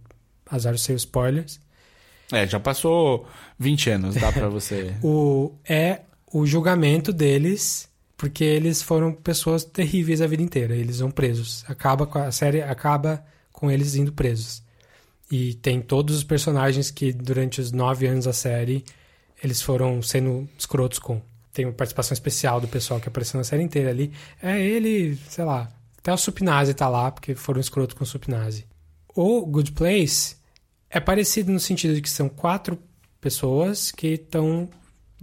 [0.50, 1.60] azar os seus spoilers,
[2.32, 3.26] É, já passou
[3.58, 4.94] 20 anos, dá pra você.
[5.02, 6.00] o, é
[6.32, 7.88] o julgamento deles,
[8.22, 10.76] porque eles foram pessoas terríveis a vida inteira.
[10.76, 11.64] Eles vão presos.
[11.66, 14.62] Acaba com a série acaba com eles indo presos.
[15.28, 18.84] E tem todos os personagens que durante os nove anos da série
[19.42, 21.20] eles foram sendo escrotos com.
[21.52, 24.12] Tem uma participação especial do pessoal que apareceu na série inteira ali.
[24.40, 25.68] É ele, sei lá,
[25.98, 28.68] até o Supinazzi tá lá porque foram escrotos com o Supinazzi.
[29.16, 30.36] O Good Place
[30.88, 32.78] é parecido no sentido de que são quatro
[33.20, 34.68] pessoas que estão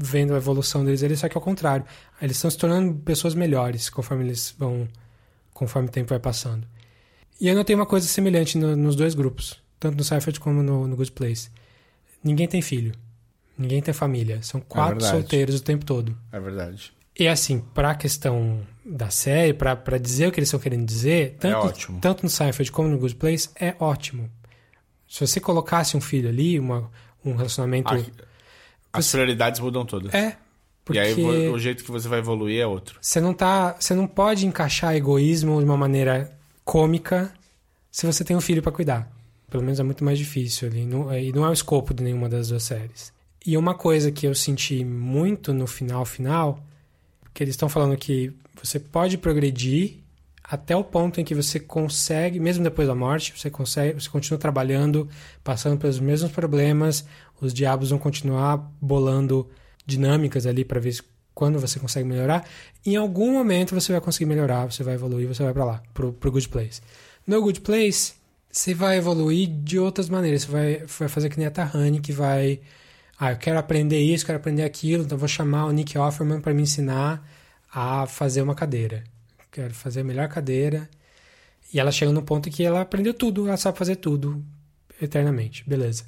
[0.01, 1.85] vendo a evolução deles ali, só que ao contrário.
[2.21, 4.87] Eles estão se tornando pessoas melhores conforme eles vão.
[5.53, 6.65] conforme o tempo vai passando.
[7.41, 10.87] E eu notei uma coisa semelhante no- nos dois grupos, tanto no Seinfeld como no,
[10.87, 11.49] no Good Place.
[12.23, 12.93] Ninguém tem filho.
[13.57, 14.41] Ninguém tem família.
[14.41, 15.11] São quatro verdade.
[15.11, 16.17] solteiros o tempo todo.
[16.31, 16.93] É verdade.
[17.17, 21.35] E assim, pra questão da série, pra pra dizer o que eles estão querendo dizer,
[21.39, 21.99] tanto, ótimo.
[21.99, 24.29] tanto no Seinfeld como no Good Place, é ótimo.
[25.09, 26.89] Se você colocasse um filho ali, uma,
[27.25, 27.93] um relacionamento.
[27.93, 28.11] Aqui-
[28.91, 30.13] As prioridades mudam todas.
[30.13, 30.35] É.
[30.83, 32.97] Porque E aí o jeito que você vai evoluir é outro.
[33.01, 33.75] você não tá.
[33.79, 36.31] Você não pode encaixar egoísmo de uma maneira
[36.65, 37.31] cômica
[37.91, 39.07] se você tem um filho pra cuidar.
[39.49, 40.85] Pelo menos é muito mais difícil ali.
[40.85, 43.11] Não, e não é o escopo de nenhuma das duas séries.
[43.45, 46.59] E uma coisa que eu senti muito no final final,
[47.33, 49.97] que eles estão falando que você pode progredir
[50.43, 54.39] até o ponto em que você consegue, mesmo depois da morte, você consegue, você continua
[54.39, 55.07] trabalhando,
[55.43, 57.05] passando pelos mesmos problemas,
[57.41, 59.49] os diabos vão continuar bolando
[59.85, 60.97] dinâmicas ali para ver
[61.33, 62.47] quando você consegue melhorar.
[62.85, 66.11] Em algum momento você vai conseguir melhorar, você vai evoluir, você vai para lá, pro,
[66.13, 66.81] pro Good Place.
[67.25, 68.13] No Good Place,
[68.51, 70.43] você vai evoluir de outras maneiras.
[70.43, 72.59] Você vai, vai fazer que nem a Tahani, que vai.
[73.19, 76.53] Ah, eu quero aprender isso, quero aprender aquilo, então vou chamar o Nick Offerman para
[76.53, 77.23] me ensinar
[77.71, 79.03] a fazer uma cadeira.
[79.51, 80.89] Quero fazer a melhor cadeira.
[81.73, 84.43] E ela chega no ponto que ela aprendeu tudo, ela sabe fazer tudo
[85.01, 85.63] eternamente.
[85.67, 86.05] Beleza.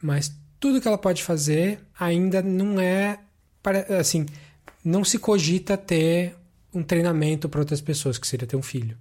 [0.00, 0.34] Mas
[0.64, 3.18] tudo que ela pode fazer ainda não é
[4.00, 4.24] assim,
[4.82, 6.34] não se cogita ter
[6.72, 8.96] um treinamento para outras pessoas, que seria ter um filho.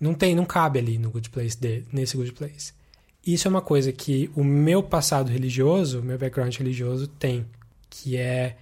[0.00, 2.72] Não tem, não cabe ali no Good Place de, nesse Good Place.
[3.24, 7.46] Isso é uma coisa que o meu passado religioso, meu background religioso tem,
[7.88, 8.56] que é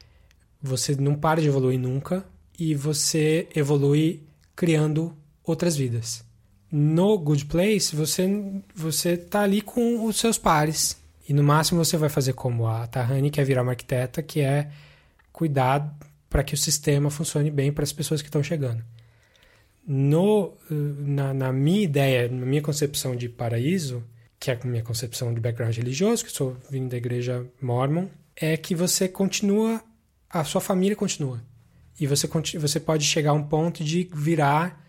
[0.63, 2.23] você não para de evoluir nunca
[2.59, 4.21] e você evolui
[4.55, 6.23] criando outras vidas.
[6.71, 8.29] No Good Place, você
[8.75, 12.87] você tá ali com os seus pares e no máximo você vai fazer como a
[12.87, 14.71] Tahani, que é virar uma arquiteta, que é
[15.33, 15.97] cuidar
[16.31, 18.85] para que o sistema funcione bem para as pessoas que estão chegando.
[19.87, 24.03] No, na, na, minha ideia, na minha concepção de paraíso,
[24.39, 28.57] que é a minha concepção de background religioso, que sou vindo da igreja mormon, é
[28.57, 29.83] que você continua,
[30.29, 31.43] a sua família continua.
[31.99, 32.29] E você,
[32.59, 34.85] você pode chegar a um ponto de virar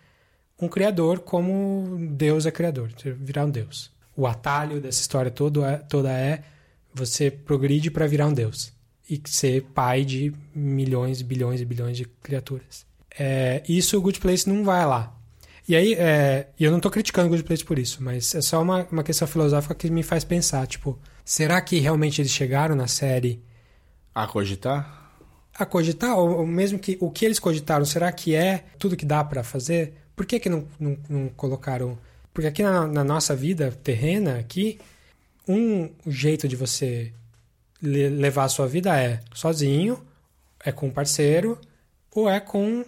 [0.59, 3.91] um criador como Deus é criador, virar um Deus.
[4.17, 6.43] O atalho dessa história todo é, toda é
[6.91, 8.73] você progride para virar um Deus
[9.07, 12.83] e ser pai de milhões, bilhões e bilhões de criaturas.
[13.17, 15.15] É, isso o Good Place não vai lá.
[15.67, 18.59] E aí, é, eu não estou criticando o Good Place por isso, mas é só
[18.59, 22.87] uma, uma questão filosófica que me faz pensar, tipo, será que realmente eles chegaram na
[22.87, 23.43] série...
[24.15, 25.13] A cogitar?
[25.53, 29.05] A cogitar, ou, ou mesmo que o que eles cogitaram, será que é tudo que
[29.05, 29.93] dá para fazer?
[30.15, 31.99] Por que que não, não, não colocaram...
[32.37, 34.77] Porque aqui na, na nossa vida terrena, aqui,
[35.47, 37.11] um jeito de você
[37.81, 39.99] levar a sua vida é sozinho,
[40.63, 41.59] é com um parceiro
[42.11, 42.85] ou é com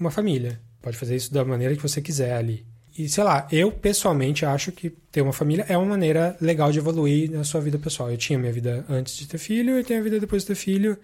[0.00, 0.58] uma família.
[0.80, 2.64] Pode fazer isso da maneira que você quiser ali.
[2.96, 6.78] E sei lá, eu pessoalmente acho que ter uma família é uma maneira legal de
[6.78, 8.10] evoluir na sua vida pessoal.
[8.10, 10.54] Eu tinha minha vida antes de ter filho e tenho a vida depois de ter
[10.54, 10.96] filho.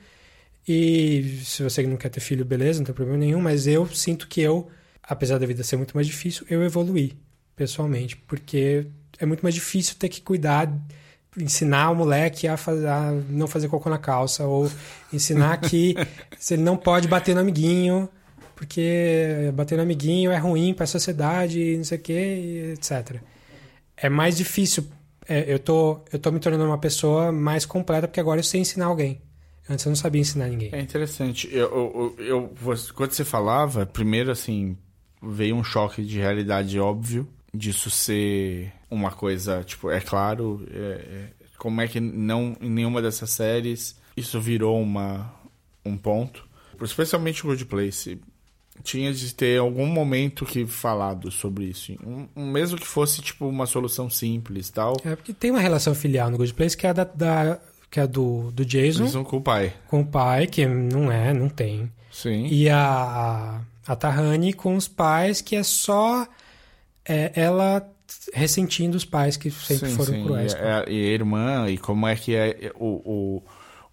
[0.67, 4.29] E se você não quer ter filho, beleza, não tem problema nenhum, mas eu sinto
[4.29, 4.71] que eu,
[5.03, 7.13] apesar da vida ser muito mais difícil, eu evoluí
[7.63, 8.87] pessoalmente, porque
[9.21, 10.69] é muito mais difícil ter que cuidar
[11.39, 14.71] ensinar o moleque a, fazer, a, não fazer cocô na calça, ou
[15.13, 15.95] ensinar que
[16.39, 18.09] se ele não pode bater no amiguinho,
[18.55, 23.23] porque bater no amiguinho é ruim para a sociedade, não sei o que, etc.
[23.97, 24.85] É mais difícil.
[25.27, 28.61] É, eu, tô, eu tô me tornando uma pessoa mais completa porque agora eu sei
[28.61, 29.23] ensinar alguém.
[29.71, 30.71] Antes eu não sabia ensinar ninguém.
[30.73, 31.49] É interessante.
[31.51, 32.55] Eu, eu, eu,
[32.95, 34.77] quando você falava, primeiro assim,
[35.23, 41.29] veio um choque de realidade óbvio disso ser uma coisa, tipo, é claro, é, é,
[41.59, 45.33] como é que não em nenhuma dessas séries isso virou uma,
[45.85, 46.47] um ponto.
[46.81, 48.21] Especialmente o Good Place.
[48.83, 51.93] Tinha de ter algum momento que falado sobre isso.
[52.05, 54.97] Um, mesmo que fosse, tipo, uma solução simples tal.
[55.05, 57.61] É, porque tem uma relação filial no Good Place que é da, da
[57.91, 59.05] que é do, do Jason.
[59.05, 59.73] Jason com o pai.
[59.87, 61.93] Com o pai, que não é, não tem.
[62.11, 62.47] Sim.
[62.47, 62.81] E a,
[63.87, 66.27] a, a Tahani com os pais, que é só
[67.05, 67.87] é ela
[68.33, 70.25] ressentindo os pais que sempre sim, foram sim.
[70.25, 70.53] cruéis.
[70.53, 73.43] E, a, e a irmã, e como é que é o,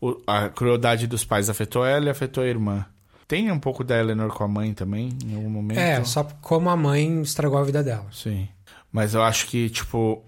[0.02, 2.86] o, o, a crueldade dos pais afetou ela e afetou a irmã.
[3.27, 5.77] Tem um pouco da Eleanor com a mãe também, em algum momento?
[5.77, 8.07] É, só como a mãe estragou a vida dela.
[8.11, 8.49] Sim.
[8.91, 10.23] Mas eu acho que, tipo,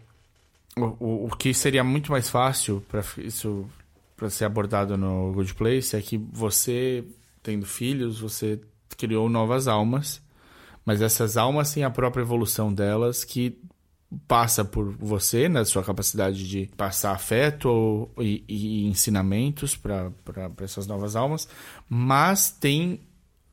[0.78, 3.66] o, o, o que seria muito mais fácil para isso
[4.16, 7.04] para ser abordado no Good Place é que você,
[7.42, 8.60] tendo filhos, você
[8.96, 10.22] criou novas almas
[10.86, 13.60] mas essas almas têm a própria evolução delas que
[14.28, 20.12] passa por você, na sua capacidade de passar afeto e, e ensinamentos para
[20.62, 21.48] essas novas almas,
[21.88, 23.00] mas tem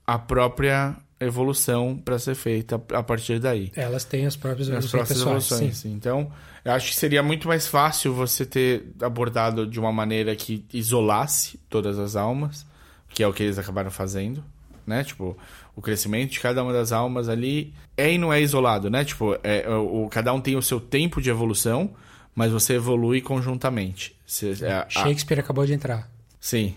[0.07, 3.71] a própria evolução para ser feita a partir daí.
[3.75, 4.85] Elas têm as próprias evoluções.
[4.85, 5.77] As próprias pessoais, evoluções.
[5.79, 5.93] Sim.
[5.93, 6.33] Então,
[6.65, 11.59] eu acho que seria muito mais fácil você ter abordado de uma maneira que isolasse
[11.69, 12.67] todas as almas,
[13.09, 14.45] que é o que eles acabaram fazendo,
[14.89, 15.05] né?
[15.05, 15.37] Tipo,
[15.77, 19.05] o crescimento de cada uma das almas ali é e não é isolado, né?
[19.05, 21.91] Tipo, é, é, o, cada um tem o seu tempo de evolução,
[22.35, 24.17] mas você evolui conjuntamente.
[24.27, 25.43] Você, é, Shakespeare a...
[25.43, 26.11] acabou de entrar.
[26.41, 26.75] Sim.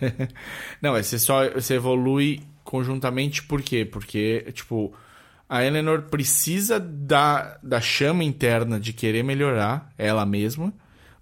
[0.80, 3.84] não, você só você evolui conjuntamente por quê?
[3.84, 4.94] Porque, tipo,
[5.48, 10.72] a Eleanor precisa da, da chama interna de querer melhorar ela mesma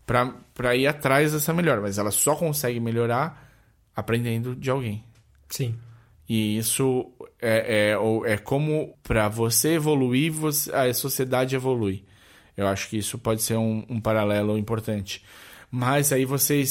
[0.06, 3.50] para ir atrás dessa melhora, mas ela só consegue melhorar
[3.94, 5.04] aprendendo de alguém.
[5.48, 5.76] Sim.
[6.34, 12.04] E isso é, é, é como para você evoluir, você, a sociedade evolui.
[12.56, 15.22] Eu acho que isso pode ser um, um paralelo importante.
[15.70, 16.64] Mas aí você.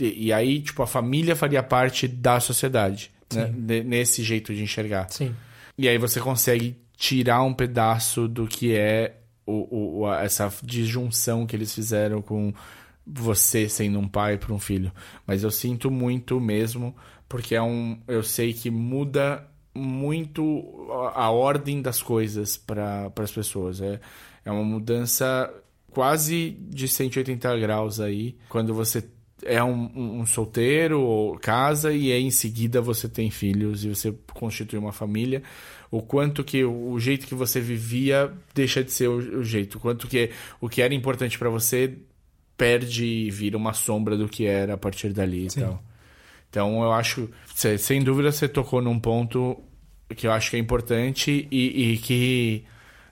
[0.00, 3.12] E aí, tipo, a família faria parte da sociedade.
[3.32, 3.80] Né?
[3.84, 5.08] Nesse jeito de enxergar.
[5.08, 5.32] Sim.
[5.78, 11.54] E aí você consegue tirar um pedaço do que é o, o, essa disjunção que
[11.54, 12.52] eles fizeram com
[13.06, 14.90] você sendo um pai para um filho.
[15.24, 16.92] Mas eu sinto muito mesmo
[17.28, 23.80] porque é um, eu sei que muda muito a ordem das coisas para as pessoas.
[23.80, 24.00] É,
[24.44, 25.52] é uma mudança
[25.90, 29.04] quase de 180 graus aí, quando você
[29.42, 34.14] é um, um, solteiro ou casa e aí em seguida você tem filhos e você
[34.32, 35.42] constitui uma família.
[35.90, 39.76] O quanto que o, jeito que você vivia deixa de ser o, o jeito.
[39.76, 40.30] O quanto que
[40.60, 41.96] o que era importante para você
[42.56, 45.60] perde e vira uma sombra do que era a partir dali e Sim.
[45.60, 45.82] tal.
[46.56, 47.28] Então eu acho,
[47.78, 49.62] sem dúvida você tocou num ponto
[50.16, 52.64] que eu acho que é importante e, e que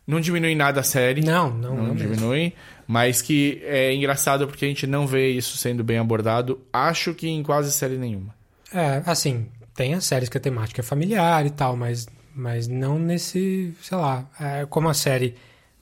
[0.07, 1.21] não diminui nada a série.
[1.21, 2.15] Não, não, Não não mesmo.
[2.15, 2.55] diminui,
[2.87, 7.29] mas que é engraçado porque a gente não vê isso sendo bem abordado, acho que
[7.29, 8.35] em quase série nenhuma.
[8.73, 12.99] É, assim, tem as séries que a temática é familiar e tal, mas, mas não
[12.99, 15.35] nesse, sei lá, é, como a série,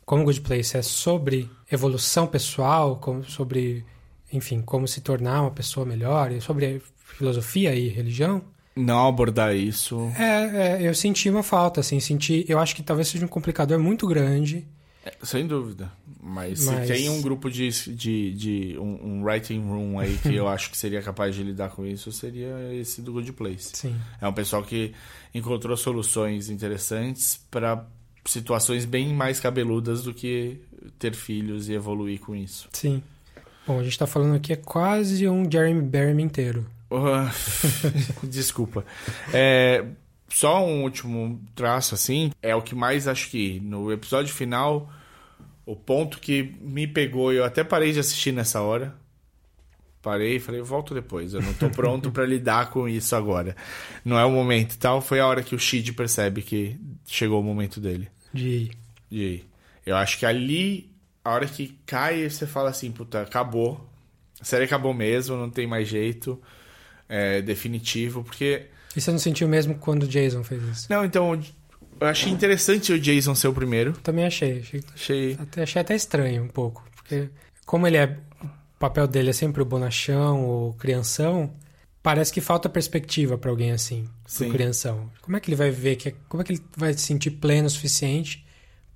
[0.05, 3.87] como Good Place é sobre evolução pessoal, como, sobre,
[4.33, 6.83] enfim, como se tornar uma pessoa melhor, e sobre
[7.17, 8.43] filosofia e religião,
[8.77, 10.11] Não abordar isso.
[10.19, 13.79] é, é, eu senti uma falta, assim, senti, eu acho que talvez seja um complicador
[13.79, 14.67] muito grande,
[15.05, 15.91] é, Sem dúvida.
[16.23, 20.33] Mas, Mas- se tem um grupo de, de, de um, um writing room aí que
[20.33, 23.71] eu acho que seria capaz de lidar com isso, seria esse do Good Place.
[23.75, 23.97] sim.
[24.21, 24.93] É um pessoal que
[25.35, 27.85] encontrou soluções interessantes para
[28.25, 30.59] situações bem mais cabeludas do que
[31.01, 32.69] ter filhos e evoluir com isso.
[32.73, 33.03] Sim.
[33.67, 36.65] Bom, a gente tá falando aqui é quase um Jeremy Barry inteiro.
[38.23, 38.85] Desculpa.
[39.33, 39.85] É,
[40.29, 44.91] só um último traço, assim, é o que mais acho que no episódio final,
[45.67, 48.95] o ponto que me pegou, eu até parei de assistir nessa hora.
[50.01, 53.55] Parei e falei, eu volto depois, eu não tô pronto pra lidar com isso agora.
[54.05, 55.01] Não é o momento e tal.
[55.01, 58.09] Foi a hora que o Shid percebe que chegou o momento dele.
[58.35, 58.71] De.
[59.11, 59.49] de ir.
[59.87, 60.91] Eu acho que ali,
[61.25, 63.89] a hora que cai, você fala assim, puta, acabou.
[64.41, 66.41] A série acabou mesmo, não tem mais jeito.
[67.15, 68.63] É definitivo, porque.
[68.97, 70.87] E você não sentiu mesmo quando o Jason fez isso?
[70.89, 71.39] Não, então.
[72.01, 73.93] Eu achei interessante o Jason ser o primeiro.
[74.03, 74.61] Também achei.
[74.61, 75.37] Achei, Achei.
[75.39, 76.83] até, achei até estranho um pouco.
[76.97, 77.29] Porque,
[77.67, 78.17] como ele é.
[78.43, 81.53] O papel dele é sempre o bonachão, o crianção.
[82.03, 84.51] Parece que falta perspectiva pra alguém assim, Sim.
[84.51, 85.09] crianção.
[85.21, 86.13] Como é que ele vai ver que.
[86.31, 88.45] Como é que ele vai se sentir pleno o suficiente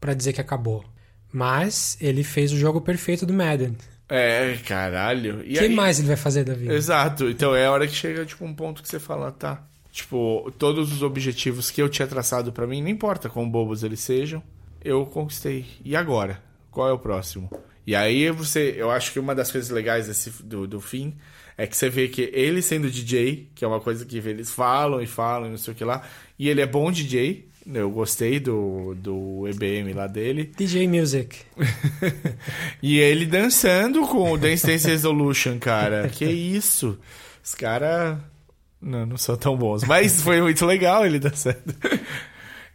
[0.01, 0.85] pra dizer que acabou?
[1.31, 3.77] Mas ele fez o jogo perfeito do Madden.
[4.09, 5.43] É, caralho.
[5.45, 6.73] E O que aí- mais ele vai fazer da vida?
[6.75, 7.29] Exato.
[7.29, 9.63] Então é a hora que chega, tipo, um ponto que você fala, tá.
[9.93, 14.01] Tipo, todos os objetivos que eu tinha traçado pra mim, não importa quão bobos eles
[14.01, 14.43] sejam,
[14.85, 15.65] eu conquistei.
[15.85, 16.41] E agora?
[16.71, 17.51] Qual é o próximo?
[17.87, 21.15] E aí você, eu acho que uma das coisas legais desse, do, do fim
[21.57, 25.01] é que você vê que ele sendo DJ, que é uma coisa que eles falam
[25.01, 26.03] e falam e não sei o que lá,
[26.39, 31.37] e ele é bom DJ, eu gostei do, do EBM lá dele, DJ Music.
[32.83, 36.09] e ele dançando com o Dance Dance Resolution, cara.
[36.09, 36.99] que isso?
[37.43, 38.19] Os caras
[38.81, 39.85] não, não são tão bons.
[39.85, 41.75] Mas foi muito legal ele dançando.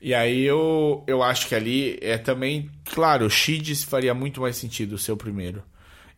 [0.01, 2.69] E aí eu, eu acho que ali é também...
[2.85, 5.63] Claro, o Shid faria muito mais sentido ser o primeiro.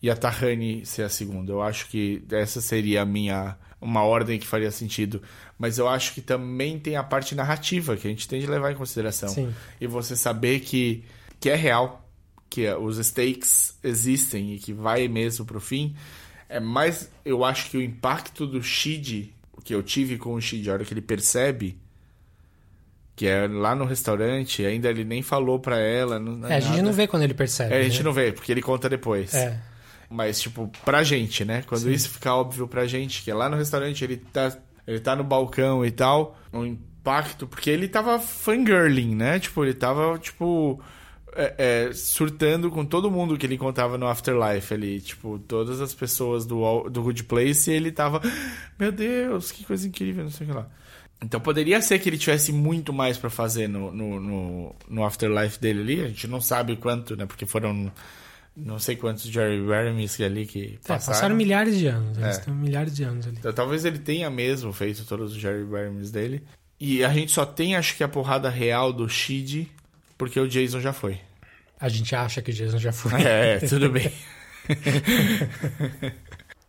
[0.01, 1.51] E a Tahani ser a segunda.
[1.51, 3.57] Eu acho que essa seria a minha...
[3.83, 5.21] Uma ordem que faria sentido.
[5.57, 8.71] Mas eu acho que também tem a parte narrativa que a gente tem de levar
[8.71, 9.29] em consideração.
[9.29, 9.53] Sim.
[9.79, 11.03] E você saber que,
[11.39, 11.99] que é real
[12.49, 15.95] que é, os stakes existem e que vai mesmo pro fim,
[16.47, 20.41] é mais eu acho que o impacto do Shid, o que eu tive com o
[20.41, 21.81] Shid, a hora que ele percebe
[23.15, 26.81] que é lá no restaurante, ainda ele nem falou pra ela, não, É, a gente
[26.81, 27.73] não vê quando ele percebe.
[27.73, 28.03] É, a gente né?
[28.03, 29.33] não vê, porque ele conta depois.
[29.33, 29.59] É.
[30.13, 31.63] Mas, tipo, pra gente, né?
[31.63, 35.15] Quando isso fica óbvio pra gente, que é lá no restaurante ele tá, ele tá
[35.15, 39.39] no balcão e tal, o impacto, porque ele tava fangirling, né?
[39.39, 40.79] Tipo, ele tava, tipo,
[41.35, 45.01] é, é, surtando com todo mundo que ele encontrava no Afterlife ali.
[45.01, 48.21] Tipo, todas as pessoas do, do Good Place e ele tava,
[48.79, 50.67] meu Deus, que coisa incrível, não sei o que lá.
[51.23, 55.59] Então poderia ser que ele tivesse muito mais pra fazer no, no, no, no Afterlife
[55.59, 56.01] dele ali.
[56.01, 57.25] A gente não sabe o quanto, né?
[57.25, 57.91] Porque foram
[58.55, 61.05] não sei quantos Jerry Rami's ali que É, passaram.
[61.13, 62.17] passaram milhares de anos.
[62.17, 62.39] Eles É.
[62.39, 63.37] estão milhares de anos ali.
[63.39, 66.43] Então, talvez ele tenha mesmo feito todos os Jerry Rami's dele.
[66.79, 69.71] E a gente só tem, acho que, a porrada real do Shid,
[70.17, 71.19] porque o Jason já foi.
[71.79, 73.21] A gente acha que o Jason já foi.
[73.21, 74.11] É, tudo bem.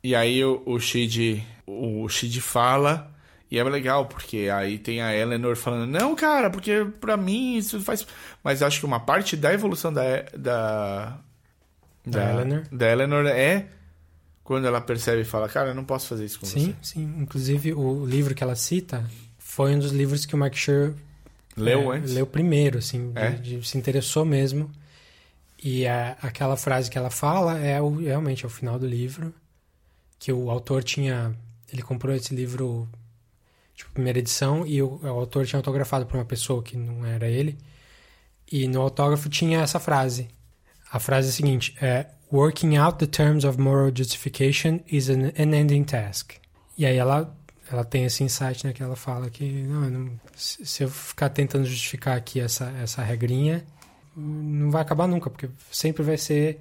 [0.02, 3.10] e aí o, o Shid, o Shid fala,
[3.50, 7.80] e é legal, porque aí tem a Eleanor falando, não, cara, porque pra mim isso
[7.80, 8.06] faz...
[8.42, 10.02] Mas acho que uma parte da evolução da...
[10.36, 11.18] Da,
[12.06, 12.62] Da Eleanor.
[12.70, 13.66] Da Eleanor é
[14.42, 16.94] quando ela percebe e fala, cara, eu não posso fazer isso com Sim, você.
[16.94, 17.14] sim.
[17.18, 19.08] Inclusive, o livro que ela cita
[19.38, 20.94] foi um dos livros que o Mark Schur
[21.56, 22.12] Leu é, antes?
[22.12, 23.30] leu primeiro, assim, de- É?
[23.30, 24.70] de- se interessou mesmo.
[25.62, 29.32] E a- aquela frase que ela fala é o, realmente é o final do livro,
[30.18, 31.34] que o autor tinha,
[31.72, 32.86] ele comprou esse livro,
[33.74, 37.26] tipo, primeira edição, e o, o autor tinha autografado para uma pessoa que não era
[37.28, 37.56] ele,
[38.52, 40.28] e no autógrafo tinha essa frase.
[40.94, 45.32] A frase é a seguinte, é, Working out the terms of moral justification is an
[45.36, 46.34] unending task.
[46.78, 47.36] E aí ela
[47.70, 51.64] ela tem esse insight, né, que ela fala que não, não, se eu ficar tentando
[51.64, 53.64] justificar aqui essa essa regrinha,
[54.16, 56.60] não vai acabar nunca, porque sempre vai ser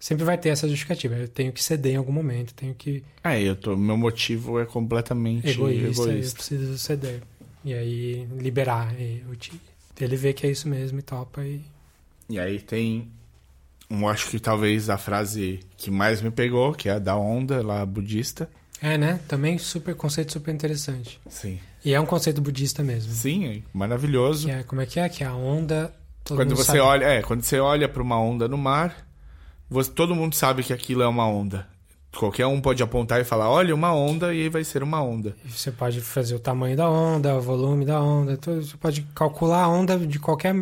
[0.00, 1.16] sempre vai ter essa justificativa.
[1.16, 4.64] Eu tenho que ceder em algum momento, tenho que É, eu tô, meu motivo é
[4.64, 6.36] completamente egoísta, eu egoísta.
[6.36, 7.22] preciso ceder.
[7.62, 9.60] E aí liberar e Ti.
[10.00, 11.60] Ele vê que é isso mesmo e topa e
[12.30, 13.10] E aí tem,
[13.90, 17.64] um, acho que talvez a frase que mais me pegou, que é a da onda
[17.66, 18.48] lá budista.
[18.82, 19.20] é, né?
[19.28, 21.20] Também super conceito super interessante.
[21.28, 21.58] Sim.
[21.84, 23.12] E é um conceito budista mesmo.
[23.12, 24.50] Sim, maravilhoso.
[24.50, 25.08] É, como é que é?
[25.08, 25.92] Que a onda.
[26.24, 26.80] todo Quando mundo você sabe.
[26.80, 29.06] olha, é, quando você olha para uma onda no mar,
[29.70, 31.66] você- todo mundo sabe que aquilo é uma onda.
[32.16, 35.36] Qualquer um pode apontar e falar, olha, uma onda, e aí vai ser uma onda.
[35.44, 38.62] Você pode fazer o tamanho da onda, o volume da onda, tudo.
[38.64, 40.54] Você pode calcular a onda de qualquer.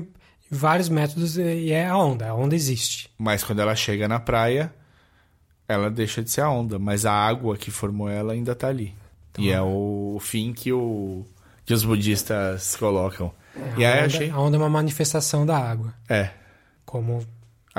[0.51, 2.29] Vários métodos e é a onda.
[2.29, 3.11] A onda existe.
[3.19, 4.73] Mas quando ela chega na praia,
[5.69, 8.95] ela deixa de ser a onda, mas a água que formou ela ainda tá ali.
[9.39, 11.27] E é o fim que, o,
[11.65, 13.31] que os budistas colocam.
[13.77, 14.31] e a, aí onda, achei.
[14.31, 15.93] a onda é uma manifestação da água.
[16.09, 16.31] É.
[16.87, 17.23] Como.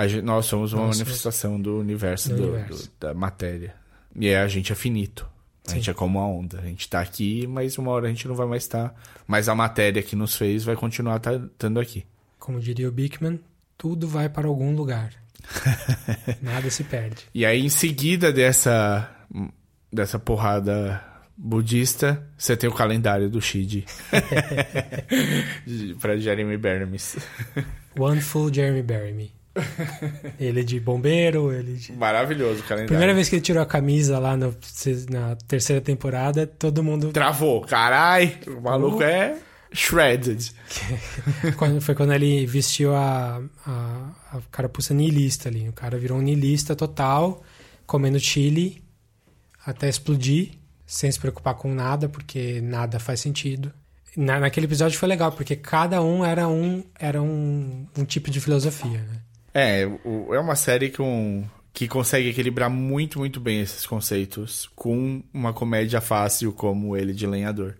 [0.06, 2.84] gente- nós somos uma Nós somos- manifestação do universo, do do- universo.
[2.84, 3.74] do- da matéria.
[4.16, 5.28] E aí a gente é finito.
[5.68, 6.60] A gente é como a onda.
[6.60, 8.94] A gente tá aqui, mas uma hora a gente não vai mais estar.
[9.26, 12.06] Mas a matéria que nos fez vai continuar tá- estando aqui.
[12.48, 13.42] Como diria o Bickman,
[13.78, 15.12] tudo vai para algum lugar.
[16.42, 17.26] Nada se perde.
[17.36, 19.12] E aí, em seguida dessa,
[19.92, 21.04] dessa porrada
[21.36, 23.84] budista, você tem o calendário do Shid.
[26.00, 27.18] pra Jeremy Bernimes.
[28.00, 29.30] One Full Jeremy Berry.
[30.40, 31.92] Ele de bombeiro, ele de.
[31.92, 32.88] Maravilhoso o calendário.
[32.88, 34.56] Primeira vez que ele tirou a camisa lá no-
[35.10, 37.12] na terceira temporada, todo mundo.
[37.12, 37.60] Travou.
[37.62, 39.36] Carai, o maluco é
[39.74, 40.52] shredded.
[41.58, 45.68] Quando- foi quando ele vestiu a, a, a carapuça niilista ali.
[45.70, 47.44] O cara virou um niilista total,
[47.86, 48.82] comendo chile
[49.66, 50.52] até explodir,
[50.86, 53.72] sem se preocupar com nada, porque nada faz sentido.
[54.16, 58.40] Na, naquele episódio foi legal, porque cada um era um, era um, um tipo de
[58.40, 59.22] filosofia, né?
[59.54, 65.22] É, o- é uma série com, que consegue equilibrar muito, muito bem esses conceitos com
[65.34, 67.76] uma comédia fácil como ele de lenhador.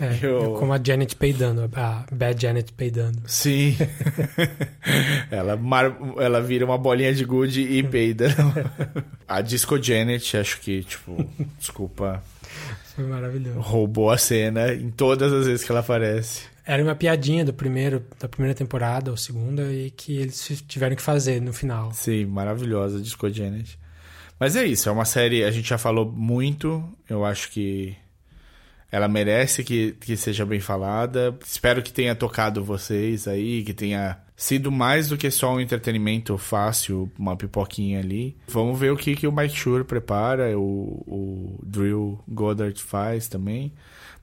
[0.00, 3.20] É, Eu- como a Janet peidando, a Bad Janet peidando.
[3.26, 3.76] Sim.
[5.30, 5.96] ela, mar...
[6.18, 8.28] ela vira uma bolinha de gude e peida.
[9.28, 11.24] a Disco Janet, acho que, tipo,
[11.58, 12.22] desculpa,
[12.94, 13.60] Foi maravilhoso.
[13.60, 16.44] roubou a cena em todas as vezes que ela aparece.
[16.64, 21.02] Era uma piadinha do primeiro, da primeira temporada ou segunda e que eles tiveram que
[21.02, 21.92] fazer no final.
[21.92, 23.78] Sim, maravilhosa Disco Janet.
[24.38, 27.94] Mas é isso, é uma série, a gente já falou muito, eu acho que
[28.90, 31.36] ela merece que, que seja bem falada.
[31.44, 36.36] Espero que tenha tocado vocês aí, que tenha sido mais do que só um entretenimento
[36.38, 38.36] fácil, uma pipoquinha ali.
[38.48, 43.72] Vamos ver o que, que o Mike Shure prepara, o, o Drill Goddard faz também.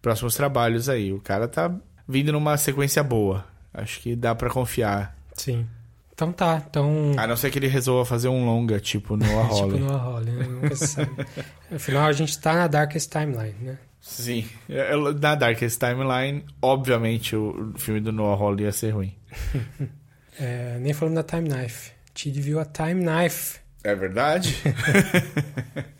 [0.02, 1.14] Próximos trabalhos aí.
[1.14, 1.74] O cara tá
[2.08, 3.46] vindo numa sequência boa.
[3.74, 5.16] Acho que dá pra confiar.
[5.34, 5.68] Sim.
[6.14, 7.14] Então tá, então.
[7.16, 9.80] A não ser que ele resolva fazer um longa, tipo no tipo Holly.
[9.80, 10.48] no Holly, né?
[10.48, 11.12] Nunca sabe.
[11.72, 13.78] Afinal, a gente tá na Darkest Timeline, né?
[14.08, 14.48] Sim.
[14.70, 19.14] É, Na Darkest Timeline, obviamente o filme do Noah Hawley ia ser ruim.
[20.40, 21.90] É, nem falando da Time Knife.
[22.14, 23.58] Tid viu a Time Knife.
[23.84, 24.56] É verdade?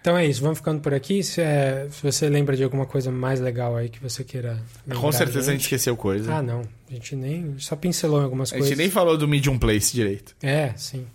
[0.00, 1.22] Então é isso, vamos ficando por aqui.
[1.22, 4.58] Se, é, se você lembra de alguma coisa mais legal aí que você queira.
[4.98, 5.62] Com certeza a gente gente.
[5.62, 6.36] esqueceu coisa.
[6.36, 6.62] Ah, não.
[6.88, 7.58] A gente nem.
[7.58, 8.78] Só pincelou em algumas a gente coisas.
[8.78, 10.34] nem falou do Medium Place direito.
[10.42, 11.06] É, sim.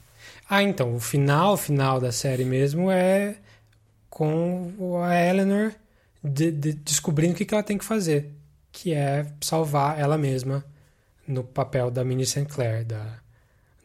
[0.50, 3.38] Ah, então, o final, final da série mesmo é
[4.14, 5.74] com a Eleanor
[6.24, 8.32] de- de- descobrindo o que, que ela tem que fazer,
[8.72, 10.64] que é salvar ela mesma
[11.28, 12.46] no papel da Minnie St.
[12.46, 13.18] Clair, da,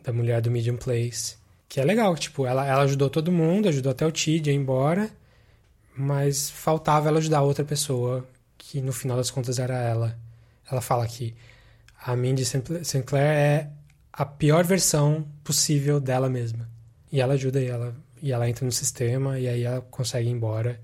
[0.04, 1.36] da mulher do Medium Place.
[1.66, 4.56] Que é legal, tipo, ela, ela ajudou todo mundo, ajudou até o Tid a ir
[4.56, 5.10] embora,
[5.96, 8.26] mas faltava ela ajudar outra pessoa,
[8.58, 10.18] que no final das contas era ela.
[10.70, 11.34] Ela fala que
[12.04, 12.84] a Mindy St.
[12.84, 13.02] St.
[13.02, 13.70] Clair é
[14.12, 16.68] a pior versão possível dela mesma.
[17.10, 20.32] E ela ajuda e ela, e ela entra no sistema e aí ela consegue ir
[20.32, 20.80] embora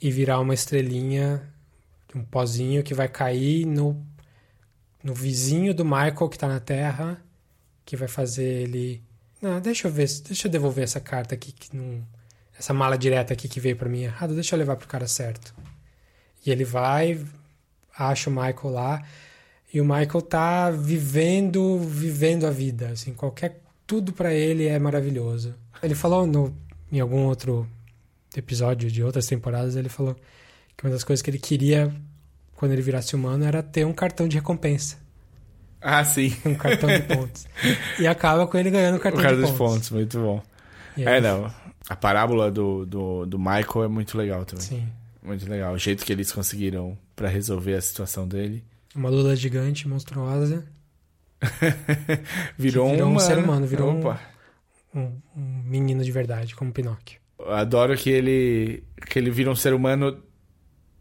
[0.00, 1.42] e virar uma estrelinha,
[2.14, 4.04] um pozinho que vai cair no,
[5.02, 7.22] no vizinho do Michael que tá na Terra,
[7.84, 9.02] que vai fazer ele...
[9.42, 12.06] Não, deixa eu ver, deixa eu devolver essa carta aqui que não...
[12.58, 15.54] Essa mala direta aqui que veio pra mim errado, deixa eu levar pro cara certo.
[16.44, 17.18] E ele vai,
[17.96, 19.02] acha o Michael lá,
[19.72, 25.54] e o Michael tá vivendo, vivendo a vida, assim, qualquer tudo pra ele é maravilhoso.
[25.82, 26.54] Ele falou no
[26.92, 27.66] em algum outro
[28.36, 30.14] episódio de outras temporadas, ele falou
[30.76, 31.94] que uma das coisas que ele queria
[32.56, 34.96] quando ele virasse humano era ter um cartão de recompensa.
[35.80, 36.34] Ah, sim.
[36.44, 37.46] um cartão de pontos.
[37.98, 39.58] E acaba com ele ganhando o O cartão de dos pontos.
[39.74, 40.42] pontos, muito bom.
[40.98, 41.50] É, não.
[41.88, 44.64] A parábola do, do, do Michael é muito legal também.
[44.64, 44.88] Sim.
[45.22, 45.72] Muito legal.
[45.72, 48.62] O jeito que eles conseguiram pra resolver a situação dele.
[48.94, 50.64] Uma lula gigante, monstruosa.
[52.58, 54.14] Virou, virou um ser humano, virou um- Opa.
[54.14, 54.29] Um,
[54.94, 55.20] um
[55.64, 57.20] menino de verdade, como Pinóquio.
[57.46, 60.22] Adoro que ele, que ele vira um ser humano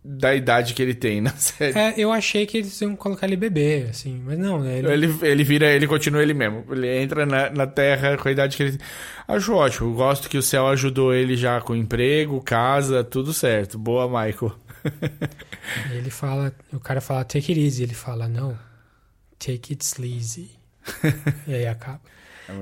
[0.03, 1.77] da idade que ele tem na série.
[1.77, 4.79] É, eu achei que eles iam colocar ele bebê, assim, mas não, né?
[4.79, 6.65] Ele, Ele, ele vira, ele continua ele mesmo.
[6.71, 8.87] Ele entra na, na Terra com a idade que ele tem.
[9.27, 9.93] Acho ótimo.
[9.93, 13.77] Gosto que o céu ajudou ele já com emprego, casa, tudo certo.
[13.77, 14.55] Boa, Michael.
[15.91, 18.57] ele fala, o cara fala take it easy, ele fala não,
[19.37, 20.51] take it sleazy.
[21.45, 21.99] e aí acaba.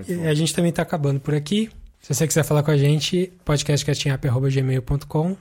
[0.07, 1.69] É E a gente também tá acabando por aqui.
[2.01, 5.35] Se você quiser falar com a gente, podcastcatchingup.gmail.com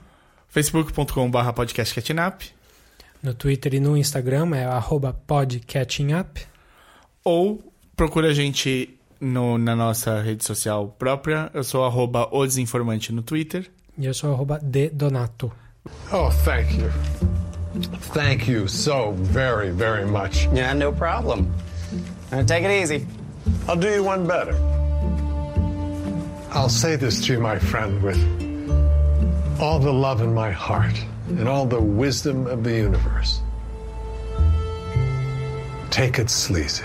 [0.48, 2.42] facebook.com.br podcastcatnap
[3.22, 6.38] No Twitter e no Instagram é arroba podcatchingup.
[7.24, 8.90] ou procura a gente
[9.20, 11.50] no- na nossa rede social própria.
[11.54, 13.70] Eu sou arroba o desinformante no Twitter.
[13.98, 15.50] E eu sou arroba dedonato.
[16.12, 16.90] Oh, thank you.
[18.12, 20.46] Thank you so very, very much.
[20.54, 21.46] Yeah, no problem.
[22.46, 23.06] Take it easy.
[23.68, 24.54] I'll do you one better.
[26.50, 28.18] I'll say this to you, my friend, with
[29.60, 30.98] all the love in my heart
[31.28, 33.40] and all the wisdom of the universe.
[35.90, 36.84] Take it sleazy.